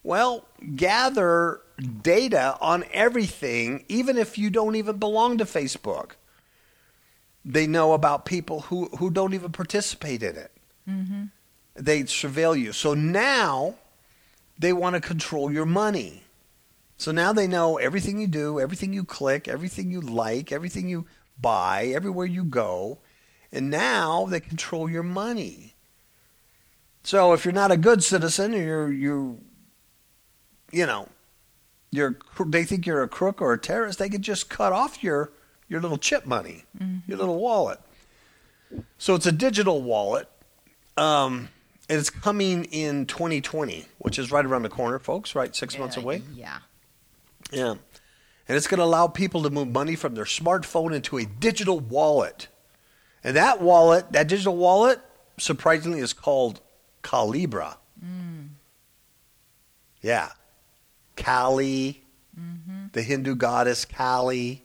well 0.02 0.46
gather 0.76 1.60
data 2.02 2.56
on 2.60 2.84
everything 2.92 3.84
even 3.88 4.16
if 4.16 4.38
you 4.38 4.50
don't 4.50 4.76
even 4.76 4.98
belong 4.98 5.38
to 5.38 5.44
facebook 5.44 6.12
they 7.52 7.66
know 7.66 7.94
about 7.94 8.24
people 8.24 8.60
who, 8.62 8.86
who 8.98 9.10
don't 9.10 9.34
even 9.34 9.50
participate 9.50 10.22
in 10.22 10.36
it 10.36 10.52
mm-hmm. 10.88 11.24
they 11.74 12.02
surveil 12.02 12.58
you. 12.58 12.72
So 12.72 12.94
now 12.94 13.74
they 14.58 14.72
want 14.72 14.94
to 14.94 15.00
control 15.00 15.52
your 15.52 15.66
money. 15.66 16.24
So 16.96 17.12
now 17.12 17.32
they 17.32 17.46
know 17.46 17.78
everything 17.78 18.18
you 18.18 18.26
do, 18.26 18.58
everything 18.58 18.92
you 18.92 19.04
click, 19.04 19.46
everything 19.46 19.90
you 19.90 20.00
like, 20.00 20.50
everything 20.50 20.88
you 20.88 21.06
buy, 21.40 21.86
everywhere 21.94 22.26
you 22.26 22.42
go. 22.42 22.98
And 23.52 23.70
now 23.70 24.26
they 24.26 24.40
control 24.40 24.90
your 24.90 25.04
money. 25.04 25.74
So 27.04 27.32
if 27.32 27.44
you're 27.44 27.54
not 27.54 27.70
a 27.70 27.76
good 27.76 28.02
citizen, 28.02 28.52
or 28.54 28.58
you're 28.58 28.92
you 28.92 29.40
you 30.70 30.84
know, 30.84 31.08
you're 31.90 32.18
they 32.46 32.64
think 32.64 32.84
you're 32.84 33.02
a 33.02 33.08
crook 33.08 33.40
or 33.40 33.52
a 33.52 33.58
terrorist, 33.58 33.98
they 33.98 34.08
could 34.08 34.22
just 34.22 34.50
cut 34.50 34.72
off 34.72 35.02
your 35.02 35.32
your 35.68 35.80
little 35.80 35.98
chip 35.98 36.26
money, 36.26 36.64
your 36.78 36.88
mm-hmm. 36.88 37.12
little 37.12 37.38
wallet. 37.38 37.80
So 38.98 39.14
it's 39.14 39.26
a 39.26 39.32
digital 39.32 39.82
wallet. 39.82 40.28
Um, 40.96 41.48
and 41.88 41.98
it's 41.98 42.10
coming 42.10 42.64
in 42.66 43.06
2020, 43.06 43.86
which 43.98 44.18
is 44.18 44.30
right 44.30 44.44
around 44.44 44.62
the 44.62 44.68
corner, 44.68 44.98
folks, 44.98 45.34
right? 45.34 45.54
Six 45.54 45.78
months 45.78 45.96
away. 45.96 46.22
Yeah. 46.34 46.58
Yeah. 47.50 47.70
And 47.70 48.56
it's 48.56 48.66
going 48.66 48.78
to 48.78 48.84
allow 48.84 49.06
people 49.06 49.42
to 49.42 49.50
move 49.50 49.68
money 49.68 49.94
from 49.94 50.14
their 50.14 50.24
smartphone 50.24 50.94
into 50.94 51.16
a 51.18 51.24
digital 51.24 51.80
wallet. 51.80 52.48
And 53.24 53.36
that 53.36 53.60
wallet, 53.62 54.12
that 54.12 54.28
digital 54.28 54.56
wallet, 54.56 55.00
surprisingly, 55.38 56.00
is 56.00 56.12
called 56.12 56.60
Calibra. 57.02 57.76
Mm. 58.04 58.48
Yeah. 60.02 60.30
Kali, 61.16 62.02
mm-hmm. 62.38 62.86
the 62.92 63.02
Hindu 63.02 63.34
goddess 63.34 63.84
Kali, 63.84 64.64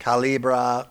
Calibra. 0.00 0.88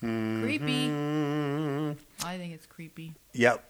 Creepy. 0.00 0.88
Mm, 0.88 1.96
I 2.24 2.36
think 2.36 2.54
it's 2.54 2.66
creepy. 2.66 3.14
Yep. 3.34 3.64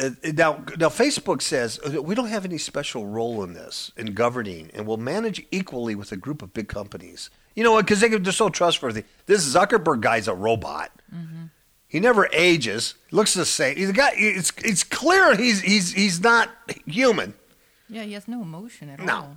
Uh, 0.00 0.10
now, 0.34 0.64
now, 0.78 0.88
Facebook 0.88 1.42
says 1.42 1.78
uh, 1.86 2.02
we 2.02 2.14
don't 2.14 2.28
have 2.28 2.44
any 2.44 2.58
special 2.58 3.06
role 3.06 3.44
in 3.44 3.52
this 3.52 3.92
in 3.96 4.14
governing, 4.14 4.70
and 4.74 4.86
we'll 4.86 4.96
manage 4.96 5.44
equally 5.50 5.94
with 5.94 6.10
a 6.12 6.16
group 6.16 6.42
of 6.42 6.52
big 6.54 6.66
companies. 6.68 7.30
You 7.54 7.62
know 7.62 7.72
what? 7.72 7.84
Because 7.84 8.00
they, 8.00 8.08
they're 8.08 8.32
so 8.32 8.48
trustworthy. 8.48 9.04
This 9.26 9.54
Zuckerberg 9.54 10.00
guy's 10.00 10.26
a 10.28 10.34
robot. 10.34 10.90
He 11.86 12.00
never 12.00 12.26
ages. 12.32 12.94
Looks 13.10 13.34
the 13.34 13.44
same. 13.44 13.76
He's 13.76 13.90
a 13.90 13.92
guy. 13.92 14.12
It's 14.16 14.50
it's 14.64 14.82
clear 14.82 15.36
he's 15.36 15.60
he's 15.60 15.92
he's 15.92 16.20
not 16.22 16.48
human. 16.86 17.34
Yeah, 17.90 18.02
he 18.04 18.14
has 18.14 18.26
no 18.26 18.40
emotion 18.40 18.88
at 18.88 18.98
No. 18.98 19.14
all. 19.14 19.36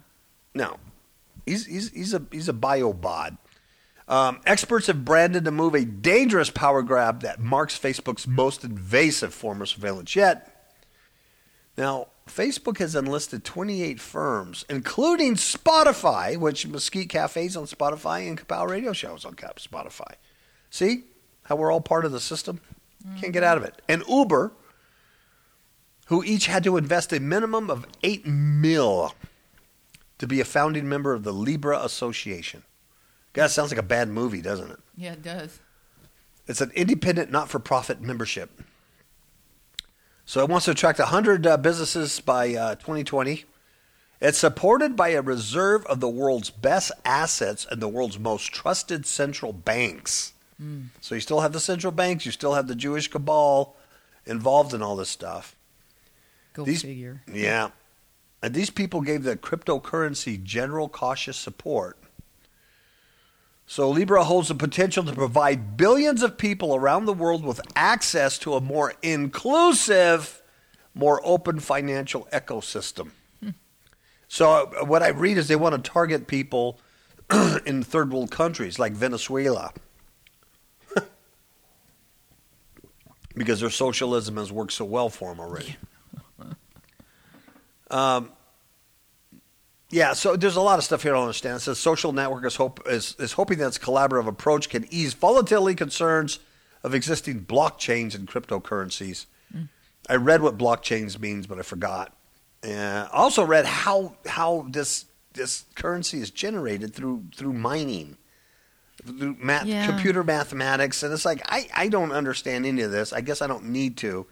No, 0.53 0.77
he's 1.45 1.65
he's 1.65 1.91
he's 1.91 2.13
a 2.13 2.21
he's 2.31 2.49
a 2.49 2.53
biobot. 2.53 3.37
Um, 4.07 4.41
experts 4.45 4.87
have 4.87 5.03
branded 5.03 5.45
the 5.45 5.51
move 5.51 5.73
a 5.73 5.83
dangerous 5.83 6.51
power 6.51 6.83
grab 6.83 7.21
that 7.21 7.39
marks 7.39 7.77
Facebook's 7.77 8.27
most 8.27 8.63
invasive 8.63 9.33
form 9.33 9.61
of 9.61 9.69
surveillance 9.69 10.15
yet. 10.15 10.51
Now, 11.75 12.07
Facebook 12.27 12.77
has 12.77 12.95
enlisted 12.95 13.43
28 13.43 13.99
firms, 13.99 14.63
including 14.69 15.35
Spotify, 15.35 16.37
which 16.37 16.67
Mesquite 16.67 17.09
Cafes 17.09 17.57
on 17.57 17.65
Spotify 17.65 18.27
and 18.27 18.39
Kapow 18.39 18.69
Radio 18.69 18.93
shows 18.93 19.25
on 19.25 19.35
Spotify. 19.35 20.13
See 20.69 21.03
how 21.43 21.55
we're 21.55 21.71
all 21.71 21.81
part 21.81 22.05
of 22.05 22.11
the 22.11 22.19
system? 22.19 22.61
Can't 23.19 23.33
get 23.33 23.43
out 23.43 23.57
of 23.57 23.63
it. 23.63 23.81
And 23.87 24.03
Uber, 24.07 24.51
who 26.07 26.23
each 26.23 26.47
had 26.47 26.63
to 26.63 26.77
invest 26.77 27.13
a 27.13 27.19
minimum 27.19 27.69
of 27.69 27.85
8 28.01 28.25
mil 28.25 29.13
to 30.19 30.27
be 30.27 30.39
a 30.39 30.45
founding 30.45 30.87
member 30.87 31.13
of 31.13 31.23
the 31.23 31.33
Libra 31.33 31.79
Association. 31.83 32.63
God, 33.33 33.47
sounds 33.47 33.71
like 33.71 33.79
a 33.79 33.83
bad 33.83 34.07
movie, 34.09 34.41
doesn't 34.41 34.71
it? 34.71 34.79
Yeah, 34.95 35.13
it 35.13 35.21
does. 35.21 35.59
It's 36.47 36.61
an 36.61 36.71
independent, 36.75 37.31
not 37.31 37.49
for 37.49 37.59
profit 37.59 38.01
membership. 38.01 38.61
So 40.25 40.41
it 40.41 40.49
wants 40.49 40.65
to 40.65 40.71
attract 40.71 40.99
100 40.99 41.45
uh, 41.45 41.57
businesses 41.57 42.19
by 42.19 42.55
uh, 42.55 42.75
2020. 42.75 43.45
It's 44.21 44.37
supported 44.37 44.95
by 44.95 45.09
a 45.09 45.21
reserve 45.21 45.85
of 45.87 45.99
the 45.99 46.09
world's 46.09 46.49
best 46.49 46.91
assets 47.03 47.67
and 47.69 47.81
the 47.81 47.87
world's 47.89 48.17
most 48.17 48.51
trusted 48.53 49.05
central 49.05 49.53
banks. 49.53 50.31
So 51.01 51.15
you 51.15 51.21
still 51.21 51.41
have 51.41 51.51
the 51.51 51.59
central 51.59 51.91
banks, 51.91 52.25
you 52.25 52.31
still 52.31 52.53
have 52.53 52.67
the 52.69 52.75
Jewish 52.75 53.09
cabal 53.09 53.75
involved 54.25 54.73
in 54.73 54.81
all 54.81 54.95
this 54.95 55.09
stuff. 55.09 55.53
Go 56.53 56.63
These- 56.63 56.81
figure. 56.81 57.21
Yeah. 57.31 57.71
And 58.45 58.53
these 58.53 58.69
people 58.69 59.01
gave 59.01 59.23
the 59.23 59.35
cryptocurrency 59.35 60.41
general 60.43 60.87
cautious 60.87 61.35
support. 61.35 61.97
So 63.65 63.89
Libra 63.89 64.23
holds 64.23 64.49
the 64.49 64.53
potential 64.53 65.03
to 65.03 65.13
provide 65.13 65.77
billions 65.77 66.21
of 66.21 66.37
people 66.37 66.75
around 66.75 67.05
the 67.05 67.13
world 67.13 67.43
with 67.43 67.59
access 67.75 68.37
to 68.37 68.53
a 68.53 68.61
more 68.61 68.93
inclusive, 69.01 70.43
more 70.93 71.19
open 71.23 71.59
financial 71.59 72.27
ecosystem. 72.31 73.09
So 74.27 74.51
uh, 74.51 74.85
what 74.85 75.01
I 75.01 75.07
read 75.07 75.39
is 75.39 75.47
they 75.47 75.55
want 75.55 75.83
to 75.83 75.91
target 75.91 76.27
people 76.27 76.79
in 77.65 77.81
third 77.81 78.13
world 78.13 78.29
countries 78.29 78.77
like 78.77 78.91
Venezuela. 78.91 79.73
because 83.35 83.59
their 83.59 83.71
socialism 83.71 84.37
has 84.37 84.51
worked 84.51 84.73
so 84.73 84.85
well 84.85 85.09
for 85.09 85.31
them 85.31 85.39
already. 85.39 85.77
Um, 87.89 88.31
yeah, 89.95 90.11
so 90.11 90.35
there's 90.35 90.57
a 90.57 90.61
lot 90.61 90.77
of 90.77 90.83
stuff 90.83 91.03
here 91.03 91.13
I 91.13 91.15
don't 91.15 91.23
understand. 91.27 91.55
It 91.55 91.59
says 91.61 91.77
social 91.79 92.11
network 92.11 92.43
is, 92.45 92.57
hope, 92.57 92.81
is, 92.85 93.15
is 93.17 93.31
hoping 93.31 93.59
that 93.59 93.67
its 93.67 93.77
collaborative 93.77 94.27
approach 94.27 94.67
can 94.69 94.85
ease 94.91 95.13
volatility 95.13 95.73
concerns 95.75 96.39
of 96.83 96.93
existing 96.93 97.45
blockchains 97.45 98.13
and 98.13 98.27
cryptocurrencies. 98.27 99.25
I 100.09 100.15
read 100.17 100.41
what 100.41 100.57
blockchains 100.57 101.17
means, 101.17 101.47
but 101.47 101.57
I 101.59 101.61
forgot. 101.61 102.13
Uh, 102.63 103.07
I 103.11 103.17
also 103.17 103.43
read 103.43 103.65
how 103.65 104.15
how 104.27 104.67
this 104.69 105.05
this 105.33 105.63
currency 105.75 106.19
is 106.19 106.29
generated 106.29 106.93
through 106.93 107.23
through 107.35 107.53
mining, 107.53 108.17
through 109.03 109.35
math, 109.39 109.65
Yeah. 109.65 109.87
computer 109.87 110.23
mathematics, 110.23 111.01
and 111.03 111.11
it's 111.13 111.25
like 111.25 111.41
I, 111.51 111.67
I 111.75 111.87
don't 111.87 112.11
understand 112.11 112.65
any 112.67 112.81
of 112.83 112.91
this. 112.91 113.13
I 113.13 113.21
guess 113.21 113.41
I 113.41 113.47
don't 113.47 113.65
need 113.69 113.97
to. 113.97 114.27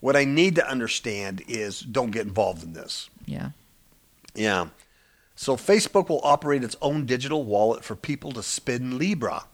What 0.00 0.14
I 0.16 0.24
need 0.26 0.56
to 0.56 0.68
understand 0.68 1.42
is 1.48 1.80
don't 1.80 2.10
get 2.10 2.26
involved 2.26 2.62
in 2.62 2.74
this. 2.74 3.08
Yeah. 3.24 3.50
Yeah. 4.34 4.68
So 5.40 5.56
Facebook 5.56 6.08
will 6.08 6.20
operate 6.24 6.64
its 6.64 6.74
own 6.82 7.06
digital 7.06 7.44
wallet 7.44 7.84
for 7.84 7.94
people 7.94 8.32
to 8.32 8.42
spin 8.42 8.98
Libra, 8.98 9.44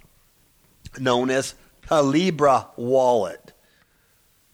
known 0.98 1.28
as 1.28 1.54
a 1.90 2.02
Libra 2.02 2.68
wallet. 2.76 3.52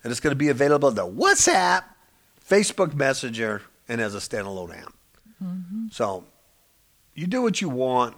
And 0.03 0.11
it's 0.11 0.19
going 0.19 0.33
to 0.33 0.37
be 0.37 0.49
available 0.49 0.89
in 0.89 0.97
the 0.97 1.07
WhatsApp, 1.07 1.85
Facebook 2.45 2.95
Messenger, 2.95 3.63
and 3.89 4.01
as 4.01 4.17
a 4.17 4.19
standalone 4.19 4.77
app. 4.77 4.93
So 5.93 6.25
you 7.15 7.29
do 7.29 7.43
what 7.43 7.61
you 7.61 7.69
want, 7.69 8.17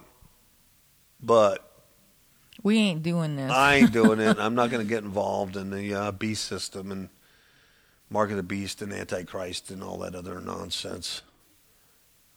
but 1.21 1.71
We 2.63 2.79
ain't 2.79 3.03
doing 3.03 3.35
this. 3.35 3.51
I 3.51 3.75
ain't 3.75 3.91
doing 3.93 4.21
it. 4.21 4.37
I'm 4.39 4.55
not 4.55 4.71
going 4.71 4.83
to 4.83 4.89
get 4.89 5.03
involved 5.03 5.55
in 5.55 5.69
the 5.69 5.93
uh, 5.93 6.11
beast 6.13 6.45
system 6.45 6.91
and 6.91 7.09
mark 8.09 8.31
of 8.31 8.37
the 8.37 8.43
beast 8.43 8.81
and 8.81 8.91
antichrist 8.91 9.69
and 9.69 9.83
all 9.83 9.99
that 9.99 10.15
other 10.15 10.41
nonsense. 10.41 11.21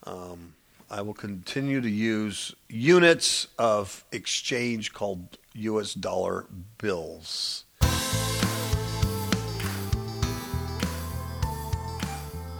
Um, 0.03 0.53
I 0.89 1.01
will 1.01 1.13
continue 1.13 1.81
to 1.81 1.89
use 1.89 2.55
units 2.69 3.47
of 3.59 4.05
exchange 4.13 4.93
called 4.93 5.37
U.S. 5.53 5.93
dollar 5.93 6.45
bills. 6.77 7.65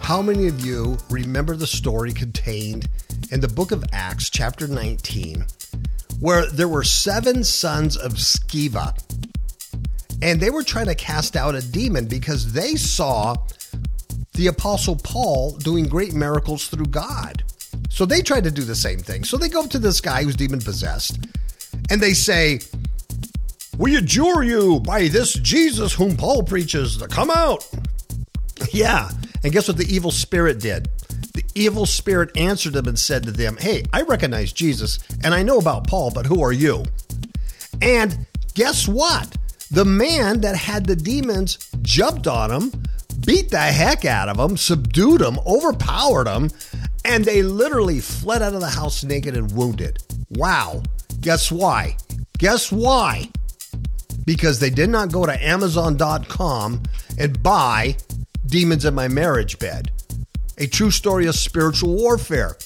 How 0.00 0.20
many 0.20 0.46
of 0.46 0.60
you 0.60 0.98
remember 1.08 1.56
the 1.56 1.66
story 1.66 2.12
contained 2.12 2.90
in 3.30 3.40
the 3.40 3.48
book 3.48 3.72
of 3.72 3.82
Acts, 3.92 4.28
chapter 4.28 4.68
19, 4.68 5.46
where 6.20 6.44
there 6.50 6.68
were 6.68 6.84
seven 6.84 7.42
sons 7.42 7.96
of 7.96 8.12
Sceva? 8.12 8.94
And 10.20 10.38
they 10.38 10.50
were 10.50 10.64
trying 10.64 10.86
to 10.86 10.94
cast 10.94 11.34
out 11.34 11.54
a 11.54 11.62
demon 11.62 12.06
because 12.06 12.52
they 12.52 12.74
saw 12.74 13.36
the 14.34 14.48
Apostle 14.48 14.96
Paul 14.96 15.56
doing 15.56 15.88
great 15.88 16.12
miracles 16.12 16.68
through 16.68 16.86
God. 16.86 17.42
So 17.98 18.06
they 18.06 18.22
tried 18.22 18.44
to 18.44 18.52
do 18.52 18.62
the 18.62 18.76
same 18.76 19.00
thing. 19.00 19.24
So 19.24 19.36
they 19.36 19.48
go 19.48 19.64
up 19.64 19.70
to 19.70 19.78
this 19.80 20.00
guy 20.00 20.22
who's 20.22 20.36
demon 20.36 20.60
possessed 20.60 21.18
and 21.90 22.00
they 22.00 22.12
say, 22.12 22.60
We 23.76 23.96
adjure 23.96 24.44
you 24.44 24.78
by 24.78 25.08
this 25.08 25.32
Jesus 25.32 25.94
whom 25.94 26.16
Paul 26.16 26.44
preaches 26.44 26.96
to 26.98 27.08
come 27.08 27.28
out. 27.28 27.68
Yeah. 28.72 29.10
And 29.42 29.52
guess 29.52 29.66
what 29.66 29.78
the 29.78 29.92
evil 29.92 30.12
spirit 30.12 30.60
did? 30.60 30.88
The 31.34 31.42
evil 31.56 31.86
spirit 31.86 32.36
answered 32.36 32.72
them 32.74 32.86
and 32.86 32.96
said 32.96 33.24
to 33.24 33.32
them, 33.32 33.56
Hey, 33.56 33.82
I 33.92 34.02
recognize 34.02 34.52
Jesus 34.52 35.00
and 35.24 35.34
I 35.34 35.42
know 35.42 35.58
about 35.58 35.88
Paul, 35.88 36.12
but 36.12 36.24
who 36.24 36.40
are 36.40 36.52
you? 36.52 36.84
And 37.82 38.26
guess 38.54 38.86
what? 38.86 39.36
The 39.72 39.84
man 39.84 40.42
that 40.42 40.54
had 40.54 40.86
the 40.86 40.94
demons 40.94 41.58
jumped 41.82 42.28
on 42.28 42.52
him, 42.52 42.84
beat 43.26 43.50
the 43.50 43.58
heck 43.58 44.04
out 44.04 44.28
of 44.28 44.38
him, 44.38 44.56
subdued 44.56 45.20
him, 45.20 45.40
overpowered 45.44 46.28
him, 46.28 46.50
and 47.08 47.24
they 47.24 47.42
literally 47.42 48.00
fled 48.00 48.42
out 48.42 48.54
of 48.54 48.60
the 48.60 48.68
house 48.68 49.02
naked 49.02 49.34
and 49.34 49.50
wounded. 49.52 49.98
Wow. 50.28 50.82
Guess 51.22 51.50
why? 51.50 51.96
Guess 52.36 52.70
why? 52.70 53.30
Because 54.26 54.60
they 54.60 54.68
did 54.68 54.90
not 54.90 55.10
go 55.10 55.24
to 55.24 55.44
Amazon.com 55.44 56.82
and 57.18 57.42
buy 57.42 57.96
Demons 58.44 58.84
in 58.84 58.94
My 58.94 59.08
Marriage 59.08 59.58
Bed, 59.58 59.90
a 60.58 60.66
true 60.66 60.90
story 60.90 61.26
of 61.26 61.34
spiritual 61.34 61.96
warfare. 61.96 62.58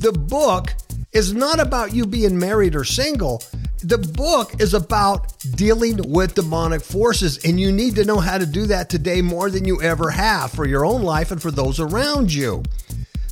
The 0.00 0.12
book 0.12 0.74
is 1.12 1.32
not 1.32 1.58
about 1.58 1.94
you 1.94 2.04
being 2.04 2.38
married 2.38 2.76
or 2.76 2.84
single. 2.84 3.42
The 3.82 3.98
book 3.98 4.60
is 4.60 4.74
about 4.74 5.38
dealing 5.56 6.12
with 6.12 6.34
demonic 6.34 6.82
forces, 6.82 7.38
and 7.44 7.58
you 7.58 7.72
need 7.72 7.96
to 7.96 8.04
know 8.04 8.18
how 8.18 8.36
to 8.36 8.46
do 8.46 8.66
that 8.66 8.90
today 8.90 9.22
more 9.22 9.50
than 9.50 9.64
you 9.64 9.80
ever 9.80 10.10
have 10.10 10.52
for 10.52 10.66
your 10.66 10.84
own 10.84 11.02
life 11.02 11.30
and 11.30 11.40
for 11.40 11.50
those 11.50 11.80
around 11.80 12.32
you. 12.32 12.62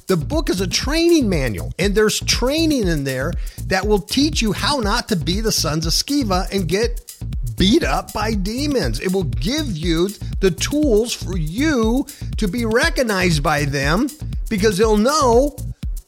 The 0.06 0.16
book 0.16 0.50
is 0.50 0.60
a 0.60 0.68
training 0.68 1.28
manual, 1.28 1.72
and 1.80 1.92
there's 1.92 2.20
training 2.20 2.86
in 2.86 3.02
there 3.02 3.32
that 3.66 3.84
will 3.84 3.98
teach 3.98 4.40
you 4.40 4.52
how 4.52 4.78
not 4.78 5.08
to 5.08 5.16
be 5.16 5.40
the 5.40 5.50
sons 5.50 5.84
of 5.84 5.92
Sceva 5.92 6.48
and 6.52 6.68
get 6.68 7.12
beat 7.56 7.82
up 7.82 8.12
by 8.12 8.34
demons. 8.34 9.00
It 9.00 9.12
will 9.12 9.24
give 9.24 9.76
you 9.76 10.10
the 10.38 10.52
tools 10.52 11.12
for 11.12 11.36
you 11.36 12.06
to 12.36 12.46
be 12.46 12.64
recognized 12.64 13.42
by 13.42 13.64
them 13.64 14.08
because 14.48 14.78
they'll 14.78 14.96
know 14.96 15.56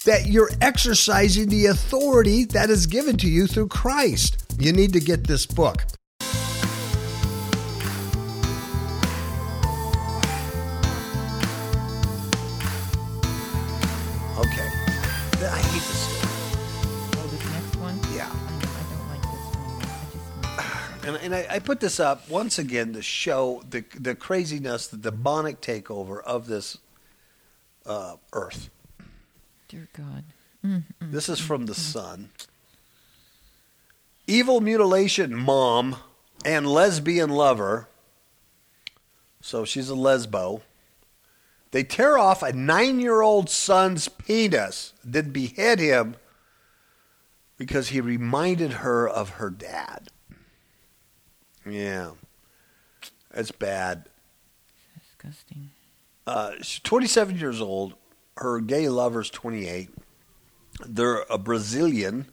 that 0.04 0.26
you're 0.26 0.50
exercising 0.60 1.48
the 1.48 1.66
authority 1.66 2.44
that 2.44 2.70
is 2.70 2.86
given 2.86 3.16
to 3.16 3.28
you 3.28 3.48
through 3.48 3.68
Christ. 3.68 4.44
You 4.60 4.72
need 4.72 4.92
to 4.92 5.00
get 5.00 5.26
this 5.26 5.44
book. 5.44 5.82
Hate 15.78 15.88
this 15.88 16.00
story. 16.08 16.32
oh, 17.16 17.26
this 17.28 17.44
next 17.52 17.76
one? 17.76 18.00
Yeah. 18.14 18.30
I, 18.32 18.82
don't 18.90 19.08
like 19.08 19.22
this 19.22 19.44
one. 19.54 19.82
I 19.82 20.06
just 20.12 21.06
And, 21.06 21.16
and 21.16 21.34
I, 21.34 21.46
I 21.56 21.58
put 21.60 21.80
this 21.80 22.00
up 22.00 22.28
once 22.28 22.58
again 22.58 22.92
to 22.94 23.02
show 23.02 23.62
the 23.68 23.84
the 23.98 24.14
craziness, 24.14 24.88
the 24.88 24.96
demonic 24.96 25.60
takeover 25.60 26.22
of 26.22 26.46
this 26.46 26.78
uh, 27.86 28.16
earth. 28.32 28.70
Dear 29.68 29.88
God. 29.92 30.24
Mm, 30.64 30.82
mm, 31.00 31.12
this 31.12 31.28
is 31.28 31.40
mm, 31.40 31.44
from 31.44 31.66
the 31.66 31.74
Sun. 31.74 32.30
Evil 34.26 34.60
mutilation 34.60 35.34
mom 35.34 35.96
and 36.44 36.66
lesbian 36.66 37.30
lover. 37.30 37.88
So 39.40 39.64
she's 39.64 39.88
a 39.90 39.94
lesbo. 39.94 40.62
They 41.70 41.82
tear 41.82 42.16
off 42.16 42.42
a 42.42 42.52
nine 42.52 43.00
year 43.00 43.20
old 43.20 43.50
son's 43.50 44.08
penis, 44.08 44.94
then 45.04 45.30
behead 45.30 45.78
him 45.78 46.16
because 47.58 47.88
he 47.88 48.00
reminded 48.00 48.74
her 48.74 49.08
of 49.08 49.30
her 49.30 49.50
dad. 49.50 50.08
Yeah. 51.68 52.12
That's 53.30 53.50
bad. 53.50 54.06
Disgusting. 54.98 55.70
Uh, 56.26 56.52
she's 56.62 56.80
27 56.80 57.36
years 57.36 57.60
old. 57.60 57.94
Her 58.36 58.60
gay 58.60 58.88
lover's 58.88 59.30
28. 59.30 59.90
They're 60.86 61.24
a 61.28 61.38
Brazilian. 61.38 62.26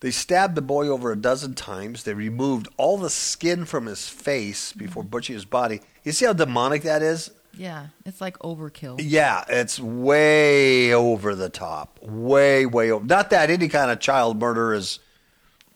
They 0.00 0.10
stabbed 0.10 0.54
the 0.54 0.62
boy 0.62 0.88
over 0.88 1.10
a 1.10 1.16
dozen 1.16 1.54
times. 1.54 2.04
They 2.04 2.14
removed 2.14 2.68
all 2.76 2.96
the 2.96 3.10
skin 3.10 3.64
from 3.64 3.86
his 3.86 4.08
face 4.08 4.72
before 4.72 5.02
butchering 5.02 5.36
his 5.36 5.44
body. 5.44 5.80
You 6.04 6.12
see 6.12 6.26
how 6.26 6.32
demonic 6.32 6.82
that 6.82 7.02
is? 7.02 7.30
Yeah, 7.56 7.88
it's 8.04 8.20
like 8.20 8.38
overkill. 8.40 9.00
Yeah, 9.02 9.44
it's 9.48 9.78
way 9.78 10.92
over 10.92 11.34
the 11.34 11.48
top. 11.48 11.98
Way, 12.02 12.66
way 12.66 12.90
over. 12.90 13.04
Not 13.04 13.30
that 13.30 13.50
any 13.50 13.68
kind 13.68 13.90
of 13.90 14.00
child 14.00 14.40
murder 14.40 14.74
is, 14.74 14.98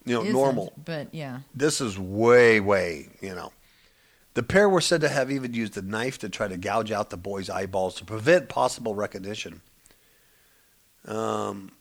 you 0.05 0.13
know, 0.13 0.21
Isn't, 0.21 0.33
normal. 0.33 0.73
But 0.83 1.13
yeah. 1.13 1.39
This 1.53 1.81
is 1.81 1.97
way, 1.97 2.59
way, 2.59 3.09
you 3.21 3.35
know. 3.35 3.51
The 4.33 4.43
pair 4.43 4.69
were 4.69 4.81
said 4.81 5.01
to 5.01 5.09
have 5.09 5.31
even 5.31 5.53
used 5.53 5.75
a 5.77 5.81
knife 5.81 6.19
to 6.19 6.29
try 6.29 6.47
to 6.47 6.57
gouge 6.57 6.91
out 6.91 7.09
the 7.09 7.17
boy's 7.17 7.49
eyeballs 7.49 7.95
to 7.95 8.05
prevent 8.05 8.47
possible 8.47 8.95
recognition. 8.95 9.61
Um, 11.05 11.71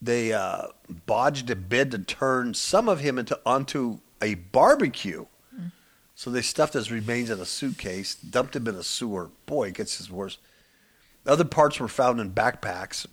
they 0.00 0.32
uh, 0.32 0.66
bodged 1.06 1.50
a 1.50 1.56
bid 1.56 1.90
to 1.92 1.98
turn 1.98 2.54
some 2.54 2.88
of 2.88 3.00
him 3.00 3.18
into 3.18 3.40
onto 3.46 4.00
a 4.20 4.34
barbecue. 4.34 5.26
So 6.24 6.30
they 6.30 6.40
stuffed 6.40 6.72
his 6.72 6.90
remains 6.90 7.28
in 7.28 7.38
a 7.38 7.44
suitcase, 7.44 8.14
dumped 8.14 8.56
him 8.56 8.66
in 8.66 8.76
a 8.76 8.82
sewer. 8.82 9.28
Boy, 9.44 9.68
it 9.68 9.74
gets 9.74 9.98
his 9.98 10.10
worse. 10.10 10.38
Other 11.26 11.44
parts 11.44 11.78
were 11.78 11.86
found 11.86 12.18
in 12.18 12.32
backpacks. 12.32 13.04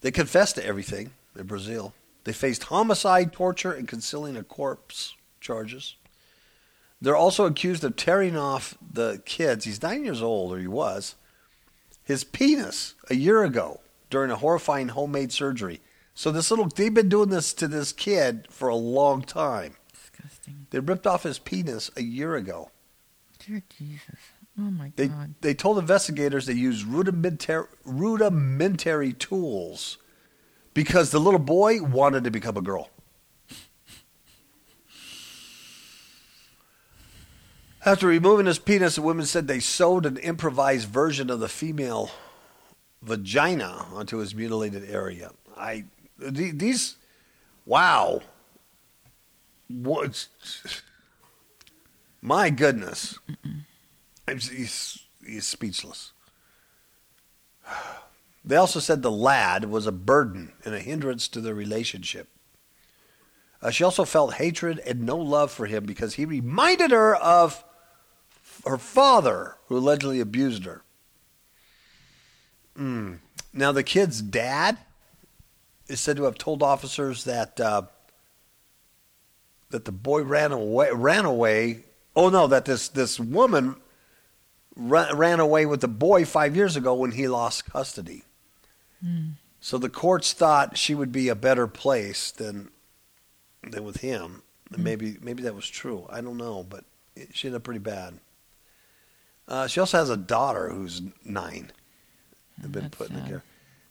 They 0.00 0.12
confessed 0.12 0.54
to 0.54 0.64
everything 0.64 1.10
in 1.36 1.46
Brazil. 1.46 1.92
They 2.22 2.32
faced 2.32 2.62
homicide, 2.62 3.32
torture, 3.32 3.72
and 3.72 3.88
concealing 3.88 4.36
a 4.36 4.44
corpse 4.44 5.16
charges. 5.40 5.96
They're 7.00 7.16
also 7.16 7.46
accused 7.46 7.82
of 7.82 7.96
tearing 7.96 8.36
off 8.36 8.78
the 8.80 9.22
kids. 9.24 9.64
He's 9.64 9.82
nine 9.82 10.04
years 10.04 10.22
old, 10.22 10.52
or 10.52 10.60
he 10.60 10.68
was. 10.68 11.16
His 12.04 12.22
penis 12.22 12.94
a 13.10 13.16
year 13.16 13.42
ago 13.42 13.80
during 14.08 14.30
a 14.30 14.36
horrifying 14.36 14.90
homemade 14.90 15.32
surgery. 15.32 15.80
So 16.14 16.30
this 16.30 16.52
little 16.52 16.68
they've 16.68 16.94
been 16.94 17.08
doing 17.08 17.30
this 17.30 17.52
to 17.54 17.66
this 17.66 17.92
kid 17.92 18.46
for 18.50 18.68
a 18.68 18.76
long 18.76 19.22
time. 19.22 19.74
Disgusting. 20.44 20.66
They 20.70 20.80
ripped 20.80 21.06
off 21.06 21.22
his 21.22 21.38
penis 21.38 21.90
a 21.96 22.02
year 22.02 22.34
ago. 22.34 22.70
Dear 23.38 23.62
Jesus. 23.78 24.18
Oh 24.58 24.62
my 24.70 24.92
They 24.96 25.08
God. 25.08 25.34
they 25.40 25.54
told 25.54 25.78
investigators 25.78 26.46
they 26.46 26.52
used 26.52 26.86
rudimentary, 26.86 27.66
rudimentary 27.84 29.12
tools 29.12 29.98
because 30.74 31.10
the 31.10 31.20
little 31.20 31.40
boy 31.40 31.82
wanted 31.82 32.24
to 32.24 32.30
become 32.30 32.56
a 32.56 32.62
girl. 32.62 32.90
After 37.84 38.06
removing 38.06 38.46
his 38.46 38.60
penis, 38.60 38.94
the 38.94 39.02
women 39.02 39.26
said 39.26 39.48
they 39.48 39.58
sewed 39.58 40.06
an 40.06 40.16
improvised 40.18 40.88
version 40.88 41.30
of 41.30 41.40
the 41.40 41.48
female 41.48 42.10
vagina 43.00 43.86
onto 43.92 44.18
his 44.18 44.34
mutilated 44.34 44.88
area. 44.88 45.32
I 45.56 45.86
these, 46.18 46.96
wow, 47.66 48.20
what? 49.72 50.28
My 52.20 52.50
goodness, 52.50 53.18
I'm, 54.28 54.38
he's, 54.38 54.98
he's 55.24 55.46
speechless. 55.46 56.12
They 58.44 58.56
also 58.56 58.80
said 58.80 59.02
the 59.02 59.10
lad 59.10 59.66
was 59.66 59.86
a 59.86 59.92
burden 59.92 60.52
and 60.64 60.74
a 60.74 60.80
hindrance 60.80 61.28
to 61.28 61.40
their 61.40 61.54
relationship. 61.54 62.28
Uh, 63.60 63.70
she 63.70 63.84
also 63.84 64.04
felt 64.04 64.34
hatred 64.34 64.80
and 64.80 65.02
no 65.02 65.16
love 65.16 65.52
for 65.52 65.66
him 65.66 65.84
because 65.84 66.14
he 66.14 66.24
reminded 66.24 66.90
her 66.90 67.14
of 67.14 67.64
her 68.66 68.78
father, 68.78 69.56
who 69.68 69.76
allegedly 69.76 70.18
abused 70.18 70.64
her. 70.64 70.82
Mm. 72.76 73.18
Now, 73.52 73.70
the 73.70 73.84
kid's 73.84 74.20
dad 74.20 74.78
is 75.86 76.00
said 76.00 76.16
to 76.16 76.24
have 76.24 76.38
told 76.38 76.62
officers 76.62 77.24
that 77.24 77.60
uh, 77.60 77.82
that 79.72 79.84
the 79.84 79.92
boy 79.92 80.22
ran 80.22 80.52
away. 80.52 80.90
Ran 80.92 81.24
away. 81.24 81.84
Oh 82.14 82.28
no, 82.28 82.46
that 82.46 82.64
this 82.64 82.88
this 82.88 83.18
woman 83.18 83.76
ran, 84.76 85.16
ran 85.16 85.40
away 85.40 85.66
with 85.66 85.80
the 85.80 85.88
boy 85.88 86.24
five 86.24 86.54
years 86.54 86.76
ago 86.76 86.94
when 86.94 87.12
he 87.12 87.26
lost 87.28 87.70
custody. 87.70 88.22
So 89.60 89.78
the 89.78 89.88
courts 89.88 90.32
thought 90.32 90.78
she 90.78 90.94
would 90.94 91.10
be 91.10 91.28
a 91.28 91.34
better 91.34 91.66
place 91.66 92.30
than 92.30 92.70
than 93.68 93.84
with 93.84 93.96
him. 94.00 94.42
And 94.72 94.84
maybe 94.84 95.18
maybe 95.20 95.42
that 95.42 95.54
was 95.54 95.68
true. 95.68 96.06
I 96.08 96.20
don't 96.20 96.36
know, 96.36 96.64
but 96.68 96.84
it, 97.16 97.30
she 97.34 97.48
ended 97.48 97.58
up 97.58 97.64
pretty 97.64 97.80
bad. 97.80 98.20
Uh, 99.48 99.66
she 99.66 99.80
also 99.80 99.98
has 99.98 100.08
a 100.08 100.16
daughter 100.16 100.70
who's 100.70 101.02
nine. 101.24 101.72
They've 102.58 102.70
been 102.70 102.82
that's 102.84 102.96
put 102.96 103.10
in 103.10 103.16
the 103.16 103.28
care. 103.28 103.42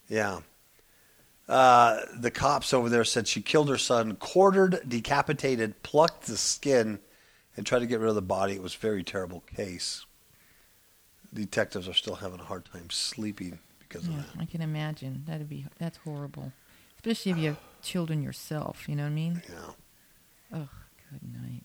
Yeah. 0.07 0.39
Uh, 1.51 2.05
the 2.15 2.31
cops 2.31 2.73
over 2.73 2.87
there 2.87 3.03
said 3.03 3.27
she 3.27 3.41
killed 3.41 3.67
her 3.67 3.77
son, 3.77 4.15
quartered, 4.15 4.79
decapitated, 4.87 5.83
plucked 5.83 6.27
the 6.27 6.37
skin, 6.37 6.97
and 7.57 7.65
tried 7.65 7.79
to 7.79 7.85
get 7.87 7.99
rid 7.99 8.07
of 8.07 8.15
the 8.15 8.21
body. 8.21 8.53
It 8.53 8.61
was 8.61 8.73
a 8.73 8.77
very 8.77 9.03
terrible 9.03 9.41
case. 9.41 10.05
Detectives 11.33 11.89
are 11.89 11.93
still 11.93 12.15
having 12.15 12.39
a 12.39 12.43
hard 12.43 12.63
time 12.71 12.89
sleeping 12.89 13.59
because 13.79 14.07
Yeah, 14.07 14.19
of 14.19 14.31
that. 14.33 14.41
I 14.41 14.45
can 14.45 14.61
imagine. 14.61 15.23
That'd 15.27 15.49
be 15.49 15.65
that's 15.77 15.97
horrible. 15.97 16.53
Especially 16.95 17.33
if 17.33 17.37
you 17.37 17.47
have 17.49 17.59
children 17.81 18.21
yourself, 18.21 18.87
you 18.87 18.95
know 18.95 19.03
what 19.03 19.09
I 19.09 19.13
mean? 19.15 19.41
Yeah. 19.49 19.73
Oh, 20.53 20.69
good 21.11 21.33
night. 21.33 21.63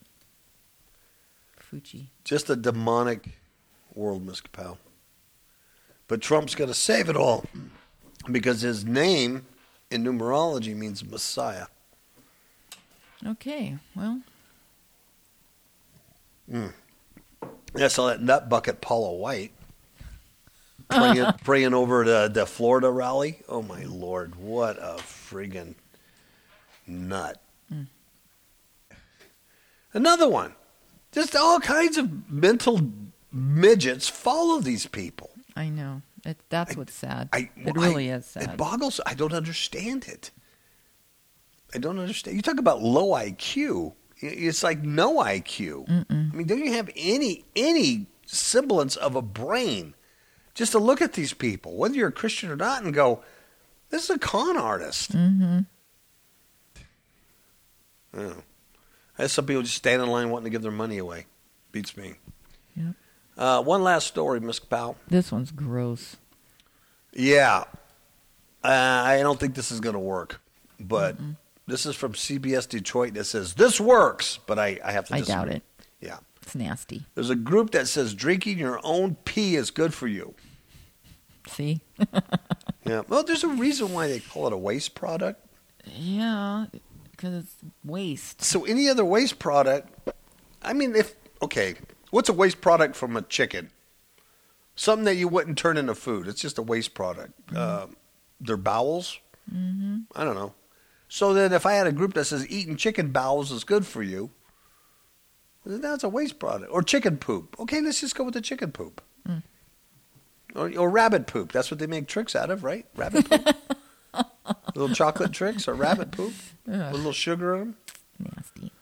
Fuji. 1.59 2.11
Just 2.25 2.51
a 2.51 2.57
demonic 2.57 3.39
world, 3.95 4.27
Miss 4.27 4.41
Capel. 4.41 4.79
But 6.09 6.21
Trump's 6.21 6.55
going 6.57 6.69
to 6.69 6.75
save 6.75 7.09
it 7.09 7.17
all 7.17 7.45
because 8.31 8.63
his 8.63 8.85
name 8.85 9.47
in 9.91 10.05
numerology 10.05 10.75
means 10.75 11.05
Messiah. 11.05 11.67
Okay, 13.27 13.77
well, 13.95 14.21
hmm. 16.51 16.69
I 17.75 17.89
saw 17.89 18.09
that 18.09 18.23
nut 18.23 18.49
bucket 18.49 18.81
Paula 18.81 19.13
White 19.13 19.53
praying, 20.89 21.27
praying 21.45 21.75
over 21.75 22.05
the, 22.05 22.31
the 22.33 22.47
Florida 22.47 22.91
rally. 22.91 23.41
Oh, 23.49 23.63
my 23.63 23.85
Lord. 23.85 24.37
What 24.37 24.79
a 24.79 24.97
friggin' 24.99 25.75
nut. 26.87 27.41
Hmm. 27.69 27.83
Another 29.93 30.29
one. 30.29 30.55
Just 31.13 31.35
all 31.35 31.61
kinds 31.61 31.97
of 31.97 32.31
mental 32.31 32.81
midgets 33.33 34.09
follow 34.09 34.61
these 34.61 34.87
people. 34.87 35.31
I 35.55 35.69
know. 35.69 36.03
It, 36.27 36.39
that's 36.49 36.77
what's 36.77 36.93
sad. 36.93 37.29
I, 37.33 37.51
it 37.57 37.77
I- 37.77 37.81
really 37.81 38.09
is 38.09 38.27
sad. 38.27 38.43
It 38.43 38.57
boggles. 38.57 39.01
I 39.07 39.15
don't 39.15 39.33
understand 39.33 40.07
it. 40.09 40.31
I 41.75 41.79
don't 41.79 41.99
understand. 41.99 42.37
You 42.37 42.43
talk 42.43 42.59
about 42.59 42.83
low 42.83 43.11
IQ. 43.11 43.95
It's 44.19 44.63
like 44.63 44.83
no 44.83 45.17
IQ. 45.17 45.89
I 46.11 46.35
mean, 46.35 46.47
don't 46.47 46.65
you 46.65 46.73
have 46.73 46.91
any 46.97 47.45
any 47.55 48.07
semblance 48.27 48.97
of 48.97 49.15
a 49.15 49.23
brain? 49.23 49.95
Just 50.55 50.73
to 50.73 50.79
look 50.79 51.03
at 51.03 51.13
these 51.13 51.35
people, 51.35 51.77
whether 51.77 51.95
you're 51.95 52.09
a 52.09 52.13
Christian 52.13 52.51
or 52.51 52.57
not, 52.57 52.83
and 52.83 52.95
go, 52.95 53.23
"This 53.91 54.05
is 54.05 54.11
a 54.11 54.19
con 54.19 54.57
artist." 54.57 55.13
mm-hmm. 55.13 55.61
I 58.15 58.23
know. 58.23 58.43
I 59.19 59.23
have 59.23 59.31
some 59.31 59.45
people 59.47 59.63
just 59.63 59.75
stand 59.75 60.03
in 60.03 60.09
line 60.09 60.31
wanting 60.31 60.45
to 60.45 60.51
give 60.51 60.63
their 60.63 60.71
money 60.73 60.99
away. 60.99 61.27
Beats 61.73 61.97
me. 61.97 62.15
Uh, 63.37 63.63
one 63.63 63.83
last 63.83 64.07
story, 64.07 64.41
Miss 64.41 64.59
Powell. 64.59 64.97
This 65.09 65.31
one's 65.31 65.51
gross. 65.53 66.17
Yeah. 67.13 67.65
Uh, 68.65 68.69
I 68.69 69.19
don't 69.23 69.39
think 69.39 69.55
this 69.55 69.71
is 69.71 69.81
going 69.81 69.93
to 69.95 69.99
work. 70.01 70.41
But 70.81 71.17
this 71.67 71.87
is 71.87 71.95
from 71.97 72.13
CBS 72.13 72.69
Detroit 72.69 73.15
that 73.15 73.25
says, 73.25 73.55
this 73.55 73.81
works, 73.81 74.39
but 74.47 74.59
I, 74.59 74.79
I 74.85 74.93
have 74.93 75.07
to 75.09 75.15
I 75.15 75.19
disagree. 75.21 75.35
doubt 75.35 75.49
it. 75.49 75.63
Yeah. 76.01 76.19
It's 76.43 76.55
nasty. 76.55 77.05
There's 77.15 77.31
a 77.31 77.35
group 77.35 77.73
that 77.73 77.89
says 77.89 78.15
drinking 78.15 78.59
your 78.59 78.81
own 78.85 79.17
pee 79.25 79.57
is 79.57 79.71
good 79.71 79.93
for 79.95 80.07
you. 80.07 80.35
See? 81.49 81.81
Yeah. 82.85 83.03
Well, 83.09 83.25
there's 83.25 83.43
a 83.43 83.49
reason 83.49 83.93
why 83.93 84.07
they 84.07 84.21
call 84.21 84.47
it 84.47 84.53
a 84.53 84.57
waste 84.57 84.95
product. 84.95 85.45
yeah, 85.87 86.67
because 87.11 87.35
it's 87.43 87.57
waste. 87.85 88.45
So 88.45 88.65
any 88.65 88.89
other 88.89 89.05
waste 89.05 89.41
product, 89.41 90.09
I 90.63 90.73
mean, 90.73 90.95
if, 90.95 91.17
okay, 91.43 91.75
what's 92.11 92.29
a 92.29 92.33
waste 92.33 92.61
product 92.61 92.97
from 92.97 93.17
a 93.17 93.23
chicken? 93.23 93.71
Something 94.75 95.05
that 95.05 95.17
you 95.17 95.29
wouldn't 95.29 95.57
turn 95.57 95.77
into 95.77 95.95
food. 95.95 96.29
It's 96.29 96.41
just 96.41 96.59
a 96.59 96.63
waste 96.63 96.95
product. 96.95 97.33
Uh, 97.55 97.87
their 98.41 98.59
bowels? 98.59 99.19
Mm-hmm. 99.53 100.01
I 100.15 100.25
don't 100.25 100.35
know. 100.35 100.55
So 101.09 101.33
then, 101.33 101.53
if 101.53 101.65
I 101.65 101.75
had 101.75 101.87
a 101.87 101.93
group 101.93 102.15
that 102.15 102.25
says 102.25 102.49
eating 102.51 102.77
chicken 102.77 103.11
bowels 103.13 103.53
is 103.53 103.65
good 103.65 103.87
for 103.87 104.03
you, 104.03 104.31
then 105.65 105.81
that's 105.81 106.05
a 106.05 106.09
waste 106.09 106.39
product. 106.39 106.71
Or 106.73 106.83
chicken 106.83 107.17
poop. 107.17 107.57
Okay, 107.61 107.81
let's 107.81 108.01
just 108.01 108.15
go 108.15 108.25
with 108.25 108.35
the 108.35 108.41
chicken 108.41 108.73
poop. 108.73 109.01
Or, 110.55 110.73
or 110.77 110.91
rabbit 110.91 111.27
poop. 111.27 111.53
That's 111.53 111.71
what 111.71 111.79
they 111.79 111.87
make 111.87 112.09
tricks 112.09 112.35
out 112.35 112.51
of, 112.51 112.65
right? 112.65 112.87
Rabbit 112.97 113.29
poop. 113.29 113.57
little 114.75 114.95
chocolate 114.95 115.33
tricks 115.33 115.69
or 115.69 115.75
rabbit 115.75 116.11
poop 116.11 116.33
with 116.67 116.81
a 116.81 116.93
little 116.93 117.13
sugar 117.13 117.55
in 117.55 117.61
them. 117.61 117.77
Nasty. 118.19 118.73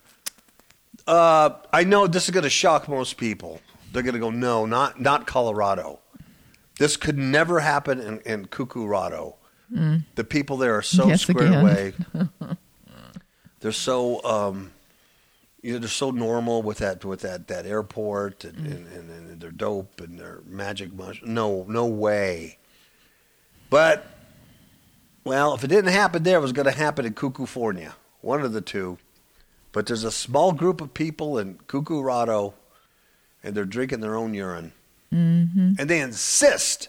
Uh, 1.07 1.51
I 1.73 1.85
know 1.85 2.07
this 2.07 2.25
is 2.25 2.31
going 2.31 2.45
to 2.45 2.51
shock 2.51 2.89
most 2.89 3.17
people. 3.17 3.61
They're 3.93 4.03
going 4.03 4.15
to 4.15 4.21
go, 4.21 4.31
no, 4.31 4.67
not 4.67 5.01
not 5.01 5.27
Colorado. 5.27 6.01
This 6.79 6.97
could 6.97 7.19
never 7.19 7.61
happen 7.61 8.01
in, 8.01 8.21
in 8.21 8.47
Cucurado. 8.47 9.35
The 10.15 10.25
people 10.25 10.57
there 10.57 10.77
are 10.77 10.83
so 10.83 11.09
Yes, 11.09 11.23
squared 11.23 11.53
away. 11.53 11.95
they're 13.61 13.73
so 13.73 14.23
um, 14.25 14.71
you 15.63 15.73
know 15.73 15.79
they're 15.81 15.89
so 15.89 16.11
normal 16.13 16.63
with 16.63 16.79
that 16.79 17.05
with 17.05 17.21
that 17.21 17.49
that 17.49 17.67
airport 17.67 18.45
and, 18.45 18.57
and, 18.67 18.87
and, 18.87 19.11
and 19.11 19.41
their 19.41 19.51
dope 19.51 20.01
and 20.01 20.19
their 20.19 20.43
magic 20.47 20.93
mush. 20.93 21.21
No, 21.25 21.65
no 21.69 21.87
way. 21.87 22.59
But 23.69 24.07
well, 25.25 25.55
if 25.55 25.65
it 25.65 25.69
didn't 25.69 25.93
happen 25.93 26.23
there, 26.23 26.39
it 26.39 26.43
was 26.43 26.53
going 26.53 26.67
to 26.67 26.73
happen 26.73 27.05
in 27.05 27.15
Cucufornia. 27.15 27.95
One 28.21 28.43
of 28.43 28.53
the 28.53 28.61
two. 28.61 28.99
But 29.75 29.87
there's 29.87 30.05
a 30.05 30.13
small 30.13 30.53
group 30.53 30.81
of 30.81 30.95
people 30.95 31.37
in 31.37 31.57
Cucurado, 31.67 32.55
and 33.43 33.57
they're 33.57 33.65
drinking 33.65 34.01
their 34.01 34.15
own 34.15 34.33
urine. 34.33 34.73
Mm-hmm. 35.13 35.73
And 35.79 35.91
they 35.91 36.01
insist 36.01 36.89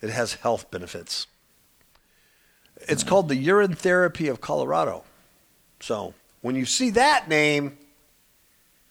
it 0.00 0.08
has 0.08 0.34
health 0.34 0.70
benefits. 0.70 1.26
It's 2.76 3.02
called 3.02 3.28
the 3.28 3.34
Urine 3.34 3.74
Therapy 3.74 4.28
of 4.28 4.40
Colorado. 4.40 5.02
So 5.80 6.14
when 6.42 6.54
you 6.54 6.64
see 6.64 6.90
that 6.90 7.28
name, 7.28 7.76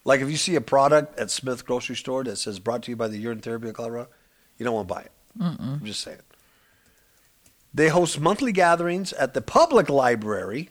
like 0.03 0.19
if 0.19 0.29
you 0.29 0.37
see 0.37 0.55
a 0.55 0.61
product 0.61 1.17
at 1.17 1.31
Smith 1.31 1.65
grocery 1.65 1.95
store 1.95 2.25
that 2.25 2.35
says 2.35 2.59
brought 2.59 2.83
to 2.83 2.91
you 2.91 2.97
by 2.97 3.07
the 3.07 3.17
Urine 3.17 3.39
Therapy 3.39 3.69
of 3.69 3.75
Colorado, 3.75 4.09
you 4.57 4.65
don't 4.65 4.75
want 4.75 4.89
to 4.89 4.93
buy 4.93 5.01
it. 5.01 5.11
I'm 5.39 5.85
just 5.85 6.01
saying. 6.01 6.19
They 7.73 7.87
host 7.87 8.19
monthly 8.19 8.51
gatherings 8.51 9.13
at 9.13 9.33
the 9.33 9.41
public 9.41 9.89
library 9.89 10.69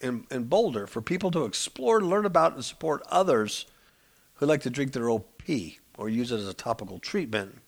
in, 0.00 0.26
in 0.30 0.44
Boulder 0.44 0.86
for 0.86 1.02
people 1.02 1.30
to 1.32 1.44
explore, 1.44 2.00
learn 2.00 2.24
about, 2.24 2.54
and 2.54 2.64
support 2.64 3.02
others 3.08 3.66
who 4.34 4.46
like 4.46 4.62
to 4.62 4.70
drink 4.70 4.92
their 4.92 5.18
pee 5.18 5.78
or 5.96 6.08
use 6.08 6.30
it 6.32 6.36
as 6.36 6.48
a 6.48 6.54
topical 6.54 6.98
treatment. 6.98 7.60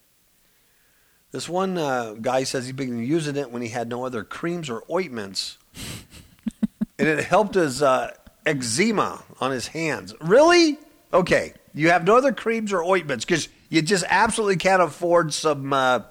This 1.31 1.47
one 1.47 1.77
uh, 1.77 2.13
guy 2.13 2.43
says 2.43 2.65
he'd 2.65 2.75
been 2.75 2.99
using 3.03 3.35
it 3.35 3.51
when 3.51 3.61
he 3.61 3.69
had 3.69 3.87
no 3.87 4.05
other 4.05 4.23
creams 4.23 4.69
or 4.69 4.83
ointments, 4.89 5.57
and 6.99 7.07
it 7.07 7.23
helped 7.23 7.55
his 7.55 7.81
uh, 7.81 8.11
eczema 8.45 9.23
on 9.39 9.51
his 9.51 9.67
hands. 9.67 10.13
Really? 10.19 10.77
Okay, 11.13 11.53
you 11.73 11.89
have 11.89 12.05
no 12.05 12.17
other 12.17 12.33
creams 12.33 12.73
or 12.73 12.83
ointments 12.83 13.23
because 13.25 13.47
you 13.69 13.81
just 13.81 14.03
absolutely 14.09 14.57
can't 14.57 14.81
afford 14.81 15.33
some, 15.33 15.71
uh, 15.71 16.01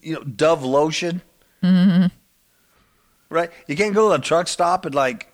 you 0.00 0.14
know, 0.14 0.22
Dove 0.22 0.64
lotion 0.64 1.22
right? 3.30 3.50
You 3.66 3.76
can't 3.76 3.94
go 3.94 4.10
to 4.10 4.14
a 4.16 4.18
truck 4.18 4.48
stop 4.48 4.84
and 4.84 4.94
like, 4.94 5.32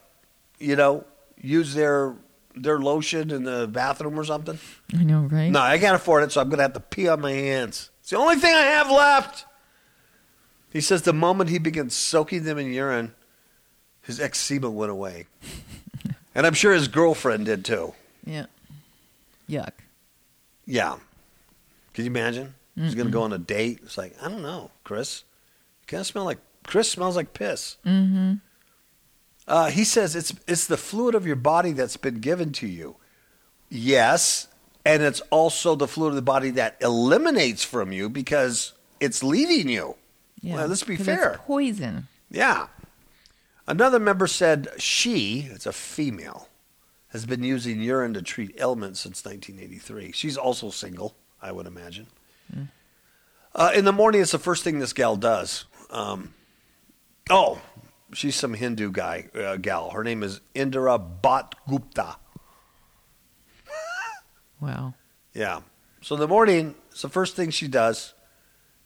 you 0.58 0.76
know, 0.76 1.04
use 1.40 1.74
their 1.74 2.14
their 2.54 2.78
lotion 2.78 3.30
in 3.30 3.44
the 3.44 3.66
bathroom 3.66 4.18
or 4.18 4.24
something. 4.24 4.58
I 4.96 5.02
know, 5.04 5.22
right? 5.22 5.50
No, 5.50 5.60
I 5.60 5.78
can't 5.78 5.96
afford 5.96 6.22
it, 6.22 6.32
so 6.32 6.40
I'm 6.40 6.48
gonna 6.48 6.62
have 6.62 6.72
to 6.74 6.80
pee 6.80 7.08
on 7.08 7.20
my 7.20 7.32
hands. 7.32 7.90
It's 8.00 8.10
the 8.10 8.16
only 8.18 8.36
thing 8.36 8.54
I 8.54 8.62
have 8.62 8.90
left. 8.90 9.44
He 10.72 10.80
says 10.80 11.02
the 11.02 11.12
moment 11.12 11.50
he 11.50 11.58
began 11.58 11.90
soaking 11.90 12.44
them 12.44 12.58
in 12.58 12.72
urine, 12.72 13.14
his 14.02 14.20
eczema 14.20 14.70
went 14.70 14.92
away, 14.92 15.26
and 16.34 16.46
I'm 16.46 16.54
sure 16.54 16.72
his 16.72 16.88
girlfriend 16.88 17.46
did 17.46 17.64
too. 17.64 17.94
Yeah. 18.24 18.46
Yuck. 19.48 19.72
Yeah, 20.66 20.96
can 21.94 22.04
you 22.04 22.10
imagine? 22.10 22.54
He's 22.74 22.94
gonna 22.94 23.10
go 23.10 23.22
on 23.22 23.32
a 23.32 23.38
date. 23.38 23.80
It's 23.84 23.96
like 23.96 24.14
I 24.20 24.28
don't 24.28 24.42
know, 24.42 24.70
Chris. 24.84 25.24
You 25.82 25.86
kind 25.86 26.00
of 26.00 26.06
smell 26.06 26.24
like 26.24 26.38
Chris 26.66 26.90
smells 26.90 27.16
like 27.16 27.32
piss. 27.32 27.76
Mm-hmm. 27.86 28.34
Uh, 29.48 29.70
he 29.70 29.84
says 29.84 30.16
it's 30.16 30.34
it's 30.48 30.66
the 30.66 30.76
fluid 30.76 31.14
of 31.14 31.26
your 31.26 31.36
body 31.36 31.72
that's 31.72 31.96
been 31.96 32.20
given 32.20 32.52
to 32.52 32.66
you. 32.66 32.96
Yes, 33.68 34.48
and 34.84 35.02
it's 35.02 35.20
also 35.30 35.74
the 35.74 35.88
fluid 35.88 36.10
of 36.10 36.16
the 36.16 36.22
body 36.22 36.50
that 36.50 36.76
eliminates 36.80 37.64
from 37.64 37.92
you 37.92 38.08
because 38.08 38.72
it's 39.00 39.22
leaving 39.22 39.68
you. 39.68 39.96
Yeah. 40.40 40.56
Well, 40.56 40.68
let's 40.68 40.84
be 40.84 40.96
fair. 40.96 41.40
poison. 41.44 42.08
Yeah. 42.30 42.66
Another 43.68 43.98
member 43.98 44.26
said 44.26 44.68
she, 44.78 45.48
it's 45.50 45.66
a 45.66 45.72
female, 45.72 46.48
has 47.08 47.26
been 47.26 47.42
using 47.42 47.80
urine 47.80 48.14
to 48.14 48.22
treat 48.22 48.54
ailments 48.60 49.00
since 49.00 49.24
1983. 49.24 50.12
She's 50.12 50.36
also 50.36 50.70
single, 50.70 51.16
I 51.42 51.50
would 51.50 51.66
imagine. 51.66 52.06
Uh, 53.54 53.72
in 53.74 53.84
the 53.84 53.92
morning, 53.92 54.20
it's 54.20 54.32
the 54.32 54.38
first 54.38 54.62
thing 54.62 54.78
this 54.78 54.92
gal 54.92 55.16
does. 55.16 55.64
Um, 55.90 56.34
oh, 57.30 57.60
she's 58.12 58.34
some 58.36 58.54
Hindu 58.54 58.90
guy, 58.92 59.28
uh, 59.34 59.56
gal. 59.56 59.90
Her 59.90 60.04
name 60.04 60.22
is 60.22 60.40
Indira 60.54 60.98
Bhat 61.22 61.52
Gupta. 61.68 62.16
Wow. 64.58 64.94
Yeah. 65.34 65.60
So 66.00 66.14
in 66.14 66.20
the 66.20 66.26
morning, 66.28 66.76
it's 66.90 67.02
the 67.02 67.10
first 67.10 67.36
thing 67.36 67.50
she 67.50 67.68
does 67.68 68.14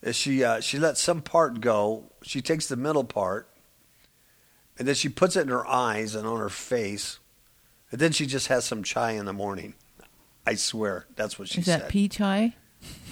is 0.02 0.16
she 0.16 0.42
uh, 0.42 0.58
she 0.60 0.78
lets 0.80 1.00
some 1.00 1.22
part 1.22 1.60
go. 1.60 2.10
She 2.22 2.40
takes 2.42 2.66
the 2.66 2.74
middle 2.76 3.04
part, 3.04 3.48
and 4.76 4.88
then 4.88 4.96
she 4.96 5.08
puts 5.08 5.36
it 5.36 5.42
in 5.42 5.48
her 5.48 5.64
eyes 5.68 6.16
and 6.16 6.26
on 6.26 6.40
her 6.40 6.48
face, 6.48 7.20
and 7.92 8.00
then 8.00 8.10
she 8.10 8.26
just 8.26 8.48
has 8.48 8.64
some 8.64 8.82
chai 8.82 9.12
in 9.12 9.26
the 9.26 9.32
morning. 9.32 9.74
I 10.44 10.56
swear, 10.56 11.06
that's 11.14 11.38
what 11.38 11.46
she 11.48 11.60
Is 11.60 11.66
said. 11.66 11.82
that 11.82 11.88
pea 11.88 12.08
chai? 12.08 12.56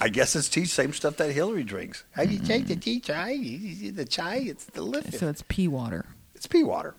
I 0.01 0.09
guess 0.09 0.35
it's 0.35 0.49
tea, 0.49 0.65
same 0.65 0.93
stuff 0.93 1.17
that 1.17 1.31
Hillary 1.31 1.63
drinks. 1.63 2.03
How 2.11 2.23
do 2.25 2.31
you 2.33 2.39
take 2.39 2.67
the 2.67 2.75
tea 2.75 2.99
chai? 2.99 3.31
You- 3.31 3.91
The 3.91 4.05
chai, 4.05 4.37
it's 4.37 4.65
delicious. 4.65 5.19
So 5.19 5.27
it's 5.29 5.43
pea 5.47 5.67
water. 5.67 6.05
It's 6.35 6.47
pea 6.47 6.63
water. 6.63 6.95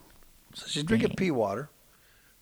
So 0.55 0.67
she's 0.69 0.83
drinking 0.85 1.11
Dang. 1.11 1.17
pea 1.17 1.31
water. 1.31 1.71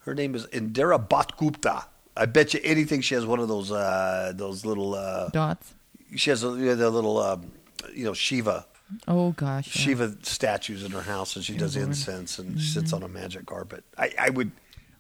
Her 0.01 0.15
name 0.15 0.35
is 0.35 0.47
Indira 0.47 0.99
Bhat 1.09 1.37
Gupta. 1.37 1.87
I 2.17 2.27
bet 2.27 2.55
you 2.55 2.61
anything 2.65 3.01
she 3.01 3.15
has 3.15 3.25
one 3.27 3.39
of 3.41 3.49
those 3.49 3.71
uh, 3.71 4.33
those 4.35 4.65
little 4.65 4.95
uh, 4.95 5.29
Dots. 5.31 5.75
she 6.17 6.31
has 6.31 6.43
a, 6.43 6.49
you 6.49 6.57
know, 6.67 6.75
the 6.75 6.91
little 6.91 7.19
um, 7.19 7.51
you 7.95 8.05
know 8.05 8.15
Shiva 8.15 8.67
Oh 9.07 9.33
gosh. 9.33 9.67
yeah. 9.77 9.83
Shiva 9.83 10.17
statues 10.23 10.83
in 10.83 10.91
her 10.93 11.03
house, 11.03 11.37
and 11.37 11.45
she 11.45 11.57
does 11.57 11.77
Lord. 11.77 11.89
incense 11.89 12.39
and 12.39 12.61
sits 12.61 12.93
on 12.93 13.03
a 13.03 13.09
magic 13.09 13.47
carpet. 13.47 13.85
I, 13.97 14.13
I 14.19 14.31
would. 14.31 14.51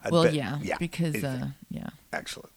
I'd 0.05 0.12
Well, 0.12 0.24
bet- 0.24 0.35
yeah, 0.35 0.59
because 0.79 1.24
uh, 1.24 1.49
yeah. 1.70 1.89
excellent. 2.12 2.53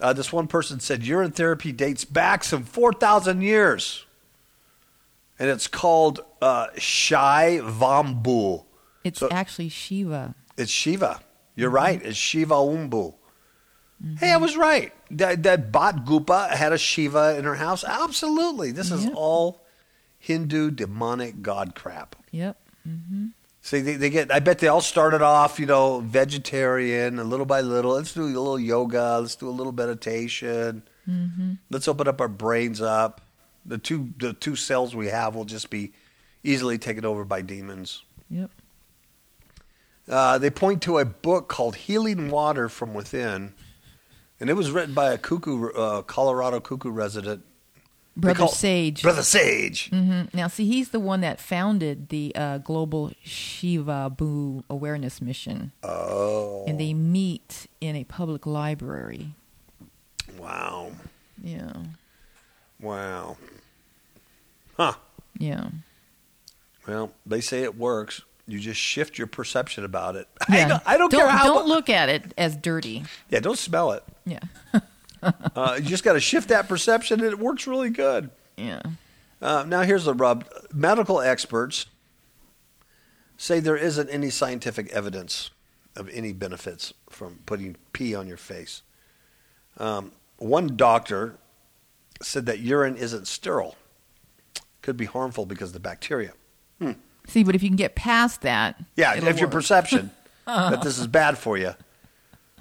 Uh, 0.00 0.12
this 0.12 0.32
one 0.32 0.46
person 0.46 0.78
said 0.80 1.04
urine 1.04 1.32
therapy 1.32 1.72
dates 1.72 2.04
back 2.04 2.44
some 2.44 2.62
four 2.64 2.92
thousand 2.92 3.42
years, 3.42 4.06
and 5.38 5.48
it's 5.50 5.66
called 5.66 6.20
uh, 6.40 6.68
Shai 6.76 7.58
Vambu. 7.62 8.64
It's 9.04 9.20
So- 9.20 9.28
actually 9.30 9.68
Shiva. 9.70 10.34
It's 10.56 10.70
Shiva. 10.70 11.20
You're 11.56 11.70
right. 11.70 12.00
It's 12.04 12.16
Shiva 12.16 12.54
Umbu. 12.54 13.14
Hey, 14.18 14.30
I 14.30 14.36
was 14.36 14.56
right. 14.56 14.92
That, 15.10 15.42
that 15.42 15.72
Bhat 15.72 16.04
Gupta 16.04 16.48
had 16.54 16.72
a 16.72 16.78
Shiva 16.78 17.36
in 17.36 17.44
her 17.44 17.56
house. 17.56 17.82
Absolutely. 17.82 18.70
This 18.70 18.92
is 18.92 19.04
Yep. 19.06 19.12
all 19.16 19.64
Hindu 20.20 20.70
demonic 20.70 21.42
god 21.42 21.74
crap. 21.74 22.14
Yep. 22.30 22.56
See, 23.68 23.82
they, 23.82 23.96
they 23.96 24.08
get. 24.08 24.32
I 24.32 24.38
bet 24.40 24.60
they 24.60 24.68
all 24.68 24.80
started 24.80 25.20
off, 25.20 25.60
you 25.60 25.66
know, 25.66 26.00
vegetarian, 26.00 27.18
and 27.18 27.28
little 27.28 27.44
by 27.44 27.60
little. 27.60 27.92
Let's 27.92 28.14
do 28.14 28.22
a 28.22 28.24
little 28.24 28.58
yoga. 28.58 29.18
Let's 29.20 29.36
do 29.36 29.46
a 29.46 29.50
little 29.50 29.72
meditation. 29.72 30.84
Let's 31.68 31.86
open 31.86 32.08
up 32.08 32.18
our 32.22 32.28
brains 32.28 32.80
up. 32.80 33.20
The 33.66 33.76
two 33.76 34.14
the 34.16 34.32
two 34.32 34.56
cells 34.56 34.96
we 34.96 35.08
have 35.08 35.34
will 35.34 35.44
just 35.44 35.68
be 35.68 35.92
easily 36.42 36.78
taken 36.78 37.04
over 37.04 37.26
by 37.26 37.42
demons. 37.42 38.04
Yep. 38.30 38.50
Uh, 40.08 40.38
they 40.38 40.48
point 40.48 40.80
to 40.84 40.96
a 40.96 41.04
book 41.04 41.48
called 41.48 41.76
Healing 41.76 42.30
Water 42.30 42.70
from 42.70 42.94
Within, 42.94 43.52
and 44.40 44.48
it 44.48 44.54
was 44.54 44.70
written 44.70 44.94
by 44.94 45.12
a 45.12 45.18
cuckoo, 45.18 45.68
uh, 45.72 46.00
Colorado 46.00 46.58
cuckoo 46.58 46.90
resident. 46.90 47.44
Brother 48.20 48.48
Sage. 48.48 49.02
Brother 49.02 49.22
Sage. 49.22 49.90
hmm 49.90 50.22
Now, 50.34 50.48
see, 50.48 50.66
he's 50.66 50.90
the 50.90 51.00
one 51.00 51.20
that 51.22 51.40
founded 51.40 52.08
the 52.08 52.32
uh, 52.34 52.58
Global 52.58 53.12
Shiva 53.22 54.10
Boo 54.10 54.64
Awareness 54.68 55.22
Mission, 55.22 55.72
Oh, 55.82 56.64
and 56.66 56.78
they 56.80 56.92
meet 56.94 57.66
in 57.80 57.94
a 57.96 58.04
public 58.04 58.44
library. 58.46 59.28
wow. 60.38 60.90
Yeah. 61.42 61.72
Wow. 62.80 63.36
Huh. 64.76 64.94
Yeah. 65.38 65.68
Well, 66.86 67.12
they 67.26 67.40
say 67.40 67.62
it 67.62 67.76
works. 67.76 68.22
You 68.46 68.58
just 68.58 68.80
shift 68.80 69.18
your 69.18 69.26
perception 69.26 69.84
about 69.84 70.16
it. 70.16 70.26
I 70.48 70.56
Yeah. 70.58 70.68
don't, 70.68 70.82
I 70.86 70.96
don't, 70.96 71.10
don't 71.10 71.20
care 71.20 71.28
how. 71.28 71.44
Don't 71.44 71.68
look 71.68 71.88
at 71.90 72.08
it 72.08 72.32
as 72.38 72.56
dirty. 72.56 73.04
Yeah, 73.30 73.40
don't 73.40 73.58
smell 73.58 73.92
it. 73.92 74.02
Yeah. 74.24 74.40
Uh, 75.56 75.74
you 75.76 75.84
just 75.88 76.04
got 76.04 76.12
to 76.12 76.20
shift 76.20 76.48
that 76.50 76.68
perception, 76.68 77.20
and 77.20 77.28
it 77.32 77.38
works 77.38 77.66
really 77.66 77.90
good. 77.90 78.30
Yeah. 78.56 78.80
Uh, 79.42 79.64
now, 79.66 79.82
here's 79.82 80.04
the 80.04 80.14
rub 80.14 80.44
medical 80.72 81.20
experts 81.20 81.86
say 83.36 83.58
there 83.60 83.76
isn't 83.76 84.08
any 84.10 84.30
scientific 84.30 84.88
evidence 84.90 85.50
of 85.96 86.08
any 86.10 86.32
benefits 86.32 86.92
from 87.08 87.40
putting 87.46 87.76
pee 87.92 88.14
on 88.14 88.26
your 88.26 88.36
face. 88.36 88.82
Um, 89.78 90.12
one 90.38 90.76
doctor 90.76 91.38
said 92.22 92.46
that 92.46 92.60
urine 92.60 92.96
isn't 92.96 93.26
sterile, 93.26 93.76
could 94.82 94.96
be 94.96 95.04
harmful 95.06 95.46
because 95.46 95.70
of 95.70 95.74
the 95.74 95.80
bacteria. 95.80 96.32
See, 97.26 97.44
but 97.44 97.54
if 97.54 97.62
you 97.62 97.68
can 97.68 97.76
get 97.76 97.94
past 97.94 98.40
that, 98.40 98.80
Yeah, 98.96 99.14
if 99.14 99.38
your 99.38 99.50
perception 99.50 100.10
that 100.46 100.80
this 100.82 100.98
is 100.98 101.06
bad 101.06 101.36
for 101.36 101.58
you, 101.58 101.74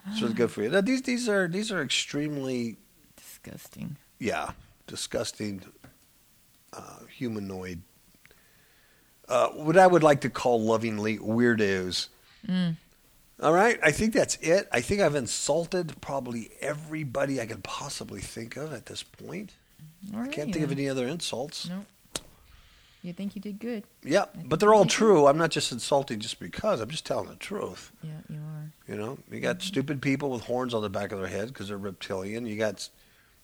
it's 0.10 0.22
really 0.22 0.34
good 0.34 0.52
for 0.52 0.64
you. 0.64 0.70
Now, 0.70 0.82
these 0.82 1.02
these 1.02 1.28
are 1.30 1.48
these 1.48 1.72
are 1.72 1.82
extremely 1.82 2.78
disgusting. 3.16 3.98
yeah 4.20 4.52
disgusting 4.88 5.62
uh, 6.74 7.00
humanoid. 7.16 7.82
Uh, 9.28 9.50
what 9.50 9.78
I 9.78 9.86
would 9.86 10.04
like 10.04 10.22
to 10.22 10.30
call 10.30 10.62
lovingly 10.62 11.18
weirdos. 11.18 12.08
Mm. 12.48 12.78
All 13.42 13.54
right, 13.54 13.78
I 13.84 13.92
think 13.92 14.14
that's 14.14 14.36
it. 14.38 14.68
I 14.72 14.82
think 14.82 15.02
I've 15.02 15.16
insulted 15.16 16.00
probably 16.02 16.50
everybody 16.62 17.40
I 17.40 17.46
could 17.46 17.64
possibly 17.64 18.22
think 18.22 18.56
of 18.56 18.74
at 18.74 18.86
this 18.88 19.04
point. 19.04 19.54
I 20.16 20.28
can't 20.28 20.54
think 20.54 20.64
of 20.64 20.72
any 20.72 20.90
other 20.90 21.08
insults. 21.08 21.70
No. 21.70 21.86
You 23.02 23.14
think 23.14 23.36
you 23.36 23.42
did 23.42 23.60
good? 23.60 23.84
Yeah, 24.04 24.26
but 24.46 24.60
they're 24.60 24.74
all 24.74 24.86
true. 24.86 25.28
I'm 25.28 25.38
not 25.38 25.52
just 25.52 25.72
insulting 25.72 26.20
just 26.20 26.40
because. 26.40 26.82
I'm 26.82 26.90
just 26.90 27.06
telling 27.06 27.30
the 27.30 27.36
truth. 27.36 27.92
Yeah, 28.02 28.20
you 28.28 28.40
are. 28.40 28.72
You 28.88 28.96
know, 28.96 29.18
you 29.32 29.40
got 29.40 29.62
stupid 29.62 30.02
people 30.02 30.30
with 30.30 30.44
horns 30.44 30.74
on 30.74 30.82
the 30.82 30.90
back 30.90 31.12
of 31.12 31.20
their 31.20 31.28
head 31.28 31.50
because 31.50 31.70
they're 31.70 31.78
reptilian. 31.78 32.46
You 32.46 32.58
got 32.58 32.90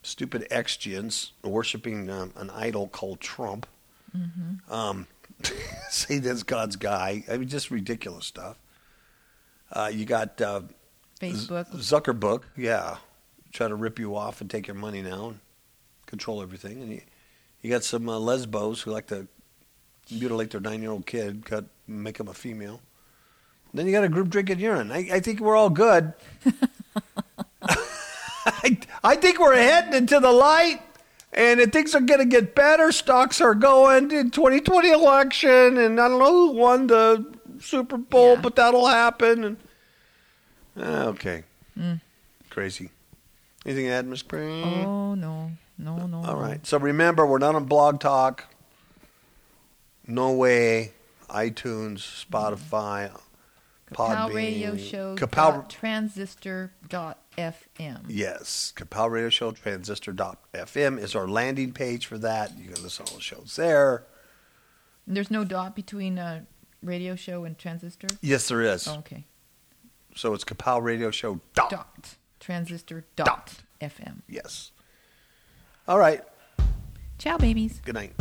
stupid 0.01 0.47
ex-gens 0.51 1.31
worshiping 1.43 2.09
um, 2.09 2.33
an 2.35 2.49
idol 2.49 2.87
called 2.87 3.19
Trump. 3.19 3.67
Mm-hmm. 4.15 4.73
Um, 4.73 5.07
say 5.89 6.19
that's 6.19 6.43
God's 6.43 6.75
guy. 6.75 7.23
I 7.29 7.37
mean, 7.37 7.47
just 7.47 7.71
ridiculous 7.71 8.25
stuff. 8.25 8.57
Uh, 9.71 9.89
you 9.93 10.05
got 10.05 10.39
uh, 10.41 10.61
Facebook. 11.19 11.71
Zuckerberg, 11.75 12.43
yeah, 12.55 12.97
try 13.51 13.67
to 13.67 13.75
rip 13.75 13.99
you 13.99 14.15
off 14.15 14.41
and 14.41 14.49
take 14.49 14.67
your 14.67 14.75
money 14.75 15.01
now 15.01 15.29
and 15.29 15.39
control 16.05 16.41
everything. 16.41 16.81
And 16.81 16.91
you, 16.91 17.01
you 17.61 17.69
got 17.69 17.83
some 17.83 18.07
uh, 18.09 18.19
lesbos 18.19 18.81
who 18.81 18.91
like 18.91 19.07
to 19.07 19.27
mutilate 20.11 20.51
their 20.51 20.61
nine-year-old 20.61 21.05
kid, 21.05 21.45
cut, 21.45 21.65
make 21.87 22.19
him 22.19 22.27
a 22.27 22.33
female. 22.33 22.81
Then 23.73 23.85
you 23.87 23.91
got 23.91 24.03
a 24.03 24.09
group 24.09 24.29
drinking 24.29 24.59
urine. 24.59 24.91
I, 24.91 25.07
I 25.13 25.19
think 25.19 25.39
we're 25.39 25.55
all 25.55 25.69
good. 25.71 26.13
I, 28.45 28.77
I 29.03 29.15
think 29.15 29.39
we're 29.39 29.55
heading 29.55 29.93
into 29.93 30.19
the 30.19 30.31
light, 30.31 30.81
and 31.31 31.59
things 31.71 31.95
are 31.95 32.01
going 32.01 32.19
to 32.19 32.25
get 32.25 32.55
better. 32.55 32.91
Stocks 32.91 33.39
are 33.41 33.55
going 33.55 34.11
in 34.11 34.31
2020 34.31 34.89
election, 34.91 35.77
and 35.77 35.99
I 35.99 36.07
don't 36.09 36.19
know 36.19 36.31
who 36.31 36.51
won 36.51 36.87
the 36.87 37.33
Super 37.59 37.97
Bowl, 37.97 38.35
but 38.37 38.55
that'll 38.55 38.87
happen. 38.87 39.43
And 39.43 39.57
Ah, 40.77 41.03
okay, 41.05 41.43
Mm. 41.79 42.01
crazy. 42.49 42.89
Anything 43.65 43.85
to 43.85 43.91
add, 43.91 44.07
Miss 44.07 44.21
Green? 44.23 44.85
Oh 44.85 45.13
no, 45.15 45.51
no, 45.77 46.05
no. 46.07 46.17
All 46.17 46.33
no. 46.33 46.35
right. 46.35 46.65
So 46.67 46.77
remember, 46.77 47.25
we're 47.25 47.37
not 47.39 47.55
on 47.55 47.65
Blog 47.65 47.99
Talk. 47.99 48.45
No 50.05 50.31
way. 50.33 50.93
iTunes, 51.29 51.99
Spotify, 51.99 53.09
Kapow 53.91 54.29
Podbean, 54.29 54.33
Radio 54.33 54.77
Show. 54.77 55.15
Dot 55.15 55.69
Transistor. 55.69 56.73
Dot 56.87 57.19
FM. 57.37 58.05
Yes, 58.07 58.73
Kapow 58.75 59.09
Radio 59.09 59.29
Show 59.29 59.51
Transistor.fm 59.51 60.99
is 60.99 61.15
our 61.15 61.27
landing 61.27 61.71
page 61.73 62.05
for 62.05 62.17
that. 62.19 62.57
You 62.57 62.69
can 62.71 62.83
listen 62.83 63.05
to 63.05 63.11
all 63.11 63.17
the 63.17 63.23
shows 63.23 63.55
there. 63.55 64.05
There's 65.07 65.31
no 65.31 65.43
dot 65.43 65.75
between 65.75 66.19
uh, 66.19 66.41
radio 66.81 67.15
show 67.15 67.43
and 67.43 67.57
transistor. 67.57 68.07
Yes, 68.21 68.47
there 68.47 68.61
is. 68.61 68.87
Oh, 68.87 68.99
okay. 68.99 69.25
So 70.15 70.33
it's 70.33 70.43
Kapow 70.43 70.81
Radio 70.81 71.09
Show. 71.11 71.39
Dot. 71.55 71.69
Dot 71.71 72.15
transistor. 72.39 73.05
Dot, 73.15 73.53
FM. 73.81 74.21
Yes. 74.27 74.71
All 75.87 75.97
right. 75.97 76.21
Ciao, 77.17 77.37
babies. 77.37 77.81
Good 77.83 77.95
night. 77.95 78.13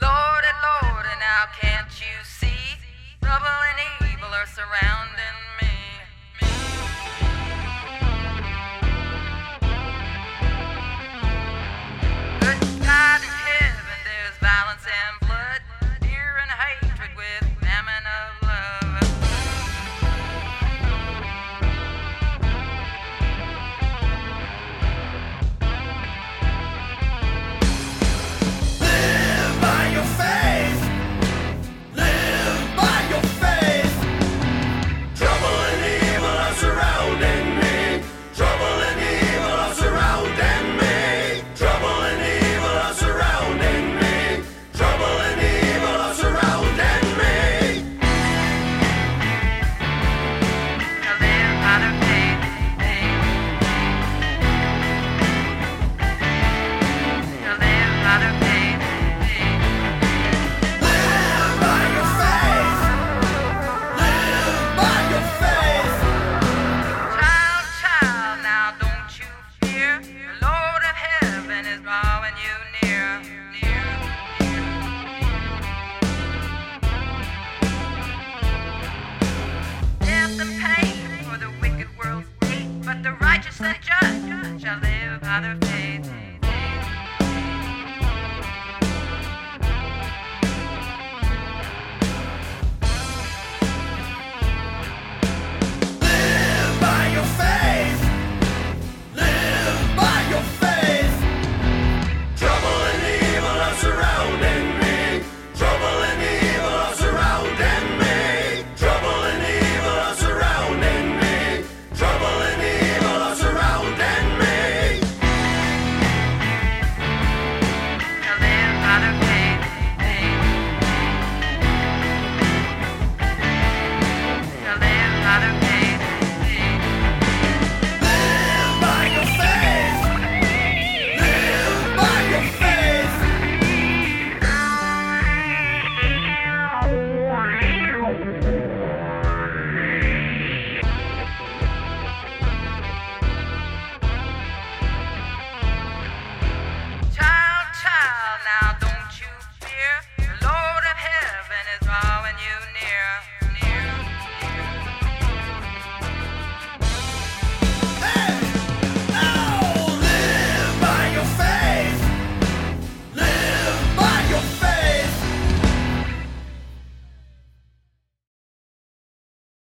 Lordy, 0.00 0.52
Lordy, 0.82 1.14
now 1.20 1.48
can't 1.58 1.88
you 2.00 2.16
see? 2.24 2.76
Trouble 3.22 3.46
and 3.46 4.12
evil 4.12 4.28
are 4.28 4.46
surrounding 4.46 5.45